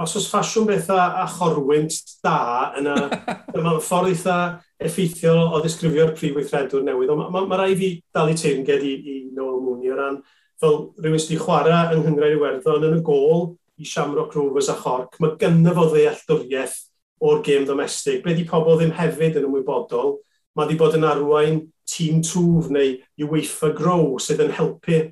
Os 0.00 0.14
oes 0.16 0.28
ffasiwn 0.30 0.68
beth 0.68 0.90
a 0.94 1.00
a 1.24 1.28
chorwynt 1.28 1.96
da 2.24 2.72
yna, 2.78 2.96
mae'n 3.56 3.80
ffordd 3.84 4.12
eitha 4.12 4.36
effeithiol 4.80 5.40
o 5.50 5.60
ddisgrifio'r 5.60 6.14
prif 6.16 6.36
weithredwr 6.36 6.84
newydd, 6.86 7.10
mae 7.18 7.32
ma, 7.34 7.46
ma 7.50 7.58
rai 7.60 7.74
fi 7.76 7.96
dal 8.14 8.30
i 8.30 8.36
teimged 8.38 8.84
i, 8.86 8.94
i 8.96 9.16
Noel 9.34 9.58
Mooney 9.64 9.90
o 9.92 9.98
ran 9.98 10.20
fel 10.60 10.78
rhywun 11.00 11.20
sydd 11.20 11.34
wedi 11.34 11.42
chwarae 11.42 11.96
yng 11.96 12.04
Nghymru 12.04 12.36
Iwerddon 12.36 12.86
yn 12.86 13.00
y 13.00 13.02
gol 13.04 13.50
i 13.80 13.88
Shamrock 13.88 14.36
Rovers 14.36 14.70
a 14.72 14.76
Chorc, 14.78 15.16
mae 15.20 15.36
gynnyf 15.40 15.80
o 15.80 15.88
ddealltwriaeth 15.90 16.78
o'r 17.20 17.42
gêm 17.44 17.66
domestig. 17.68 18.22
Be 18.24 18.34
di 18.34 18.46
pobl 18.48 18.78
ddim 18.78 18.94
hefyd 18.96 19.38
yn 19.40 19.46
ymwybodol, 19.48 20.18
mae 20.56 20.68
di 20.68 20.76
bod 20.80 20.96
yn 20.98 21.06
arwain 21.06 21.60
tîm 21.90 22.20
twf 22.24 22.70
neu 22.72 22.96
UEFA 23.26 23.72
Grow 23.76 24.16
sydd 24.22 24.42
yn 24.46 24.54
helpu 24.56 25.02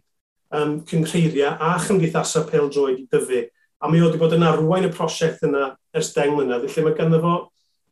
um, 0.54 0.78
cyngreiriau 0.88 1.56
a 1.60 1.76
chymdeithasau 1.82 2.48
peldroed 2.48 2.98
i 3.02 3.06
dyfu. 3.12 3.44
A 3.78 3.90
mi 3.90 4.00
oedd 4.00 4.14
wedi 4.14 4.22
bod 4.22 4.34
yn 4.34 4.46
arwain 4.46 4.88
y 4.88 4.92
prosiect 4.92 5.44
yna 5.46 5.72
ers 5.94 6.12
deng 6.16 6.34
mlynedd, 6.34 6.66
felly 6.70 6.88
mae 6.88 6.98
ganddo 6.98 7.20
fo 7.22 7.34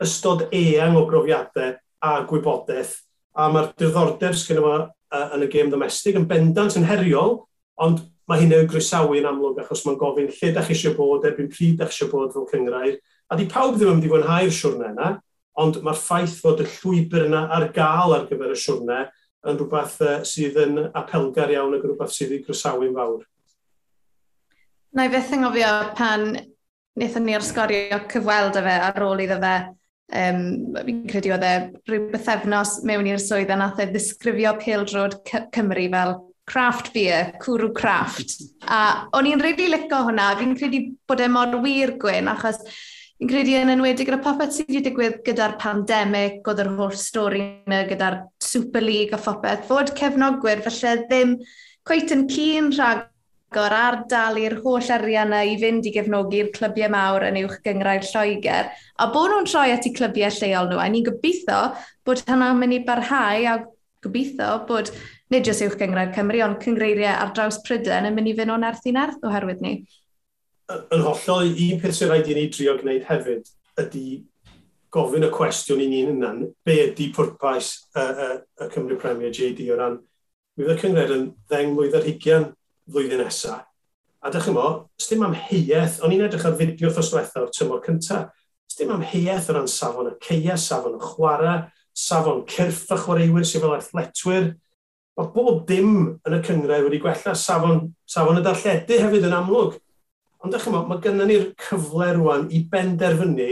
ystod 0.03 0.47
eang 0.55 0.99
o 0.99 1.05
brofiadau 1.09 1.77
a 2.05 2.17
gwybodaeth, 2.29 2.97
a 3.37 3.49
mae'r 3.53 3.73
diddordeb 3.79 4.37
sydd 4.37 4.63
fo 4.65 4.75
uh, 4.81 5.27
yn 5.37 5.47
y 5.47 5.51
gêm 5.53 5.71
domestig 5.73 6.19
yn 6.19 6.29
bendant 6.29 6.79
yn 6.79 6.89
heriol, 6.89 7.43
ond 7.83 8.03
mae 8.27 8.43
hynny'n 8.43 8.67
grisawu 8.71 9.15
yn 9.21 9.29
amlwg 9.29 9.61
achos 9.63 9.85
mae'n 9.87 9.99
gofyn 10.01 10.33
lle 10.33 10.53
da 10.55 10.65
chi 10.67 10.75
eisiau 10.75 10.97
bod, 10.97 11.27
erbyn 11.29 11.51
pryd 11.53 11.79
da 11.79 11.87
chi 11.87 11.95
eisiau 11.95 12.11
bod 12.11 12.35
fel 12.35 12.49
cyngrair, 12.51 12.99
A 13.31 13.39
di 13.39 13.47
pawb 13.51 13.77
ddim 13.77 13.91
yn 13.91 13.97
mynd 13.99 14.09
i 14.09 14.11
fwynhau'r 14.13 14.53
siwrne 14.55 14.91
yna, 14.95 15.13
ond 15.63 15.79
mae'r 15.85 16.01
ffaith 16.01 16.37
fod 16.43 16.61
y 16.63 16.67
llwybr 16.77 17.27
yna 17.27 17.47
ar 17.57 17.71
gael 17.75 18.15
ar 18.17 18.27
gyfer 18.29 18.53
y 18.55 18.59
siwrne 18.61 19.01
yn 19.47 19.57
rhywbeth 19.61 19.97
sydd 20.29 20.59
yn 20.63 20.83
apelgar 20.89 21.55
iawn 21.55 21.75
ac 21.77 21.87
yn 21.87 21.93
rhywbeth 21.93 22.15
sydd 22.15 22.37
i 22.37 22.43
grysawu'n 22.45 22.95
fawr. 22.97 23.25
Na 24.97 25.07
i 25.07 25.13
feth 25.13 25.33
anghofio 25.37 25.73
pan 25.99 26.29
wnaethon 26.97 27.27
ni 27.27 27.35
arsgorio 27.37 27.99
cyfweld 28.13 28.61
y 28.61 28.65
fe 28.69 28.77
ar 28.91 29.05
ôl 29.07 29.27
iddo 29.27 29.41
fe 29.43 29.57
Um, 30.07 30.77
fi'n 30.87 31.01
credu 31.11 31.33
oedd 31.35 31.43
e 31.43 31.55
rhyw 31.91 32.05
bythefnos 32.13 32.77
mewn 32.87 33.09
i'r 33.11 33.19
swydd 33.19 33.51
a 33.51 33.57
nath 33.59 33.81
e 33.83 33.89
ddisgrifio 33.91 34.53
Pildrod 34.61 35.17
Cymru 35.27 35.89
fel 35.91 36.13
craft 36.47 36.93
beer, 36.95 37.33
cwrw 37.43 37.73
craft. 37.75 38.37
A 38.71 39.09
o'n 39.19 39.27
i'n 39.27 39.43
rili 39.43 39.65
really 39.65 39.73
licio 39.75 40.05
hwnna, 40.07 40.29
fi'n 40.39 40.55
credu 40.61 40.85
bod 41.11 41.25
e 41.25 41.27
mor 41.27 41.57
wir 41.65 41.97
gwyn, 41.99 42.31
achos 42.31 42.63
Fi'n 43.17 43.31
credu 43.31 43.55
yn 43.57 43.71
enwedig 43.73 44.11
gyda 44.11 44.19
popeth 44.21 44.51
sydd 44.53 44.69
wedi 44.69 44.81
digwydd 44.91 45.15
gyda'r 45.25 45.55
pandemig, 45.57 46.43
oedd 46.45 46.59
yr 46.61 46.69
holl 46.77 46.97
stori 47.01 47.39
yna 47.65 47.79
gyda'r 47.89 48.19
Super 48.45 48.85
League 48.85 49.17
a 49.17 49.21
phopeth, 49.21 49.63
fod 49.71 49.95
cefnogwyr 49.97 50.61
felly 50.67 50.93
ddim 51.07 51.33
cweith 51.89 52.13
yn 52.13 52.27
cyn 52.29 52.69
rhagor 52.77 53.77
ar 53.79 53.97
dal 54.11 54.37
i'r 54.43 54.59
holl 54.61 54.93
arian 54.99 55.33
yna 55.33 55.41
i 55.49 55.57
fynd 55.65 55.89
i 55.89 55.95
gefnogi'r 55.97 56.53
clybiau 56.59 56.93
mawr 56.93 57.25
yn 57.31 57.41
uwch 57.47 57.57
gyngrau'r 57.65 58.05
Lloegr, 58.11 58.69
a 59.01 59.09
bod 59.17 59.33
nhw'n 59.33 59.49
troi 59.49 59.73
at 59.73 59.89
i 59.89 59.97
clybiau 59.97 60.37
lleol 60.37 60.69
nhw, 60.75 60.85
a 60.85 60.93
ni'n 60.93 61.09
gobeithio 61.09 61.63
bod 62.05 62.21
hynna'n 62.29 62.61
mynd 62.61 62.77
i 62.77 62.85
barhau 62.85 63.49
a 63.49 63.59
gobeithio 64.05 64.59
bod 64.69 64.93
nid 65.33 65.49
jyst 65.49 65.65
uwch 65.65 65.81
gyngrau'r 65.81 66.13
Cymru, 66.13 66.45
ond 66.45 66.61
cyngreiriau 66.61 67.17
ar 67.17 67.33
draws 67.33 67.65
Prydain 67.65 68.13
yn 68.13 68.21
mynd 68.21 68.29
i 68.29 68.37
fynd 68.37 68.53
o'n 68.59 68.69
erth 68.75 68.85
i'n 68.93 69.01
erth 69.09 69.25
oherwydd 69.25 69.65
ni 69.65 69.79
yn 70.67 71.05
hollol 71.05 71.53
un 71.53 71.83
peth 71.83 71.95
sy'n 71.99 72.11
rhaid 72.11 72.31
i 72.31 72.37
ni 72.37 72.49
drio 72.51 72.75
gwneud 72.81 73.07
hefyd 73.07 73.51
ydy 73.83 74.07
gofyn 74.95 75.27
y 75.27 75.31
cwestiwn 75.35 75.83
i 75.85 75.87
ni'n 75.91 76.11
hunan, 76.15 76.43
be 76.65 76.77
ydy 76.89 77.11
pwrpais 77.15 77.73
y, 77.95 78.03
y, 78.03 78.29
y 78.65 78.69
Cymru 78.73 78.99
Premier 79.01 79.35
JD 79.35 79.69
o 79.75 79.79
ran, 79.79 79.99
mi 80.57 80.65
fydd 80.65 80.77
y 80.77 80.81
cyngred 80.83 81.15
yn 81.15 81.25
ddeng 81.51 81.75
mlynedd 81.75 81.99
ar 82.01 82.07
hugian 82.09 82.51
flwyddyn 82.89 83.23
nesaf. 83.23 83.65
A 84.25 84.33
dych 84.33 84.49
chi'n 84.49 84.57
mo, 84.57 84.67
dim 85.07 85.25
am 85.27 85.37
heiaeth, 85.39 86.01
o'n 86.03 86.15
i'n 86.17 86.25
edrych 86.27 86.47
ar 86.49 86.57
fideo 86.59 86.91
thos 86.91 87.13
diwetha 87.13 87.45
o'r 87.45 87.53
tymor 87.55 87.83
cyntaf, 87.85 88.33
dim 88.77 88.91
am 88.93 89.05
heiaeth 89.07 89.51
o 89.51 89.57
ran 89.57 89.69
safon 89.71 90.11
y 90.11 90.15
ceia, 90.25 90.57
safon 90.61 90.97
y 90.99 91.03
chwarae, 91.03 91.57
safon 91.97 92.43
cyrff 92.51 92.91
y 92.93 92.99
chwaraewyr 93.05 93.47
sydd 93.47 93.65
fel 93.65 93.77
athletwyr. 93.77 94.49
Mae 95.17 95.31
bob 95.33 95.63
dim 95.69 95.93
yn 96.27 96.37
y 96.37 96.41
cyngred 96.45 96.85
wedi 96.85 97.01
gwella 97.01 97.37
safon, 97.39 97.87
safon 98.09 98.41
y 98.41 98.45
darlledu 98.45 98.99
hefyd 99.05 99.29
yn 99.31 99.37
amlwg. 99.39 99.79
Ond 100.47 100.55
ddech 100.55 100.69
chi'n 100.69 100.77
mae 100.87 101.01
gennym 101.03 101.27
ni'r 101.27 101.47
cyfle 101.59 102.07
rwan 102.15 102.45
i 102.55 102.61
benderfynu 102.71 103.47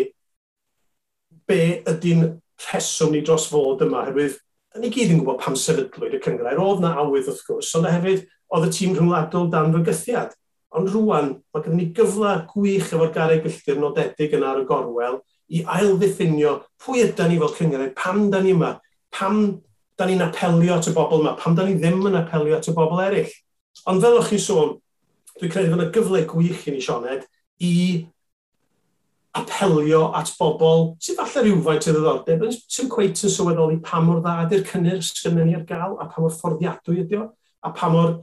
be 1.50 1.56
ydy'n 1.90 2.20
rheswm 2.68 3.10
ni 3.10 3.22
dros 3.26 3.48
fod 3.50 3.80
yma, 3.82 4.04
herwydd 4.06 4.36
ni 4.78 4.92
gyd 4.94 5.10
yn 5.10 5.24
gwybod 5.24 5.40
pam 5.42 5.56
sefydlwyd 5.58 6.14
y 6.14 6.20
cyngrair. 6.22 6.60
Oedd 6.62 6.84
na 6.84 6.92
awydd 7.02 7.32
wrth 7.32 7.42
gwrs, 7.48 7.72
ond 7.74 7.88
hefyd 7.90 8.22
oedd 8.54 8.68
y 8.68 8.70
tîm 8.76 8.94
rhyngwladol 8.94 9.50
dan 9.50 9.74
fygythiad. 9.74 10.36
Ond 10.78 10.92
rwan, 10.94 11.32
mae 11.50 11.64
gennym 11.64 11.80
ni 11.82 11.88
gyfle 11.98 12.36
gwych 12.52 12.94
efo'r 12.94 13.10
garau 13.18 13.42
gylltir 13.42 13.82
nodedig 13.82 14.38
yna 14.38 14.52
ar 14.52 14.62
y 14.62 14.68
gorwel 14.70 15.18
i 15.50 15.64
ailddiffynio 15.80 16.54
pwy 16.84 17.02
ydy'n 17.08 17.34
ni 17.34 17.42
fel 17.42 17.54
cyngrair, 17.58 17.90
pam 17.98 18.28
da 18.30 18.38
ni 18.44 18.54
yma, 18.54 18.76
pam 19.10 19.42
da 19.98 20.06
ni'n 20.06 20.22
apelio 20.30 20.78
at 20.78 20.86
y 20.90 20.94
bobl 20.94 21.24
yma, 21.24 21.34
pam 21.42 21.58
da 21.58 21.66
ni 21.66 21.74
ddim 21.74 22.06
yn 22.06 22.22
apelio 22.22 22.62
at 22.62 22.70
y 22.70 22.78
bobl 22.78 23.02
eraill. 23.02 23.34
Ond 23.90 24.06
fel 24.06 24.22
o'ch 24.22 24.30
chi'n 24.30 24.46
sôn, 24.46 24.74
dwi'n 25.40 25.52
credu 25.52 25.70
fod 25.72 25.80
yna 25.80 25.92
gyfle 25.94 26.24
gwych 26.30 26.66
i 26.68 26.74
ni, 26.74 26.82
Sioned, 26.84 27.24
i 27.64 27.74
apelio 29.34 30.12
at 30.14 30.30
bobl 30.38 30.92
sydd 31.02 31.18
falle 31.18 31.42
rhywfaint 31.42 31.88
o 31.90 31.94
ddiddordeb, 31.94 32.44
sy'n 32.70 32.90
cweith 32.92 33.24
yn 33.26 33.32
sylweddoli 33.34 33.80
pa 33.82 33.98
mor 34.04 34.20
dda 34.22 34.44
ydy'r 34.44 34.62
cynnir 34.68 35.00
sydd 35.06 35.40
ni 35.40 35.56
ar 35.58 35.64
gael, 35.66 35.96
a 35.98 36.06
pa 36.06 36.22
mor 36.22 36.34
fforddiadwy 36.34 37.00
ydy 37.02 37.18
o, 37.18 37.26
a 37.66 37.72
pa 37.74 37.90
mor 37.90 38.20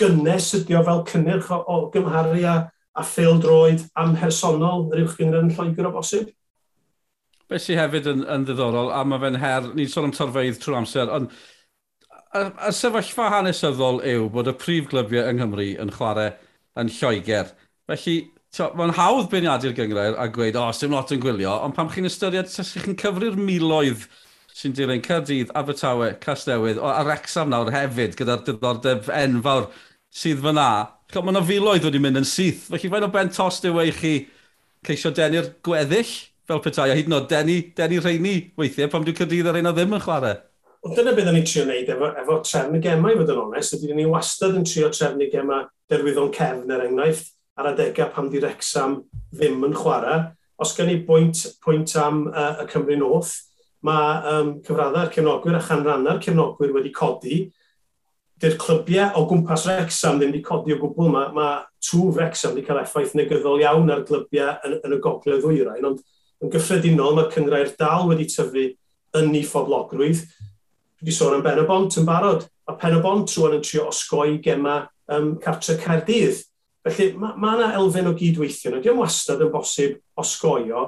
gynnes 0.00 0.48
ydy 0.56 0.78
o 0.78 0.82
fel 0.86 1.04
cynnyrch 1.10 1.52
o, 1.52 1.60
o 1.60 1.76
gymharu 1.92 2.40
a, 2.48 2.56
a 2.96 3.04
ffeil 3.04 3.40
droed 3.42 3.84
am 4.00 4.16
personol 4.16 4.88
yr 4.94 5.04
uwch 5.04 5.18
gyngor 5.20 5.44
yn 5.44 5.52
Lloegr 5.52 5.90
o 5.90 5.92
bosib. 5.98 6.32
Be 7.46 7.60
sy'n 7.62 7.78
hefyd 7.78 8.08
yn, 8.14 8.24
yn 8.32 8.48
ddiddorol, 8.48 8.88
a 8.96 9.04
mae 9.06 9.20
fe'n 9.22 9.38
her, 9.42 9.68
ni'n 9.76 9.92
sôn 9.92 10.08
am 10.08 10.16
torfeidd 10.16 10.56
trwy 10.62 10.80
amser, 10.80 11.12
ond 11.12 11.28
y, 12.32 12.42
y 12.48 12.72
sefyllfa 12.74 13.28
hanesyddol 13.36 14.00
yw 14.08 14.26
bod 14.32 14.50
y 14.50 14.56
prif 14.56 14.88
glybiau 14.90 15.28
yng 15.28 15.42
Nghymru 15.42 15.68
yn 15.84 15.92
chwarae 15.94 16.32
yn 16.80 16.92
Lloegr. 16.92 17.52
Felly, 17.90 18.16
mae'n 18.56 18.94
hawdd 18.96 19.28
beirniadu'r 19.32 19.74
gyngrair 19.76 20.16
a 20.20 20.28
gweud, 20.32 20.56
o, 20.56 20.68
oh, 20.68 20.76
sy'n 20.76 20.94
lot 20.94 21.12
yn 21.14 21.20
gwylio, 21.22 21.58
ond 21.66 21.76
pam 21.76 21.90
chi'n 21.92 22.08
ystyried 22.08 22.48
sy'n 22.50 22.68
chi'n 22.84 22.96
cyfri'r 23.00 23.36
miloedd 23.40 24.06
sy'n 24.56 24.72
dilyn 24.76 25.02
Cardydd, 25.04 25.52
Abertawe, 25.58 26.14
Castewydd, 26.22 26.80
o, 26.80 26.88
a 26.88 27.02
Rexham 27.04 27.50
nawr 27.52 27.68
hefyd, 27.74 28.16
gyda'r 28.16 28.44
diddordeb 28.46 29.10
enfawr 29.12 29.68
sydd 30.16 30.40
fyna. 30.44 30.70
Mae 31.12 31.34
yna 31.34 31.44
filoedd 31.46 31.84
wedi 31.86 32.00
mynd 32.02 32.22
yn 32.22 32.28
syth, 32.28 32.64
felly 32.70 32.90
fe'n 32.94 33.06
o 33.06 33.10
ben 33.12 33.30
tost 33.34 33.68
yw 33.68 33.82
ei 33.84 33.92
chi 33.94 34.14
ceisio 34.86 35.12
denu'r 35.14 35.52
gweddill 35.66 36.14
fel 36.48 36.62
petai, 36.64 36.88
a 36.92 36.96
hyd 36.96 37.10
yn 37.10 37.18
oed 37.18 37.28
denu, 37.30 37.58
denu 37.76 38.00
rheini 38.00 38.36
weithiau, 38.56 38.88
pam 38.90 39.04
dwi'n 39.04 39.18
Cardydd 39.18 39.50
ar 39.50 39.60
ein 39.60 39.68
o 39.68 39.74
ddim 39.76 39.96
yn 39.98 40.04
chwarae. 40.06 40.38
Ond 40.86 40.96
dyna 40.96 41.12
beth 41.12 41.32
ni'n 41.34 41.46
trio 41.46 41.66
wneud 41.66 41.92
efo, 41.92 42.10
efo 42.22 42.40
trefn 42.46 42.78
y 42.78 42.82
gemau, 42.84 43.16
fod 43.20 43.32
yn 43.34 43.40
onest, 43.42 43.76
ydy 43.76 43.96
ni 43.98 44.06
wastad 44.08 44.56
yn 44.56 44.64
trio 44.66 44.88
trefn 44.94 45.24
y 45.26 45.28
gemau 45.32 45.66
derwyddon 45.90 46.32
cefn 46.34 46.72
er 46.72 46.86
enghraifft, 46.86 47.32
ar 47.56 47.70
adegau 47.72 48.10
pam 48.12 48.30
di 48.30 48.40
Rexham 48.42 49.00
ddim 49.32 49.64
yn 49.66 49.76
chwarae. 49.76 50.32
Os 50.60 50.72
gen 50.76 50.90
i 50.92 50.96
bwynt, 51.04 51.42
pwynt 51.64 51.92
am 52.00 52.26
uh, 52.30 52.62
y 52.62 52.66
Cymru 52.70 52.96
North, 53.00 53.34
mae 53.84 54.32
um, 54.32 54.50
cyfraddau'r 54.64 55.12
cefnogwyr 55.12 55.58
a 55.58 55.62
chanrannau'r 55.64 56.20
cefnogwyr 56.24 56.74
wedi 56.76 56.92
codi. 56.96 57.38
Dy'r 58.40 58.56
clybiau 58.60 59.16
o 59.16 59.24
gwmpas 59.28 59.66
Rexham 59.68 60.18
ddim 60.20 60.32
wedi 60.32 60.42
codi 60.44 60.74
o 60.74 60.80
gwbl. 60.80 61.12
Mae 61.12 61.30
ma 61.36 61.50
twf 61.80 62.16
Wrexham 62.16 62.56
wedi 62.56 62.66
cael 62.66 62.82
effaith 62.82 63.14
negyddol 63.16 63.62
iawn 63.62 63.92
ar 63.92 64.04
glybiau 64.08 64.56
yn, 64.66 64.80
yn 64.80 64.96
y 64.96 65.00
gogledd 65.04 65.44
ddwyrain, 65.44 65.86
ond 65.88 66.02
yn 66.44 66.52
gyffredinol 66.52 67.16
mae 67.16 67.30
cyngrau'r 67.32 67.72
dal 67.80 68.10
wedi 68.10 68.28
tyfu 68.32 68.66
yn 69.16 69.32
ni 69.32 69.44
phoblogrwydd. 69.46 70.24
Dwi 70.96 71.06
wedi 71.06 71.16
sôn 71.16 71.36
am 71.36 71.44
Ben 71.44 71.60
y 71.60 71.64
Bont 71.68 71.96
yn 72.00 72.08
barod. 72.08 72.44
Mae 72.66 72.80
Pen 72.80 72.96
y 72.98 73.00
Bont 73.04 73.32
rwan 73.36 73.56
yn 73.58 73.64
trio 73.64 73.86
osgoi 73.92 74.38
gema 74.44 74.82
um, 75.12 75.34
cartre 75.42 75.78
Caerdydd. 75.80 76.42
Felly 76.86 77.12
mae 77.18 77.34
yna 77.34 77.70
ma, 77.72 77.72
elfen 77.80 78.10
o 78.10 78.14
gydweithio 78.16 78.72
nhw. 78.72 78.82
Diolch 78.84 79.00
wastad 79.00 79.42
yn 79.42 79.50
bosib 79.54 79.98
osgoio, 80.20 80.86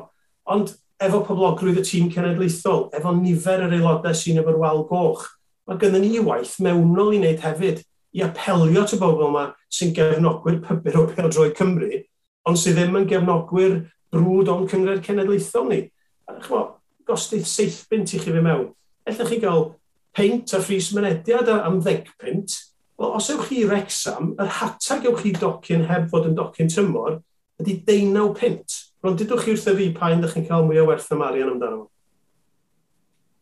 ond 0.49 0.75
efo 1.03 1.23
poblogrwydd 1.27 1.81
y 1.83 1.85
tîm 1.87 2.09
cenedlaethol, 2.15 2.89
efo 2.95 3.13
nifer 3.15 3.65
yr 3.67 3.75
aelodau 3.77 4.17
sy'n 4.17 4.41
efo'r 4.43 4.59
wal 4.63 4.85
goch, 4.91 5.27
mae 5.69 5.79
gennym 5.79 6.07
ni 6.07 6.23
waith 6.25 6.57
mewnol 6.65 7.13
i 7.15 7.21
wneud 7.21 7.43
hefyd 7.45 7.83
i 8.17 8.23
apelio 8.25 8.83
at 8.83 8.95
y 8.95 8.99
bobl 8.99 9.29
yma 9.29 9.45
sy'n 9.75 9.93
gefnogwyr 9.95 10.63
pybyr 10.65 10.99
o 10.99 11.05
Peldroi 11.11 11.53
Cymru, 11.59 12.01
ond 12.49 12.59
sydd 12.59 12.79
ddim 12.79 12.99
yn 12.99 13.09
gefnogwyr 13.11 13.77
brwd 14.15 14.51
o'n 14.55 14.67
cyngred 14.71 15.05
cenedlaethol 15.07 15.69
ni. 15.69 15.83
A 16.31 16.39
chmo, 16.41 16.63
gostydd 17.07 17.47
seithbint 17.47 18.15
i 18.17 18.23
chi 18.23 18.33
fi 18.33 18.43
mewn. 18.43 18.71
Ellwch 19.09 19.31
chi 19.31 19.41
gael 19.43 19.69
peint 20.17 20.55
a 20.57 20.63
ffris 20.63 20.91
mynediad 20.97 21.51
a 21.53 21.61
amddegpint, 21.69 22.57
Wel, 22.99 23.13
os 23.15 23.29
ewch 23.31 23.47
chi 23.47 23.61
i 23.63 23.67
Rexham, 23.69 24.33
yr 24.43 24.49
hatag 24.59 25.05
ewch 25.07 25.21
chi 25.23 25.31
docyn 25.37 25.85
heb 25.87 26.09
fod 26.11 26.27
yn 26.27 26.35
docyn 26.35 26.71
tymor, 26.73 27.21
ydy 27.63 27.77
19 27.87 28.33
pint. 28.35 28.75
Rwy'n 29.05 29.21
dydwch 29.21 29.45
chi 29.45 29.53
wrth 29.55 29.69
y 29.71 29.75
fi 29.79 29.87
pa 29.95 30.09
un 30.11 30.19
ydych 30.19 30.35
chi'n 30.35 30.49
cael 30.49 30.67
mwy 30.67 30.81
o 30.83 30.89
werth 30.89 31.13
y 31.15 31.19
marian 31.21 31.53
amdano. 31.53 31.85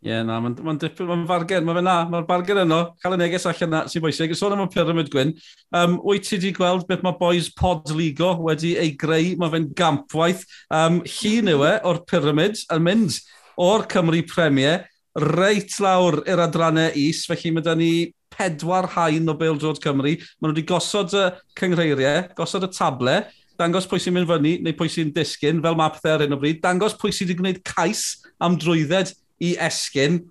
Ie, 0.05 0.11
yeah, 0.11 0.27
na, 0.29 0.37
mae'n 0.45 0.59
ma 0.61 0.75
dipyn, 0.77 1.09
mae'n 1.09 1.23
fargen, 1.27 1.65
mae'n 1.65 1.81
na, 1.87 1.95
mae'r 2.13 2.27
bargen 2.29 2.61
yno, 2.67 2.83
cael 3.01 3.17
y 3.17 3.19
neges 3.23 3.49
allan 3.49 3.73
na 3.73 3.81
sy'n 3.89 4.05
bwysig. 4.05 4.35
Sôn 4.37 4.53
am 4.55 4.67
y 4.67 4.69
pyramid 4.75 5.09
gwyn, 5.11 5.33
um, 5.81 5.97
wyt 6.05 6.29
ti 6.29 6.37
wedi 6.37 6.53
gweld 6.59 6.85
beth 6.91 7.07
mae 7.07 7.17
boys 7.17 7.49
pod 7.57 7.89
ligo 7.97 8.35
wedi 8.45 8.75
ei 8.79 8.93
greu, 9.01 9.33
mae 9.41 9.55
fe'n 9.55 9.71
gampwaith. 9.79 10.45
Um, 10.69 11.01
llun 11.17 11.49
yw 11.55 11.65
e 11.65 11.73
o'r 11.89 12.03
pyramid 12.13 12.61
yn 12.77 12.85
mynd 12.85 13.17
o'r 13.57 13.89
Cymru 13.89 14.21
Premier, 14.29 14.85
reit 15.17 15.81
lawr 15.81 16.21
i'r 16.29 16.45
adrannau 16.45 16.93
is, 16.93 17.25
felly 17.25 17.57
mae 17.57 17.65
da 17.65 17.73
ni 17.73 17.91
pedwar 18.37 18.89
hain 18.95 19.29
o 19.29 19.35
Bêl-Drod 19.39 19.81
Cymru. 19.83 20.15
Maen 20.15 20.51
nhw 20.51 20.55
wedi 20.55 20.67
gosod 20.69 21.15
y 21.17 21.27
cyngreiriau, 21.59 22.29
gosod 22.39 22.69
y 22.69 22.71
table, 22.75 23.19
dangos 23.57 23.89
pwy 23.89 24.03
sy'n 24.03 24.17
mynd 24.17 24.31
fyny 24.31 24.55
neu 24.65 24.77
pwy 24.77 24.93
sy'n 24.93 25.13
disgyn, 25.17 25.63
fel 25.65 25.79
mae 25.79 25.93
pethau 25.95 26.17
ar 26.19 26.27
hyn 26.27 26.37
o 26.37 26.41
bryd, 26.41 26.61
dangos 26.65 26.97
pwy 27.01 27.15
sy'n 27.15 27.31
wedi 27.31 27.39
gwneud 27.41 27.61
cais 27.67 28.05
am 28.45 28.59
drwydded 28.61 29.13
i 29.41 29.55
esgyn. 29.67 30.23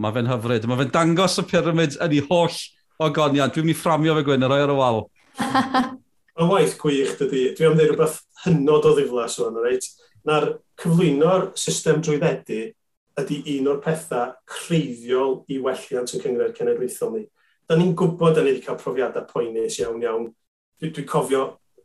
Mae 0.00 0.16
fe'n 0.16 0.30
hyfryd. 0.30 0.66
Mae 0.68 0.80
fe'n 0.80 0.92
dangos 0.94 1.38
y 1.40 1.46
pyramid 1.48 1.98
yn 2.00 2.16
ei 2.16 2.24
holl 2.30 2.56
ogoniant. 3.00 3.52
Dwi'n 3.54 3.68
mynd 3.68 3.76
i 3.76 3.78
fframio 3.78 4.16
fe 4.16 4.24
gwyn, 4.26 4.48
roi 4.48 4.60
ar 4.64 4.72
y 4.72 4.76
wal. 4.78 5.02
Mae'n 6.40 6.48
waith 6.48 6.76
gwych 6.80 7.16
dydy. 7.20 7.50
Dwi 7.56 7.68
am 7.68 7.76
ddeud 7.76 7.92
rhywbeth 7.92 8.20
hynod 8.46 8.88
o 8.88 8.94
ddiflas 8.96 9.36
o'n 9.44 9.58
reit. 9.60 9.88
Na'r 10.28 10.54
cyflwyno'r 10.80 11.50
system 11.60 12.00
drwyddedu 12.04 12.62
ydy 13.20 13.40
un 13.58 13.68
o'r 13.72 13.82
pethau 13.84 14.32
creiddiol 14.48 15.40
i 15.52 15.58
welliant 15.60 16.14
yn 16.16 16.22
cyngred 16.24 16.56
cenedlaethol 16.56 17.12
ni 17.16 17.26
da 17.70 17.76
ni'n 17.78 17.92
gwybod 17.94 18.34
da 18.34 18.42
ni 18.42 18.50
wedi 18.50 18.64
cael 18.64 18.78
profiadau 18.80 19.28
poenus 19.30 19.76
iawn 19.78 20.02
iawn. 20.02 20.24
Dwi'n 20.82 20.94
dwi 20.96 21.04
cofio 21.06 21.42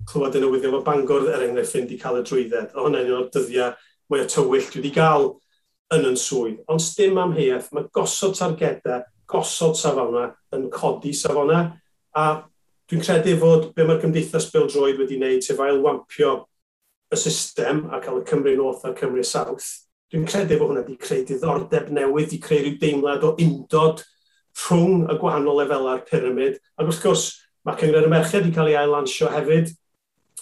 clywed 0.10 0.38
y 0.40 0.40
newyddion 0.42 0.78
o 0.80 0.80
Bangor 0.86 1.28
er 1.30 1.44
enghraifft 1.46 1.76
yn 1.78 1.84
wedi 1.86 2.00
cael 2.02 2.18
y 2.18 2.24
drwydded. 2.26 2.72
O 2.74 2.88
hwnna'n 2.88 3.12
un 3.12 3.18
o'r 3.20 3.28
dyddiau 3.36 3.76
mwy 4.10 4.24
o 4.24 4.26
tywyll 4.34 4.66
dwi 4.72 4.82
wedi 4.82 4.92
cael 4.96 5.28
yn 5.94 6.08
yn 6.10 6.18
swydd. 6.18 6.64
Ond 6.74 6.88
dim 6.98 7.20
am 7.22 7.36
heiaeth, 7.38 7.68
mae 7.78 7.86
gosod 7.94 8.34
targedau, 8.40 9.04
gosod 9.30 9.78
safona, 9.78 10.32
yn 10.58 10.66
codi 10.74 11.14
safona. 11.14 11.62
A 12.18 12.26
dwi'n 12.90 13.06
credu 13.06 13.38
fod 13.44 13.70
be 13.78 13.86
mae'r 13.86 14.02
gymdeithas 14.02 14.50
Bill 14.56 14.66
Droid 14.72 14.98
wedi 15.04 15.20
wneud, 15.22 15.46
sef 15.46 15.62
ail 15.62 15.84
wampio 15.86 16.34
y 17.14 17.22
system 17.22 17.86
a 17.94 18.02
cael 18.02 18.24
y 18.24 18.26
Cymru 18.26 18.56
North 18.58 18.90
a'r 18.90 18.98
Cymru 18.98 19.22
South, 19.22 19.70
dwi'n 20.10 20.26
credu 20.26 20.58
bod 20.58 20.74
hwnna 20.74 20.82
wedi 20.82 20.98
creu 21.06 21.22
diddordeb 21.30 21.94
newydd, 21.94 22.18
wedi 22.18 22.42
creu 22.42 22.66
rhyw 22.66 22.82
deimlad 22.82 23.30
o 23.30 23.36
undod 23.38 24.02
rhwng 24.64 25.06
y 25.12 25.18
gwahanol 25.20 25.62
lefelau'r 25.62 26.06
pyramid. 26.08 26.60
Ac 26.80 26.90
wrth 26.90 27.02
gwrs, 27.04 27.26
mae 27.66 27.80
cyngor 27.80 28.08
y 28.08 28.12
merched 28.12 28.40
wedi 28.40 28.54
cael 28.56 28.72
ei 28.72 28.80
ailansio 28.80 29.30
hefyd, 29.34 29.72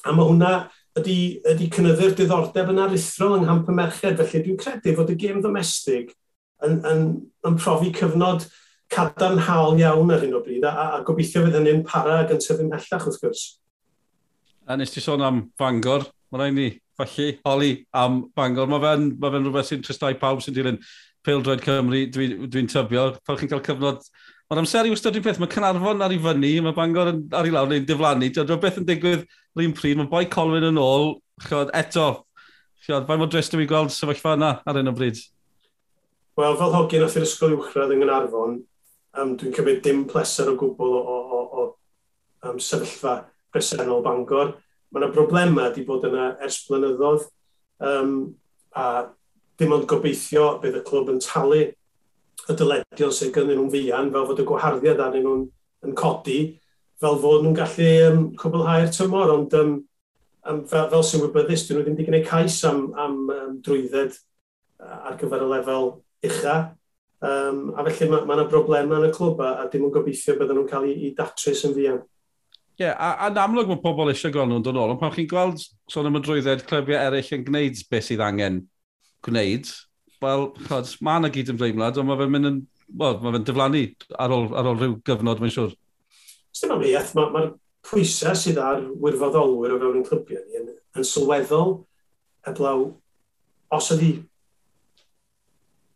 a 0.03 0.13
mae 0.13 0.27
hwnna 0.29 0.51
ydy, 0.99 1.17
ydy 1.53 1.69
cynnyddu'r 1.73 2.17
diddordeb 2.17 2.69
yn 2.73 2.81
arithrol 2.83 3.37
yng 3.37 3.47
Nghamp 3.47 3.71
y 3.71 3.77
Merched. 3.77 4.19
Felly 4.19 4.43
dwi'n 4.45 4.59
credu 4.61 4.93
fod 4.97 5.13
y 5.13 5.17
gêm 5.19 5.41
ddomestig 5.41 6.13
yn, 6.65 6.79
yn, 6.89 7.07
yn 7.47 7.57
profi 7.59 7.91
cyfnod 7.95 8.45
cadarnhaol 8.93 9.79
iawn 9.81 10.13
ar 10.13 10.21
hyn 10.21 10.37
o 10.37 10.43
bryd, 10.43 10.65
a, 10.69 10.99
a 10.99 11.01
gobeithio 11.07 11.43
fydd 11.45 11.57
hynny'n 11.57 11.83
para 11.87 12.19
ac 12.21 12.35
yn 12.35 12.41
tyfu 12.43 12.67
mellach 12.67 13.07
wrth 13.07 13.21
gwrs. 13.23 13.45
A 14.69 14.77
nes 14.79 14.93
ti 14.93 15.01
sôn 15.03 15.23
am 15.25 15.47
Bangor, 15.59 16.05
mae 16.31 16.43
rhaid 16.43 16.57
ni 16.57 16.67
falle 16.97 17.31
holi 17.47 17.71
am 17.97 18.21
Bangor. 18.37 18.69
Mae 18.69 18.83
fe'n 18.83 19.09
ma 19.17 19.31
fe 19.33 19.41
rhywbeth 19.41 19.71
sy'n 19.71 19.83
tristau 19.83 20.19
pawb 20.21 20.43
sy'n 20.43 20.55
dilyn 20.55 20.79
Pildroed 21.23 21.63
Cymru, 21.63 22.03
dwi'n 22.11 22.37
dwi, 22.51 22.63
tybio, 22.71 23.09
pan 23.25 23.39
chi'n 23.39 23.51
cael 23.51 23.63
cyfnod... 23.65 24.05
Ond 24.51 24.59
amser 24.59 24.85
i 24.85 24.91
wastad 24.91 25.15
dwi'n 25.15 25.23
peth, 25.25 25.39
mae 25.41 25.49
Cynarfon 25.49 26.03
ar 26.03 26.13
ei 26.13 26.19
fyny, 26.21 26.49
mae 26.61 26.75
Bangor 26.77 27.09
yn, 27.13 27.21
ar 27.33 27.47
ei 27.47 27.53
lawr 27.53 27.69
neu'n 27.71 27.85
diflannu. 27.87 28.27
Dwi'n 28.35 28.59
beth 28.61 28.81
yn 28.81 28.85
digwydd 28.89 29.23
rhywun 29.55 29.75
pryd, 29.77 29.97
mae 29.97 30.09
boi 30.11 30.25
Colwyn 30.29 30.67
yn 30.67 30.81
ôl, 30.81 31.15
chod, 31.47 31.71
eto. 31.79 32.09
Chod, 32.83 33.07
fa'i 33.07 33.21
mod 33.21 33.31
drist 33.31 33.55
i 33.55 33.65
gweld 33.69 33.93
sefyllfa 33.95 34.35
yna 34.37 34.51
ar 34.67 34.81
un 34.81 34.91
o 34.91 34.93
bryd? 34.93 35.21
Wel, 36.37 36.57
fel 36.59 36.75
hogyn 36.75 37.05
nath 37.05 37.15
i'r 37.17 37.25
ysgol 37.25 37.55
uwchradd 37.55 37.95
yng 37.95 38.03
Nghanarfon, 38.03 38.59
um, 39.21 39.33
dwi'n 39.39 39.55
cymryd 39.55 39.81
dim 39.85 40.03
pleser 40.11 40.51
o 40.51 40.57
gwbl 40.59 40.99
o, 40.99 41.01
o, 41.01 41.17
o, 41.23 41.41
o 41.63 42.51
um, 42.51 42.59
sefyllfa 42.61 43.15
presennol 43.53 44.03
Bangor. 44.05 44.57
Mae 44.91 45.01
yna 45.01 45.11
broblemau 45.15 45.69
wedi 45.69 45.87
bod 45.87 46.05
yna 46.09 46.33
ers 46.43 46.59
blynyddoedd. 46.67 47.29
Um, 47.83 48.15
a 48.75 49.07
Dim 49.59 49.73
ond 49.75 49.87
gobeithio 49.89 50.57
bydd 50.63 50.79
y 50.79 50.83
clwb 50.87 51.13
yn 51.13 51.21
talu 51.23 51.63
y 52.49 52.55
dyledion 52.59 53.13
sy'n 53.13 53.31
gynnu 53.35 53.55
nhw'n 53.55 53.71
fian, 53.71 54.11
fel 54.11 54.27
fod 54.27 54.41
y 54.41 54.45
gwaharddiad 54.47 55.01
arnyn 55.03 55.25
nhw'n 55.27 55.43
yn 55.87 55.95
codi, 55.99 56.37
fel 57.01 57.19
fod 57.21 57.43
nhw'n 57.43 57.57
gallu 57.57 57.89
um, 58.09 58.21
cwblhau'r 58.39 58.91
tymor, 58.95 59.31
ond 59.33 59.57
um, 59.59 59.73
um, 60.49 60.61
fel, 60.69 60.89
fel 60.91 61.05
sy'n 61.07 61.23
wybyddus, 61.23 61.67
dyn 61.67 61.79
nhw 61.79 61.85
ddim 61.85 61.97
wedi 61.97 62.07
gwneud 62.09 62.29
cais 62.29 62.59
am, 62.67 62.87
am 62.99 63.19
um, 63.31 63.59
drwydded 63.63 64.17
ar 64.83 65.19
gyfer 65.19 65.45
y 65.45 65.51
lefel 65.51 65.93
ucha. 66.27 66.57
Um, 67.23 67.69
a 67.79 67.85
felly 67.87 68.09
mae 68.11 68.25
yna 68.25 68.41
ma 68.43 68.49
broblemau 68.51 68.99
yn 68.99 69.07
y 69.07 69.13
clwb 69.15 69.39
a, 69.39 69.53
a 69.63 69.69
dim 69.71 69.85
yn 69.87 69.93
gobeithio 69.95 70.35
bydden 70.39 70.59
nhw'n 70.59 70.67
cael 70.67 70.89
ei, 70.89 70.97
ei 71.07 71.13
datrys 71.15 71.63
yn 71.69 71.77
fian. 71.77 72.01
Ie, 72.73 72.87
yeah, 72.87 72.97
a, 72.97 73.29
a'n 73.29 73.39
amlwg 73.39 73.69
mae 73.69 73.79
pobl 73.79 74.11
eisiau 74.11 74.33
gweld 74.33 74.51
nhw'n 74.51 74.65
dod 74.65 74.81
ôl, 74.81 74.91
ond 74.91 74.99
pan 74.99 75.13
chi'n 75.13 75.29
gweld 75.31 75.61
sôn 75.93 76.09
am 76.09 76.19
y 76.19 76.23
drwydded 76.25 76.65
clybiau 76.67 76.99
eraill 76.99 77.35
yn 77.37 77.45
gwneud 77.47 77.83
beth 77.87 78.09
sydd 78.09 78.23
angen 78.25 78.63
gwneud, 79.23 79.69
wel, 80.23 80.47
chod, 80.67 80.91
mae 81.03 81.21
yna 81.21 81.31
gyd 81.33 81.51
yn 81.53 81.59
fleimlad, 81.59 81.99
ond 81.99 82.09
mae 82.09 82.19
fe'n 82.19 82.33
mynd 82.33 82.49
yn, 82.49 82.59
wel, 82.99 83.17
mae 83.21 83.35
fe'n 83.35 83.47
diflannu 83.47 83.83
ar 84.25 84.35
ôl, 84.35 84.49
ar 84.59 84.69
ôl 84.71 84.79
rhyw 84.79 84.97
gyfnod, 85.07 85.41
mae'n 85.43 85.55
siŵr. 85.55 85.77
Os 86.53 86.65
am 86.67 86.75
mi, 86.81 86.91
mae'r 86.93 87.31
ma 87.33 87.45
pwysau 87.83 88.35
sydd 88.39 88.59
ar 88.63 88.83
wirfoddolwyr 89.03 89.75
o 89.75 89.79
fewn 89.81 89.97
yn 90.01 90.05
clybiau 90.07 90.43
ni 90.43 90.59
yn, 90.61 90.69
yn 90.99 91.07
sylweddol, 91.07 91.79
eblaw, 92.49 92.85
os 93.73 93.89
ydy 93.95 94.11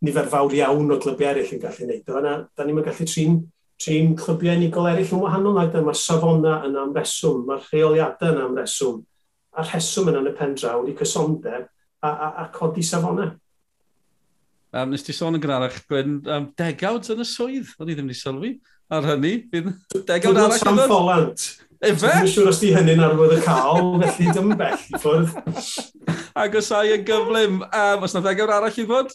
nifer 0.04 0.28
fawr 0.30 0.56
iawn 0.58 0.92
o 0.94 0.98
clybiau 1.02 1.32
eraill 1.32 1.54
yn 1.56 1.62
gallu 1.62 1.86
gwneud 1.86 2.12
o, 2.12 2.18
yna, 2.20 2.34
da 2.56 2.66
ni'n 2.66 2.82
gallu 2.82 3.08
trin, 3.08 3.40
trin 3.80 4.12
clybiau 4.18 4.58
unigol 4.58 4.90
eraill 4.90 5.14
yn 5.16 5.24
wahanol, 5.24 5.56
na 5.56 5.66
dyma 5.72 5.96
safona 5.96 6.58
yna 6.68 6.84
am 6.84 6.94
reswm, 6.96 7.46
mae'r 7.48 7.64
rheoliadau 7.70 8.34
yna 8.34 8.46
am 8.50 8.60
reswm, 8.60 9.00
a'r 9.56 9.72
rheswm 9.72 10.12
yna 10.12 10.22
yn 10.22 10.30
y 10.30 10.36
pen 10.38 10.54
draw 10.58 10.84
i 10.86 10.94
cysondeb 10.98 11.68
a, 12.02 12.08
a, 12.08 12.28
a 12.44 12.48
codi 12.54 12.82
safona. 12.82 13.32
Um, 14.68 14.90
nes 14.92 15.02
ti 15.02 15.14
sôn 15.16 15.38
yn 15.38 15.40
gynharach, 15.40 15.78
Gwyn, 15.88 16.18
um, 16.28 16.50
degawd 16.58 17.06
yn 17.14 17.24
y 17.24 17.26
swydd, 17.26 17.70
o'n 17.80 17.88
i 17.88 17.94
ddim 17.96 18.10
wedi 18.10 18.18
sylwi 18.18 18.50
ar 18.92 19.06
hynny. 19.08 19.32
Fydd 19.48 19.70
degawd 20.10 20.40
arall 20.42 20.58
yn... 20.58 20.60
Sam 20.60 20.82
Follant. 20.90 21.46
Efe? 21.78 22.10
Dwi'n 22.10 22.28
siŵr 22.34 22.50
os 22.50 22.60
di 22.60 22.74
hynny'n 22.74 23.00
arwydd 23.06 23.38
y 23.38 23.40
cael, 23.46 23.94
felly 24.02 24.34
dim 24.36 24.52
bell 24.58 24.76
i 24.76 25.00
ffwrdd. 25.00 26.18
Ac 26.42 26.58
os 26.60 26.70
ai 26.76 26.92
yn 26.98 27.06
gyflym, 27.08 27.62
um, 27.64 28.04
os 28.04 28.16
na 28.16 28.22
ddegawd 28.24 28.52
arall 28.58 28.80
i 28.82 28.86
fod? 28.92 29.14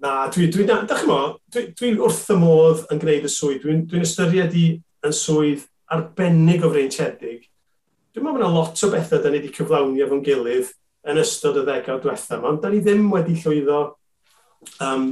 Na, 0.00 0.12
dwi'n 0.32 0.52
dwi, 0.54 0.64
dwi, 0.68 0.76
dwi, 0.88 1.18
dwi, 1.52 1.64
dwi 1.76 1.92
wrth 1.98 2.30
y 2.30 2.36
modd 2.40 2.86
yn 2.94 3.00
gwneud 3.02 3.26
y 3.26 3.32
swydd. 3.32 3.64
Dwi'n 3.64 3.82
dwi 3.90 4.04
ystyried 4.06 4.54
i 4.56 4.66
yn 5.08 5.16
swydd 5.16 5.66
arbennig 5.90 6.62
o 6.62 6.70
freintiedig. 6.70 7.42
Dwi'n 8.14 8.26
meddwl 8.26 8.38
bod 8.38 8.46
yna 8.46 8.54
lot 8.54 8.84
o 8.86 8.92
bethau 8.94 9.24
da 9.24 9.32
ni 9.32 9.42
wedi 9.42 9.52
cyflawni 9.56 10.04
efo'n 10.06 10.22
gilydd 10.24 10.70
yn 11.08 11.20
ystod 11.20 11.60
y 11.60 11.66
ddegawd 11.66 12.02
diwethaf 12.04 12.38
yma, 12.38 12.50
ond 12.52 12.62
da 12.62 12.70
ni 12.72 12.80
ddim 12.84 13.06
wedi 13.12 13.36
llwyddo 13.40 13.80
um, 14.84 15.06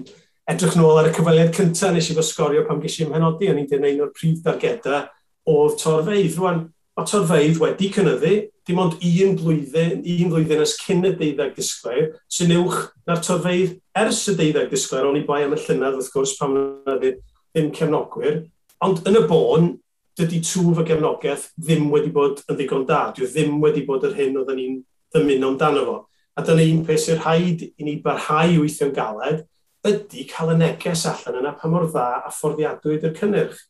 edrych 0.49 0.76
nôl 0.76 1.01
ar 1.01 1.09
y 1.09 1.14
cyfaliad 1.16 1.55
cyntaf 1.57 1.95
nes 1.95 2.11
i 2.11 2.16
fo 2.16 2.24
sgorio 2.24 2.64
pam 2.68 2.82
gysi 2.82 3.05
i'm 3.05 3.14
henodi, 3.16 3.49
o'n 3.49 3.62
i'n 3.62 3.70
dweud 3.70 4.05
o'r 4.05 4.12
prif 4.16 4.43
dargedau 4.45 5.07
oedd 5.49 5.78
torfeidd. 5.80 6.36
Rwan, 6.36 6.62
o 6.99 7.05
torfeidd 7.09 7.61
wedi 7.62 7.91
cynyddu, 7.95 8.34
dim 8.68 8.80
ond 8.82 8.97
un 9.01 9.34
blwyddyn, 9.41 10.05
un 10.05 10.32
blwyddyn 10.32 10.64
ys 10.64 10.76
cyn 10.82 11.05
y 11.09 11.14
deuddeg 11.16 11.57
disglair, 11.57 12.12
sy'n 12.32 12.55
uwch 12.59 12.80
na'r 13.09 13.24
torfeidd 13.24 13.76
ers 13.97 14.22
y 14.32 14.36
deuddeg 14.39 14.72
disglair, 14.72 15.09
o'n 15.09 15.20
i 15.20 15.24
bai 15.28 15.43
am 15.47 15.57
y 15.57 15.61
llynydd 15.62 16.01
wrth 16.01 16.12
gwrs 16.14 16.36
pam 16.41 16.57
na 16.57 16.97
ddim 17.01 17.70
cefnogwyr, 17.76 18.43
ond 18.84 19.05
yn 19.09 19.20
y 19.20 19.24
bôn, 19.28 19.70
dydy 20.18 20.41
twf 20.43 20.80
y 20.82 20.84
gefnogaeth 20.89 21.51
ddim 21.61 21.89
wedi 21.93 22.11
bod 22.14 22.41
yn 22.49 22.57
ddigon 22.59 22.84
da. 22.89 23.09
Dwi 23.14 23.28
ddim 23.30 23.61
wedi 23.62 23.84
bod 23.86 24.07
yr 24.09 24.16
hyn 24.18 24.41
oedden 24.41 24.59
ni'n 24.59 24.78
ymuno 25.17 25.53
amdano 25.53 25.85
fo. 25.87 25.97
A 26.39 26.45
dyna 26.47 26.67
un 26.73 26.85
peth 26.87 27.07
sy'n 27.07 27.23
rhaid 27.23 27.65
i 27.69 27.87
ni 27.87 27.97
barhau 28.03 28.61
weithio'n 28.63 28.95
galed, 28.95 29.45
ydy 29.89 30.25
cael 30.29 30.55
y 30.55 30.59
neges 30.61 31.07
allan 31.09 31.41
yna 31.41 31.55
pa 31.59 31.71
mor 31.71 31.89
dda 31.89 32.07
a 32.27 32.33
fforddiadwy 32.35 32.99
ydy'r 32.99 33.15
cynnyrch. 33.17 33.61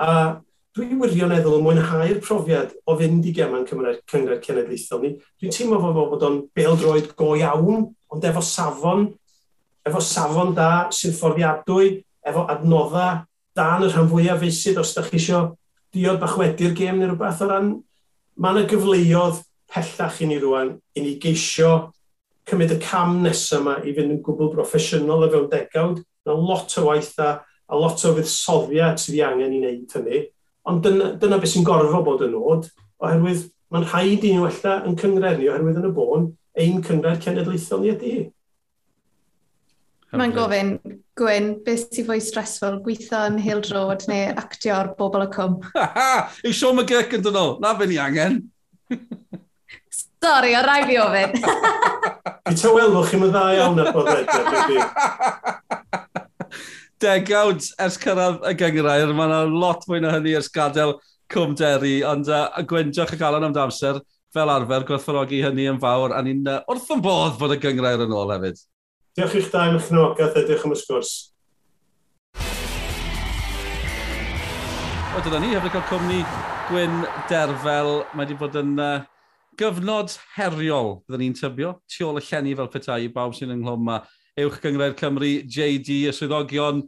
A 0.00 0.08
dwi 0.74 0.88
wirioneddol 0.98 1.58
yn 1.60 1.64
mwynhau'r 1.64 2.20
profiad 2.24 2.72
o 2.86 2.96
fynd 2.98 3.26
i 3.30 3.34
geman 3.34 3.66
Cymru 3.68 3.92
Cyngred 4.10 4.42
Cenedlaethol 4.42 5.04
ni. 5.04 5.12
Dwi'n 5.38 5.54
teimlo 5.54 5.78
fo 5.82 5.92
fod 6.14 6.24
o'n 6.26 6.40
beldroed 6.56 7.12
go 7.18 7.34
iawn, 7.38 7.86
ond 8.10 8.26
efo 8.26 8.42
safon, 8.42 9.06
efo 9.86 10.02
safon 10.02 10.54
da 10.56 10.70
sy'n 10.94 11.14
fforddiadwy, 11.14 12.00
efo 12.26 12.46
adnodda 12.50 13.08
da 13.54 13.68
yn 13.76 13.86
y 13.86 13.90
rhan 13.92 14.10
fwyaf 14.10 14.40
feisydd 14.42 14.80
os 14.82 14.94
da 14.96 15.04
chi 15.06 15.20
eisiau 15.20 15.52
diod 15.94 16.18
bach 16.22 16.34
wedi'r 16.40 16.74
gêm 16.74 16.98
neu 16.98 17.12
rhywbeth 17.12 17.44
o 17.44 17.50
ran... 17.50 17.74
Mae 18.34 18.50
yna 18.50 18.66
gyfleoedd 18.66 19.44
pellach 19.74 20.20
i 20.22 20.30
ni 20.30 20.38
rwan, 20.42 20.76
i 20.94 21.02
ni 21.02 21.16
geisio 21.20 21.74
cymryd 22.48 22.74
y 22.76 22.78
cam 22.82 23.22
nesaf 23.24 23.62
yma 23.62 23.78
i 23.82 23.94
fynd 23.96 24.18
yn 24.18 24.22
gwbl 24.24 24.52
broffesiynol 24.52 25.26
o 25.26 25.30
fewn 25.32 25.50
degawd. 25.52 26.02
Mae 26.24 26.40
lot 26.40 26.76
o 26.80 26.86
waith 26.88 27.16
a, 27.20 27.30
a 27.68 27.78
lot 27.78 28.04
o 28.04 28.12
fuddsoddiad 28.16 29.00
sydd 29.00 29.18
i 29.18 29.24
angen 29.24 29.56
i 29.56 29.60
wneud 29.62 29.96
hynny. 29.96 30.22
Ond 30.68 30.84
dyna, 30.84 31.10
dyna 31.20 31.40
beth 31.40 31.52
sy'n 31.52 31.66
gorfod 31.66 32.04
bod 32.06 32.24
yn 32.24 32.32
nod, 32.36 32.68
oherwydd 33.02 33.48
mae'n 33.72 33.88
rhaid 33.88 34.24
i 34.24 34.32
ni 34.32 34.44
wella 34.44 34.78
yn 34.88 34.96
cyngred 35.00 35.40
ni, 35.40 35.50
oherwydd 35.52 35.80
yn 35.80 35.90
y 35.90 35.92
bôn, 35.96 36.30
ein 36.60 36.84
cyngred 36.84 37.20
cenedlaethol 37.24 37.82
ni 37.82 37.92
ydy. 37.92 38.14
Mae'n 40.14 40.32
gofyn, 40.36 40.76
Gwyn, 41.18 41.50
beth 41.66 41.88
sy'n 41.90 42.06
fwy 42.06 42.20
stressful, 42.22 42.78
gweithio 42.84 43.24
yn 43.30 43.40
Hill 43.42 43.64
Road 43.74 44.06
neu 44.10 44.32
actio'r 44.38 44.92
bobl 44.98 45.26
y 45.26 45.28
cwm? 45.34 45.58
Ha 45.74 45.90
ha! 45.96 46.08
Yw 46.44 46.54
Sean 46.54 46.78
McGurk 46.78 47.16
yn 47.18 47.24
dod 47.24 47.40
o? 47.40 47.46
Na 47.64 47.74
fe 47.78 47.88
ni 47.90 48.00
angen! 48.02 48.42
Sori, 50.24 50.54
o 50.56 50.60
rai 50.64 50.86
fi 50.88 50.96
ofyn. 50.96 51.34
I 52.48 52.54
ta 52.56 52.70
welwch 52.72 53.10
chi'n 53.12 53.26
dda 53.28 53.42
iawn 53.58 53.80
ar 53.82 53.90
bod 53.92 54.08
edrych. 54.08 54.86
Degawd 57.04 57.66
ers 57.84 57.98
cyrraedd 58.00 58.46
y 58.48 58.54
gyngrair, 58.56 59.12
mae 59.12 59.28
yna 59.28 59.42
lot 59.52 59.84
mwy 59.90 60.00
na 60.00 60.14
hynny 60.14 60.32
ers 60.38 60.48
gadael 60.54 60.94
Cwm 61.32 61.52
Derry, 61.60 61.98
ond 62.08 62.32
uh, 62.32 62.46
gwendioch 62.64 63.12
y 63.12 63.20
galon 63.20 63.44
am 63.50 63.60
amser, 63.66 64.00
fel 64.32 64.54
arfer, 64.54 64.88
gwerthfawrogi 64.88 65.44
hynny 65.44 65.68
yn 65.74 65.82
fawr, 65.84 66.16
a 66.16 66.24
ni'n 66.24 66.48
uh, 66.48 66.58
wrth 66.72 66.88
yn 66.96 67.04
bodd 67.04 67.36
bod 67.40 67.58
y 67.58 67.60
gyngrair 67.60 68.08
yn 68.08 68.16
ôl 68.16 68.32
hefyd. 68.32 68.64
Diolch 69.18 69.40
i'ch 69.42 69.52
da 69.52 69.68
am 69.68 69.76
eich 69.76 69.92
nogaeth, 69.92 70.40
a 70.40 70.48
diolch 70.48 70.64
am 70.64 70.72
y 70.72 70.80
sgwrs. 70.80 71.14
O, 75.12 75.20
dyna 75.20 75.44
ni, 75.44 75.52
hefyd 75.52 75.74
cael 75.76 75.90
cwmni 75.92 76.24
Gwyn 76.70 77.02
Derfel. 77.28 77.98
Mae 78.14 78.24
wedi 78.24 78.40
bod 78.40 78.56
yn 78.64 78.78
uh, 78.80 79.02
Gyfnod 79.58 80.16
heriol, 80.34 80.96
byddwn 81.06 81.22
ni'n 81.22 81.38
tybio, 81.38 81.76
tu 81.90 82.06
ôl 82.08 82.18
y 82.18 82.24
llenni 82.26 82.54
fel 82.58 82.70
petai 82.72 83.04
i 83.04 83.10
bawb 83.12 83.36
sy'n 83.36 83.52
ynghlwm 83.54 83.84
yma. 83.84 84.00
Ewch 84.40 84.58
Gyngred 84.62 84.96
Cymru, 84.98 85.30
JD, 85.46 86.00
y 86.10 86.12
swyddogion, 86.14 86.80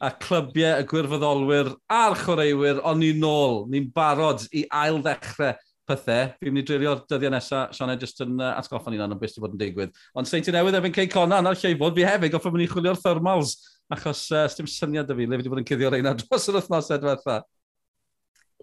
a 0.00 0.10
clybiau, 0.22 0.80
y 0.80 0.86
gwirfoddolwyr 0.88 1.74
a'r 1.92 2.16
chwaraewyr, 2.22 2.80
ond 2.88 3.02
ni'n 3.04 3.20
nôl, 3.20 3.64
ni'n 3.72 3.90
barod 3.92 4.46
i 4.56 4.64
ail 4.72 5.02
ddechrau 5.04 5.52
pethau. 5.86 6.32
Fi'n 6.40 6.54
mynd 6.54 6.62
i 6.62 6.66
drilio'r 6.70 7.02
dyddiau 7.10 7.34
nesaf, 7.34 7.76
Sianna, 7.76 7.98
jyst 8.00 8.24
yn 8.24 8.40
uh, 8.40 8.54
atgoffa 8.62 8.92
ni'n 8.92 9.04
anodd 9.06 9.20
beth 9.20 9.34
sydd 9.34 9.44
bod 9.44 9.58
yn 9.58 9.60
digwydd. 9.60 9.94
Ond 10.16 10.30
Seinti 10.30 10.54
Newydd 10.56 10.80
efo'n 10.80 10.96
Cey 10.96 11.12
Conan 11.12 11.50
a'r 11.50 11.60
Lleifod, 11.60 11.96
fi 11.96 12.08
hefyd 12.08 12.32
goffa 12.32 12.52
mynd 12.54 12.64
i 12.64 12.70
chwilio'r 12.72 13.00
thermals, 13.02 13.54
achos 13.92 14.24
uh, 14.32 14.46
sdim 14.52 14.68
syniad 14.70 15.12
y 15.12 15.20
fi, 15.20 15.28
le 15.28 15.36
fi 15.36 15.44
wedi 15.44 15.52
bod 15.52 15.62
yn 15.62 15.68
cuddio 15.68 15.92
reina 15.92 16.16
dros 16.16 16.48
yr 16.48 16.60
wythnos 16.62 16.90
diwetha. 16.96 17.38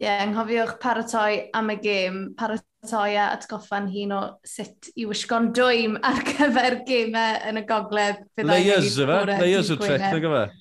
Ie, 0.01 0.07
yeah, 0.07 0.23
anghofiwch 0.25 0.77
paratoi 0.81 1.51
am 1.53 1.69
y 1.69 1.77
gêm, 1.81 2.23
paratoi 2.39 2.72
a 2.91 3.29
atgoffa'n 3.31 3.87
hun 3.93 4.11
o 4.17 4.21
sut 4.43 4.89
i 4.99 5.05
wisgo'n 5.07 5.51
dwym 5.55 5.95
ar 6.03 6.19
gyfer 6.29 6.81
gymau 6.87 7.39
yn 7.49 7.61
y 7.61 7.65
gogledd. 7.69 8.23
Layers 8.43 8.99
yma, 8.99 9.23
layers 9.39 9.71
o 9.71 9.79
trec, 9.79 10.03
na 10.03 10.19
gyfer 10.19 10.53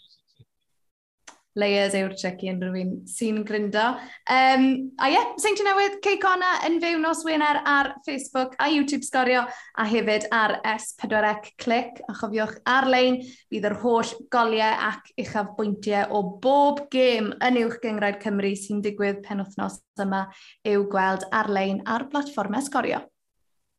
layers 1.59 1.95
yw'r 1.99 2.15
checky 2.19 2.49
yn 2.53 2.61
rhywun 2.63 2.93
sy'n 3.09 3.43
gryndo. 3.47 3.85
Um, 4.31 4.65
a 4.99 5.11
ie, 5.11 5.17
yeah, 5.17 5.29
seinti 5.43 5.67
newydd, 5.67 5.99
Cei 6.05 6.19
Cona 6.23 6.55
yn 6.69 6.79
fyw 6.83 7.01
nos 7.03 7.23
Wener 7.27 7.61
ar 7.69 7.93
Facebook 8.07 8.57
a 8.63 8.71
YouTube 8.73 9.05
Sgorio 9.07 9.45
a 9.49 9.87
hefyd 9.89 10.29
ar 10.33 10.59
S4C 10.75 11.53
Click. 11.61 12.03
A 12.09 12.17
chofiwch 12.17 12.59
ar-lein 12.69 13.21
bydd 13.53 13.69
yr 13.69 13.79
holl 13.85 14.17
goliau 14.33 14.81
ac 14.89 15.13
uchaf 15.21 15.55
bwyntiau 15.59 16.11
o 16.17 16.25
bob 16.43 16.87
gêm 16.93 17.33
yn 17.45 17.63
uwch 17.67 17.81
gyngraed 17.85 18.21
Cymru 18.25 18.55
sy'n 18.57 18.83
digwydd 18.85 19.25
penwthnos 19.27 19.83
yma 20.03 20.27
i'w 20.69 20.87
gweld 20.91 21.29
ar-lein 21.33 21.83
ar 21.87 22.09
blatfformau 22.13 22.65
Sgorio. 22.65 23.05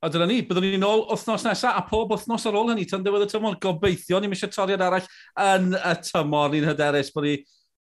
A 0.04 0.10
dyna 0.12 0.26
ni, 0.28 0.42
byddwn 0.44 0.66
ni'n 0.68 0.84
ôl 0.84 1.06
wythnos 1.08 1.46
nesaf 1.48 1.78
a 1.80 1.82
pob 1.88 2.10
wythnos 2.12 2.44
ar 2.50 2.58
ôl 2.60 2.74
hynny, 2.74 2.84
tan 2.92 3.06
ddiwedd 3.06 3.24
y 3.24 3.28
tymor, 3.32 3.56
gobeithio, 3.64 4.20
ni'n 4.20 4.34
eisiau 4.36 4.52
toriad 4.52 4.82
arall 4.84 5.06
yn 5.40 5.70
y 5.80 5.94
tymor, 6.04 6.50
ni'n 6.52 6.68
hyderus 6.68 7.12
bod 7.16 7.24
ni 7.24 7.38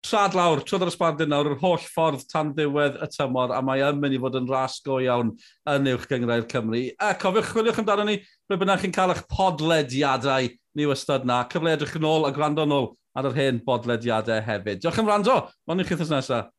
trad 0.07 0.37
lawr, 0.39 0.63
trwy'r 0.63 0.91
ysbardyn 0.91 1.31
nawr, 1.33 1.51
yr 1.51 1.61
holl 1.61 1.83
ffordd 1.83 2.23
tan 2.31 2.53
ddiwedd 2.55 3.01
y 3.03 3.09
tymor, 3.11 3.55
a 3.57 3.59
mae 3.65 3.83
yn 3.83 3.99
mynd 4.03 4.15
i 4.15 4.21
fod 4.23 4.39
yn 4.39 4.47
ras 4.51 4.79
go 4.87 5.01
iawn 5.03 5.33
yn 5.73 5.89
uwch 5.93 6.07
gyngrau'r 6.11 6.47
Cymru. 6.51 6.83
A 7.03 7.13
cofiwch, 7.19 7.51
chwiliwch 7.51 7.81
amdano 7.83 8.07
ni, 8.07 8.21
ble 8.47 8.61
bynnag 8.61 8.85
chi'n 8.85 8.95
cael 8.95 9.15
eich 9.17 9.25
podlediadau 9.33 10.51
ni 10.79 10.87
wastad 10.87 11.27
na. 11.27 11.41
Cyfle 11.51 11.75
edrych 11.75 11.97
yn 11.99 12.07
ôl 12.07 12.29
a 12.29 12.33
gwrando 12.37 12.67
yn 12.69 12.77
ôl 12.77 12.91
ar 13.17 13.31
yr 13.31 13.39
hen 13.41 13.63
bodlediadau 13.67 14.45
hefyd. 14.47 14.83
Diolch 14.85 15.01
yn 15.03 15.11
rando, 15.11 15.41
ond 15.67 15.81
ni'n 15.81 15.89
chythos 15.89 16.13
nesaf. 16.13 16.53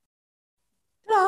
Ta-ra! 1.08 1.24